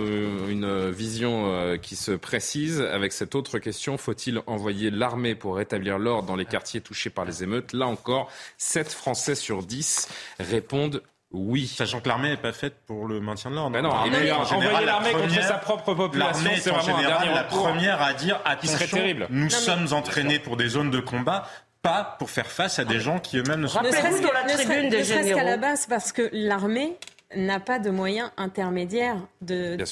une 0.48 0.90
vision 0.90 1.78
qui 1.80 1.96
se 1.96 2.12
précise. 2.12 2.80
Avec 2.80 3.12
cette 3.12 3.34
autre 3.34 3.58
question 3.58 3.96
faut-il 3.96 4.40
envoyer 4.46 4.90
l'armée 4.90 5.34
pour 5.34 5.56
rétablir 5.56 5.98
l'ordre 5.98 6.28
dans 6.28 6.36
les 6.36 6.44
quartiers 6.44 6.80
touchés 6.80 7.10
par 7.10 7.24
les 7.24 7.42
émeutes? 7.42 7.72
Là 7.72 7.86
encore, 7.86 8.30
7 8.58 8.92
Français 8.92 9.34
sur 9.34 9.62
10 9.62 10.08
répondent 10.38 11.02
oui. 11.30 11.66
Sachant 11.66 12.00
que 12.00 12.08
l'armée 12.08 12.30
n'est 12.30 12.36
pas 12.38 12.52
faite 12.52 12.76
pour 12.86 13.06
le 13.06 13.20
maintien 13.20 13.50
de 13.50 13.56
l'ordre. 13.56 13.70
Ben 13.70 13.82
non, 13.82 13.90
envoyer 13.90 14.86
l'armée 14.86 15.12
contre 15.12 15.42
sa 15.42 15.58
propre 15.58 15.94
population, 15.94 16.50
c'est 16.58 16.70
vraiment 16.70 16.98
un 16.98 17.02
dernier 17.02 17.34
la 17.34 17.44
première 17.44 18.00
à 18.00 18.14
dire 18.14 18.40
attention, 18.44 18.96
terrible. 18.96 19.26
nous 19.30 19.50
sommes 19.50 19.92
entraînés 19.92 20.38
pour 20.38 20.56
des 20.56 20.68
zones 20.68 20.90
de 20.90 21.00
combat 21.00 21.46
pas 21.82 22.16
pour 22.18 22.30
faire 22.30 22.50
face 22.50 22.78
à 22.78 22.84
des 22.84 22.98
gens 22.98 23.20
qui 23.20 23.38
eux-mêmes 23.38 23.60
ne 23.60 23.66
sont 23.68 23.78
pas. 23.78 23.86
Ne 23.86 23.92
serait-ce 23.92 25.34
qu'à 25.34 25.44
la 25.44 25.56
base 25.56 25.86
parce 25.86 26.12
que 26.12 26.28
l'armée 26.32 26.96
n'a 27.36 27.60
pas 27.60 27.78
de 27.78 27.90
moyens 27.90 28.30
intermédiaires 28.38 29.18
de, 29.42 29.76
de 29.76 29.84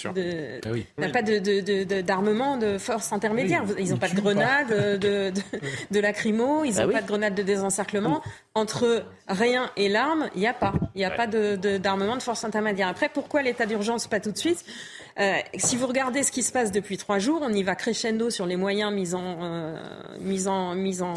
ah 0.65 1.01
n'a 1.01 1.09
pas 1.11 1.23
de, 1.23 2.01
d'armement 2.01 2.57
de, 2.57 2.79
force 2.79 3.13
intermédiaire. 3.13 3.65
ils 3.79 3.91
n'ont 3.91 3.99
pas 3.99 4.09
de 4.09 4.15
grenades, 4.15 4.99
de, 4.99 5.33
de, 5.91 6.01
lacrymo, 6.01 6.65
ils 6.65 6.77
n'ont 6.77 6.87
bah 6.87 6.95
pas 6.95 7.03
de 7.03 7.07
grenades 7.07 7.35
de 7.35 7.43
désencerclement. 7.43 8.23
Entre 8.55 9.05
rien 9.29 9.71
et 9.77 9.91
l'arme, 9.91 10.31
il 10.35 10.41
n'y 10.41 10.47
a 10.47 10.55
pas. 10.55 10.73
Il 10.95 10.99
n'y 10.99 11.05
a 11.05 11.11
pas 11.11 11.27
d'armement 11.27 12.17
de, 12.17 12.23
force 12.23 12.43
intermédiaire. 12.45 12.89
Après, 12.89 13.11
pourquoi 13.11 13.43
l'état 13.43 13.67
d'urgence 13.67 14.07
pas 14.07 14.21
tout 14.21 14.33
de 14.33 14.39
suite? 14.39 14.65
Euh, 15.19 15.37
si 15.57 15.77
vous 15.77 15.87
regardez 15.87 16.23
ce 16.23 16.31
qui 16.31 16.43
se 16.43 16.53
passe 16.53 16.73
depuis 16.73 16.99
trois 16.99 17.19
jours, 17.19 17.41
on 17.43 17.53
y 17.53 17.63
va 17.63 17.75
crescendo 17.75 18.29
sur 18.29 18.45
les 18.45 18.57
moyens 18.57 18.93
mis 18.93 19.15
en, 19.15 19.39
euh, 19.43 19.77
mis 20.21 20.47
en, 20.47 20.75
mis 20.75 21.01
en, 21.01 21.15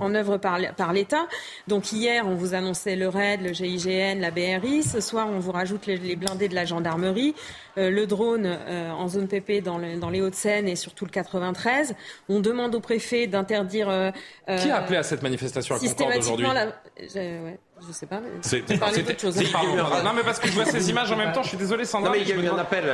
en 0.00 0.14
œuvre 0.14 0.36
par, 0.36 0.58
par 0.76 0.92
l'État. 0.92 1.26
Donc 1.66 1.90
hier, 1.92 2.26
on 2.28 2.34
vous 2.34 2.54
annonçait 2.54 2.94
le 2.94 3.08
RAID, 3.08 3.42
le 3.42 3.52
GIGN, 3.52 4.20
la 4.20 4.30
BRI. 4.30 4.84
Ce 4.84 5.00
soir, 5.00 5.28
on 5.28 5.40
vous 5.40 5.50
rajoute 5.50 5.86
les, 5.86 5.96
les 5.96 6.14
blindés 6.14 6.48
de 6.48 6.54
la 6.54 6.64
gendarmerie, 6.64 7.34
euh, 7.76 7.90
le 7.90 8.06
drone 8.06 8.46
euh, 8.46 8.90
en 8.90 9.08
zone 9.08 9.26
PP 9.26 9.62
dans, 9.64 9.78
le, 9.78 9.98
dans 9.98 10.10
les 10.10 10.20
Hauts-de-Seine 10.20 10.68
et 10.68 10.76
surtout 10.76 11.04
le 11.04 11.10
93. 11.10 11.94
On 12.28 12.38
demande 12.38 12.74
au 12.76 12.80
préfet 12.80 13.26
d'interdire. 13.26 13.88
Euh, 13.88 14.12
qui 14.46 14.70
a 14.70 14.76
appelé 14.76 14.98
à 14.98 15.02
cette 15.02 15.22
manifestation 15.22 15.74
à 15.74 15.78
Concorde 15.78 16.16
aujourd'hui 16.18 16.46
ouais. 16.46 17.58
Je 17.86 17.92
sais 17.92 18.06
pas. 18.06 18.20
C'est 18.42 18.68
Non, 18.68 20.12
mais 20.14 20.22
parce 20.24 20.38
que 20.38 20.48
je 20.48 20.52
vois 20.52 20.64
ces 20.64 20.90
images 20.90 21.10
en 21.12 21.16
même 21.16 21.32
temps. 21.32 21.42
Je 21.42 21.48
suis 21.48 21.56
désolé, 21.56 21.84
Sandra. 21.84 22.10
Non, 22.10 22.16
mais 22.16 22.22
il 22.22 22.28
y 22.28 22.32
a 22.32 22.36
eu 22.36 22.48
un 22.48 22.58
appel, 22.58 22.84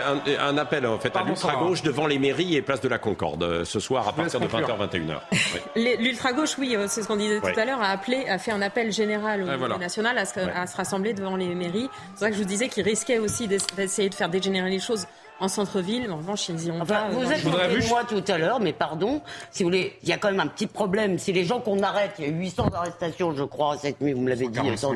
un, 0.40 0.58
appel 0.58 0.86
en 0.86 0.98
fait 0.98 1.14
à 1.16 1.22
l'ultra-gauche 1.22 1.82
devant 1.82 2.06
les 2.06 2.18
mairies 2.18 2.56
et 2.56 2.62
place 2.62 2.80
de 2.80 2.88
la 2.88 2.98
Concorde 2.98 3.42
euh, 3.42 3.64
ce 3.64 3.80
soir 3.80 4.08
à 4.08 4.12
partir 4.12 4.40
de 4.40 4.46
20h, 4.46 5.16
21h. 5.76 6.00
L'ultra-gauche, 6.00 6.56
oui, 6.58 6.74
euh, 6.76 6.86
c'est 6.88 7.02
ce 7.02 7.08
qu'on 7.08 7.16
disait 7.16 7.40
tout 7.40 7.58
à 7.58 7.64
l'heure, 7.64 7.80
a 7.80 7.88
appelé, 7.88 8.26
a 8.28 8.38
fait 8.38 8.52
un 8.52 8.62
appel 8.62 8.92
général 8.92 9.42
au 9.42 9.46
niveau 9.46 9.78
national 9.78 10.18
à 10.18 10.24
se, 10.24 10.76
rassembler 10.76 11.14
devant 11.14 11.36
les 11.36 11.54
mairies. 11.54 11.88
C'est 12.14 12.20
ça 12.20 12.30
que 12.30 12.36
je 12.36 12.42
vous 12.42 12.48
disais 12.48 12.68
qu'il 12.68 12.84
risquait 12.84 13.18
aussi 13.18 13.48
d'essayer 13.48 14.08
de 14.08 14.14
faire 14.14 14.28
dégénérer 14.28 14.70
les 14.70 14.80
choses 14.80 15.06
en 15.40 15.48
centre-ville. 15.48 16.10
En 16.10 16.16
revanche, 16.16 16.48
ils 16.48 16.66
y 16.66 16.70
ont 16.70 16.84
pas. 16.84 17.08
Vous 17.10 17.30
êtes 17.30 17.44
de 17.44 17.88
moi 17.88 18.04
tout 18.04 18.24
à 18.28 18.38
l'heure, 18.38 18.60
mais 18.60 18.72
pardon, 18.72 19.20
si 19.50 19.62
vous 19.62 19.68
voulez, 19.68 19.96
il 20.02 20.08
y 20.08 20.12
a 20.12 20.18
quand 20.18 20.30
même 20.30 20.40
un 20.40 20.46
petit 20.46 20.66
problème. 20.66 21.18
Si 21.18 21.32
les 21.32 21.44
gens 21.44 21.60
qu'on 21.60 21.82
arrête, 21.82 22.12
il 22.18 22.24
y 22.24 22.28
a 22.28 22.30
800 22.32 22.68
arrestations, 22.74 23.34
je 23.36 23.44
crois, 23.44 23.76
cette 23.78 24.00
nuit, 24.00 24.12
vous 24.12 24.22
me 24.22 24.28
l'avez 24.28 24.48
dit. 24.48 24.60
900, 24.60 24.94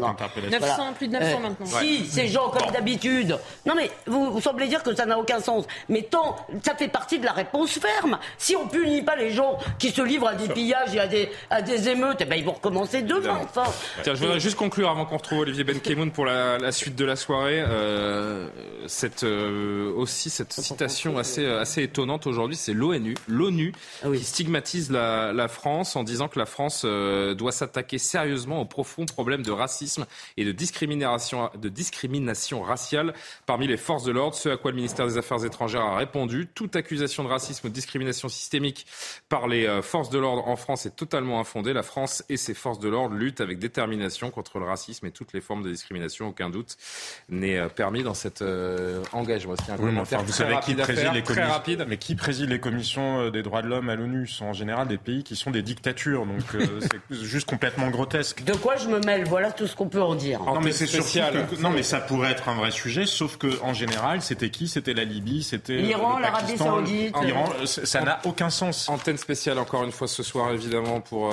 plus 0.96 1.08
de 1.08 1.12
900 1.12 1.40
maintenant. 1.40 1.66
Si 1.66 2.06
ces 2.06 2.28
gens, 2.28 2.48
comme 2.48 2.70
d'habitude, 2.72 3.38
non 3.66 3.74
mais 3.74 3.90
vous, 4.06 4.32
vous, 4.32 4.40
semblez 4.40 4.68
dire 4.68 4.82
que 4.82 4.94
ça 4.94 5.06
n'a 5.06 5.18
aucun 5.18 5.40
sens. 5.40 5.64
Mais 5.88 6.02
tant, 6.02 6.36
ça 6.64 6.74
fait 6.74 6.88
partie 6.88 7.18
de 7.18 7.24
la 7.24 7.32
réponse 7.32 7.78
ferme. 7.78 8.18
Si 8.38 8.56
on 8.56 8.66
punit 8.68 9.02
pas 9.02 9.16
les 9.16 9.30
gens 9.30 9.58
qui 9.78 9.90
se 9.90 10.02
livrent 10.02 10.28
à 10.28 10.34
des 10.34 10.48
pillages 10.48 10.94
et 10.94 11.00
à 11.00 11.06
des, 11.06 11.30
à 11.50 11.62
des 11.62 11.88
émeutes, 11.88 12.18
eh 12.20 12.24
ben 12.24 12.36
ils 12.36 12.44
vont 12.44 12.52
recommencer 12.52 13.02
demain. 13.02 13.40
Enfin, 13.42 13.64
Tiens, 14.02 14.14
je 14.14 14.20
voudrais 14.20 14.40
juste 14.40 14.56
conclure 14.56 14.90
avant 14.90 15.04
qu'on 15.04 15.16
retrouve 15.16 15.40
Olivier 15.40 15.64
Benkemoun 15.64 16.10
pour 16.10 16.24
la, 16.24 16.58
la, 16.58 16.72
suite 16.72 16.96
de 16.96 17.04
la 17.04 17.16
soirée. 17.16 17.62
Euh, 17.66 18.48
cette 18.86 19.24
euh, 19.24 19.92
aussi 19.96 20.29
cette 20.30 20.52
citation 20.52 21.18
assez, 21.18 21.44
assez 21.46 21.82
étonnante 21.82 22.26
aujourd'hui, 22.26 22.56
c'est 22.56 22.72
l'ONU, 22.72 23.14
l'ONU 23.28 23.72
ah 24.02 24.08
qui 24.10 24.24
stigmatise 24.24 24.90
la, 24.90 25.32
la, 25.32 25.48
France 25.48 25.96
en 25.96 26.04
disant 26.04 26.28
que 26.28 26.38
la 26.38 26.46
France 26.46 26.82
euh, 26.84 27.34
doit 27.34 27.52
s'attaquer 27.52 27.98
sérieusement 27.98 28.60
au 28.60 28.64
profond 28.64 29.04
problème 29.06 29.42
de 29.42 29.50
racisme 29.50 30.06
et 30.36 30.44
de 30.44 30.52
discrimination, 30.52 31.50
de 31.60 31.68
discrimination 31.68 32.62
raciale 32.62 33.14
parmi 33.46 33.66
les 33.66 33.76
forces 33.76 34.04
de 34.04 34.12
l'ordre. 34.12 34.34
Ce 34.34 34.48
à 34.48 34.56
quoi 34.56 34.70
le 34.70 34.76
ministère 34.76 35.06
des 35.06 35.18
Affaires 35.18 35.44
étrangères 35.44 35.82
a 35.82 35.96
répondu. 35.96 36.48
Toute 36.54 36.76
accusation 36.76 37.24
de 37.24 37.28
racisme 37.28 37.66
ou 37.66 37.70
de 37.70 37.74
discrimination 37.74 38.28
systémique 38.28 38.86
par 39.28 39.48
les 39.48 39.66
euh, 39.66 39.82
forces 39.82 40.10
de 40.10 40.18
l'ordre 40.18 40.48
en 40.48 40.56
France 40.56 40.86
est 40.86 40.96
totalement 40.96 41.40
infondée. 41.40 41.72
La 41.72 41.82
France 41.82 42.24
et 42.28 42.36
ses 42.36 42.54
forces 42.54 42.78
de 42.78 42.88
l'ordre 42.88 43.14
luttent 43.14 43.40
avec 43.40 43.58
détermination 43.58 44.30
contre 44.30 44.58
le 44.58 44.64
racisme 44.64 45.06
et 45.06 45.10
toutes 45.10 45.32
les 45.32 45.40
formes 45.40 45.62
de 45.62 45.70
discrimination. 45.70 46.28
Aucun 46.28 46.50
doute 46.50 46.76
n'est 47.28 47.58
euh, 47.58 47.68
permis 47.68 48.02
dans 48.02 48.14
cet 48.14 48.42
engagement. 49.12 49.54
Un 49.68 49.76
commentaire 49.76 50.19
vous 50.22 50.32
savez 50.32 50.56
qui 50.62 50.74
préside 50.74 51.12
les 51.12 51.22
commissions, 51.22 51.84
mais 51.88 51.96
qui 51.96 52.14
préside 52.14 52.48
les 52.50 52.60
commissions 52.60 53.20
euh, 53.20 53.30
des 53.30 53.42
droits 53.42 53.62
de 53.62 53.68
l'homme 53.68 53.88
à 53.88 53.96
l'ONU? 53.96 54.26
Sont 54.26 54.46
en 54.46 54.52
général 54.52 54.88
des 54.88 54.98
pays 54.98 55.22
qui 55.22 55.36
sont 55.36 55.50
des 55.50 55.62
dictatures, 55.62 56.26
donc 56.26 56.42
euh, 56.54 56.80
c'est 57.10 57.24
juste 57.24 57.48
complètement 57.48 57.88
grotesque. 57.88 58.44
De 58.44 58.54
quoi 58.54 58.76
je 58.76 58.88
me 58.88 59.00
mêle? 59.00 59.24
Voilà 59.26 59.52
tout 59.52 59.66
ce 59.66 59.76
qu'on 59.76 59.88
peut 59.88 60.02
en 60.02 60.14
dire. 60.14 60.40
Non, 60.42 60.60
mais 60.60 60.72
c'est 60.72 60.86
spécial. 60.86 61.46
non, 61.60 61.70
mais 61.70 61.82
ça 61.82 62.00
pourrait 62.00 62.32
être 62.32 62.48
un 62.48 62.54
vrai 62.54 62.70
sujet, 62.70 63.06
sauf 63.06 63.36
que 63.36 63.60
en 63.62 63.74
général, 63.74 64.22
c'était 64.22 64.50
qui? 64.50 64.68
C'était 64.68 64.94
la 64.94 65.04
Libye, 65.04 65.42
c'était 65.42 65.74
euh, 65.74 65.82
l'Iran, 65.82 66.18
l'Arabie 66.18 66.56
Saoudite. 66.56 67.14
L'Iran, 67.22 67.48
ça 67.64 68.00
n'a 68.02 68.20
aucun 68.24 68.50
sens. 68.50 68.88
Antenne 68.88 69.18
spéciale 69.18 69.58
encore 69.58 69.84
une 69.84 69.92
fois 69.92 70.08
ce 70.08 70.22
soir, 70.22 70.52
évidemment, 70.52 71.00
pour 71.00 71.30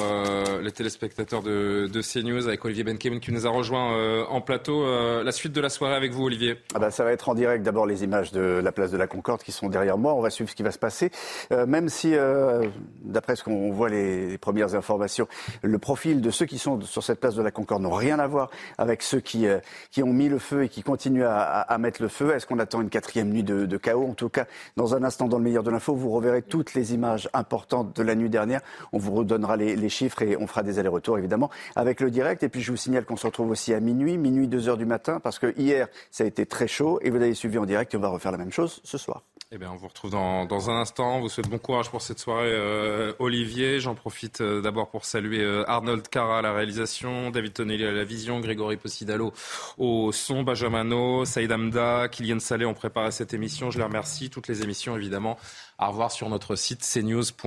les 0.61 0.71
téléspectateurs 0.71 1.41
de, 1.41 1.89
de 1.91 2.01
CNews 2.01 2.47
avec 2.47 2.63
Olivier 2.65 2.83
Benkemen 2.83 3.19
qui 3.19 3.31
nous 3.31 3.45
a 3.45 3.49
rejoint 3.49 4.25
en 4.27 4.41
plateau. 4.41 4.85
la 5.23 5.31
suite 5.31 5.53
de 5.53 5.61
la 5.61 5.69
soirée 5.69 5.95
avec 5.95 6.11
vous, 6.11 6.25
Olivier. 6.25 6.57
Ah 6.73 6.79
bah, 6.79 6.91
ça 6.91 7.03
va 7.03 7.11
être 7.11 7.29
en 7.29 7.35
direct. 7.35 7.63
D'abord 7.63 7.85
les 7.85 8.03
images 8.03 8.31
de 8.31 8.61
la 8.63 8.71
place 8.77 8.91
de 8.91 8.97
la 8.97 9.07
Concorde 9.07 9.41
qui 9.41 9.51
sont 9.51 9.69
derrière 9.69 9.97
moi. 9.97 10.13
On 10.13 10.21
va 10.21 10.29
suivre 10.29 10.49
ce 10.49 10.55
qui 10.55 10.61
va 10.61 10.71
se 10.71 10.77
passer. 10.77 11.09
Euh, 11.51 11.65
même 11.65 11.89
si, 11.89 12.13
euh, 12.13 12.67
d'après 13.01 13.35
ce 13.35 13.43
qu'on 13.43 13.71
voit 13.71 13.89
les, 13.89 14.37
premières 14.37 14.75
informations, 14.75 15.27
le 15.63 15.79
profil 15.79 16.21
de 16.21 16.29
ceux 16.29 16.45
qui 16.45 16.59
sont 16.59 16.79
sur 16.81 17.03
cette 17.03 17.19
place 17.19 17.33
de 17.33 17.41
la 17.41 17.49
Concorde 17.49 17.81
n'ont 17.81 17.89
rien 17.89 18.19
à 18.19 18.27
voir 18.27 18.51
avec 18.77 19.01
ceux 19.01 19.19
qui, 19.19 19.47
euh, 19.47 19.59
qui 19.89 20.03
ont 20.03 20.13
mis 20.13 20.29
le 20.29 20.37
feu 20.37 20.63
et 20.63 20.69
qui 20.69 20.83
continuent 20.83 21.25
à, 21.25 21.61
à, 21.61 21.77
mettre 21.79 22.03
le 22.03 22.07
feu. 22.07 22.35
Est-ce 22.35 22.45
qu'on 22.45 22.59
attend 22.59 22.81
une 22.81 22.89
quatrième 22.89 23.29
nuit 23.29 23.43
de, 23.43 23.65
de, 23.65 23.77
chaos? 23.77 24.07
En 24.07 24.13
tout 24.13 24.29
cas, 24.29 24.45
dans 24.75 24.93
un 24.93 25.03
instant, 25.03 25.27
dans 25.27 25.39
le 25.39 25.43
meilleur 25.43 25.63
de 25.63 25.71
l'info, 25.71 25.95
vous 25.95 26.11
reverrez 26.11 26.43
toutes 26.43 26.75
les 26.75 26.93
images 26.93 27.29
importantes 27.33 27.95
de 27.95 28.03
la 28.03 28.13
nuit 28.13 28.29
dernière. 28.29 28.61
On 28.93 28.99
vous 28.99 29.13
redonnera 29.13 29.57
les, 29.57 29.75
les 29.75 29.89
chiffres 29.89 30.21
et 30.21 30.37
on 30.37 30.45
fera 30.45 30.61
des 30.61 30.77
allers-retours, 30.77 31.17
évidemment, 31.17 31.49
avec 31.75 31.99
le 31.99 32.11
direct. 32.11 32.43
Et 32.43 32.49
puis, 32.49 32.61
je 32.61 32.69
vous 32.71 32.77
signale 32.77 33.05
qu'on 33.05 33.17
se 33.17 33.25
retrouve 33.25 33.49
aussi 33.49 33.73
à 33.73 33.79
minuit, 33.79 34.19
minuit 34.19 34.47
2 34.47 34.69
heures 34.69 34.77
du 34.77 34.85
matin, 34.85 35.19
parce 35.19 35.39
que 35.39 35.53
hier, 35.57 35.87
ça 36.11 36.23
a 36.23 36.27
été 36.27 36.45
très 36.45 36.67
chaud 36.67 36.99
et 37.01 37.09
vous 37.09 37.17
avez 37.17 37.33
suivi 37.33 37.57
en 37.57 37.65
direct 37.65 37.93
et 37.93 37.97
on 37.97 38.01
va 38.01 38.09
refaire 38.09 38.31
la 38.31 38.37
même 38.37 38.51
chose 38.51 38.66
ce 38.67 38.97
soir. 38.97 39.23
Eh 39.53 39.57
bien, 39.57 39.71
on 39.71 39.77
vous 39.77 39.87
retrouve 39.87 40.11
dans, 40.11 40.45
dans, 40.45 40.69
un 40.69 40.81
instant. 40.81 41.15
On 41.15 41.19
vous 41.21 41.29
souhaite 41.29 41.47
bon 41.47 41.57
courage 41.57 41.89
pour 41.89 42.01
cette 42.01 42.19
soirée, 42.19 42.51
euh, 42.51 43.13
Olivier. 43.17 43.79
J'en 43.79 43.95
profite 43.95 44.41
euh, 44.41 44.59
d'abord 44.61 44.89
pour 44.89 45.05
saluer 45.05 45.39
euh, 45.39 45.63
Arnold 45.69 46.05
Cara 46.09 46.39
à 46.39 46.41
la 46.41 46.51
réalisation, 46.51 47.29
David 47.29 47.53
Tonelli 47.53 47.85
à 47.85 47.93
la 47.93 48.03
vision, 48.03 48.41
Grégory 48.41 48.75
Possidalo 48.75 49.31
au 49.77 50.11
son, 50.11 50.43
Benjamin 50.43 51.23
Saïd 51.23 51.49
Amda, 51.49 52.09
Kylian 52.09 52.39
Salé 52.39 52.65
ont 52.65 52.73
préparé 52.73 53.11
cette 53.11 53.33
émission. 53.33 53.71
Je 53.71 53.77
les 53.77 53.85
remercie. 53.85 54.29
Toutes 54.29 54.49
les 54.49 54.63
émissions, 54.63 54.97
évidemment, 54.97 55.37
à 55.77 55.87
revoir 55.87 56.11
sur 56.11 56.27
notre 56.27 56.55
site 56.55 56.81
cnews.fr. 56.81 57.45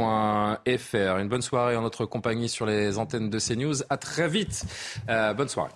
Une 0.96 1.28
bonne 1.28 1.42
soirée 1.42 1.76
en 1.76 1.82
notre 1.82 2.06
compagnie 2.06 2.48
sur 2.48 2.64
les 2.64 2.96
antennes 2.96 3.28
de 3.28 3.38
CNews. 3.38 3.82
À 3.90 3.98
très 3.98 4.28
vite. 4.28 4.64
bonne 5.06 5.48
soirée. 5.48 5.72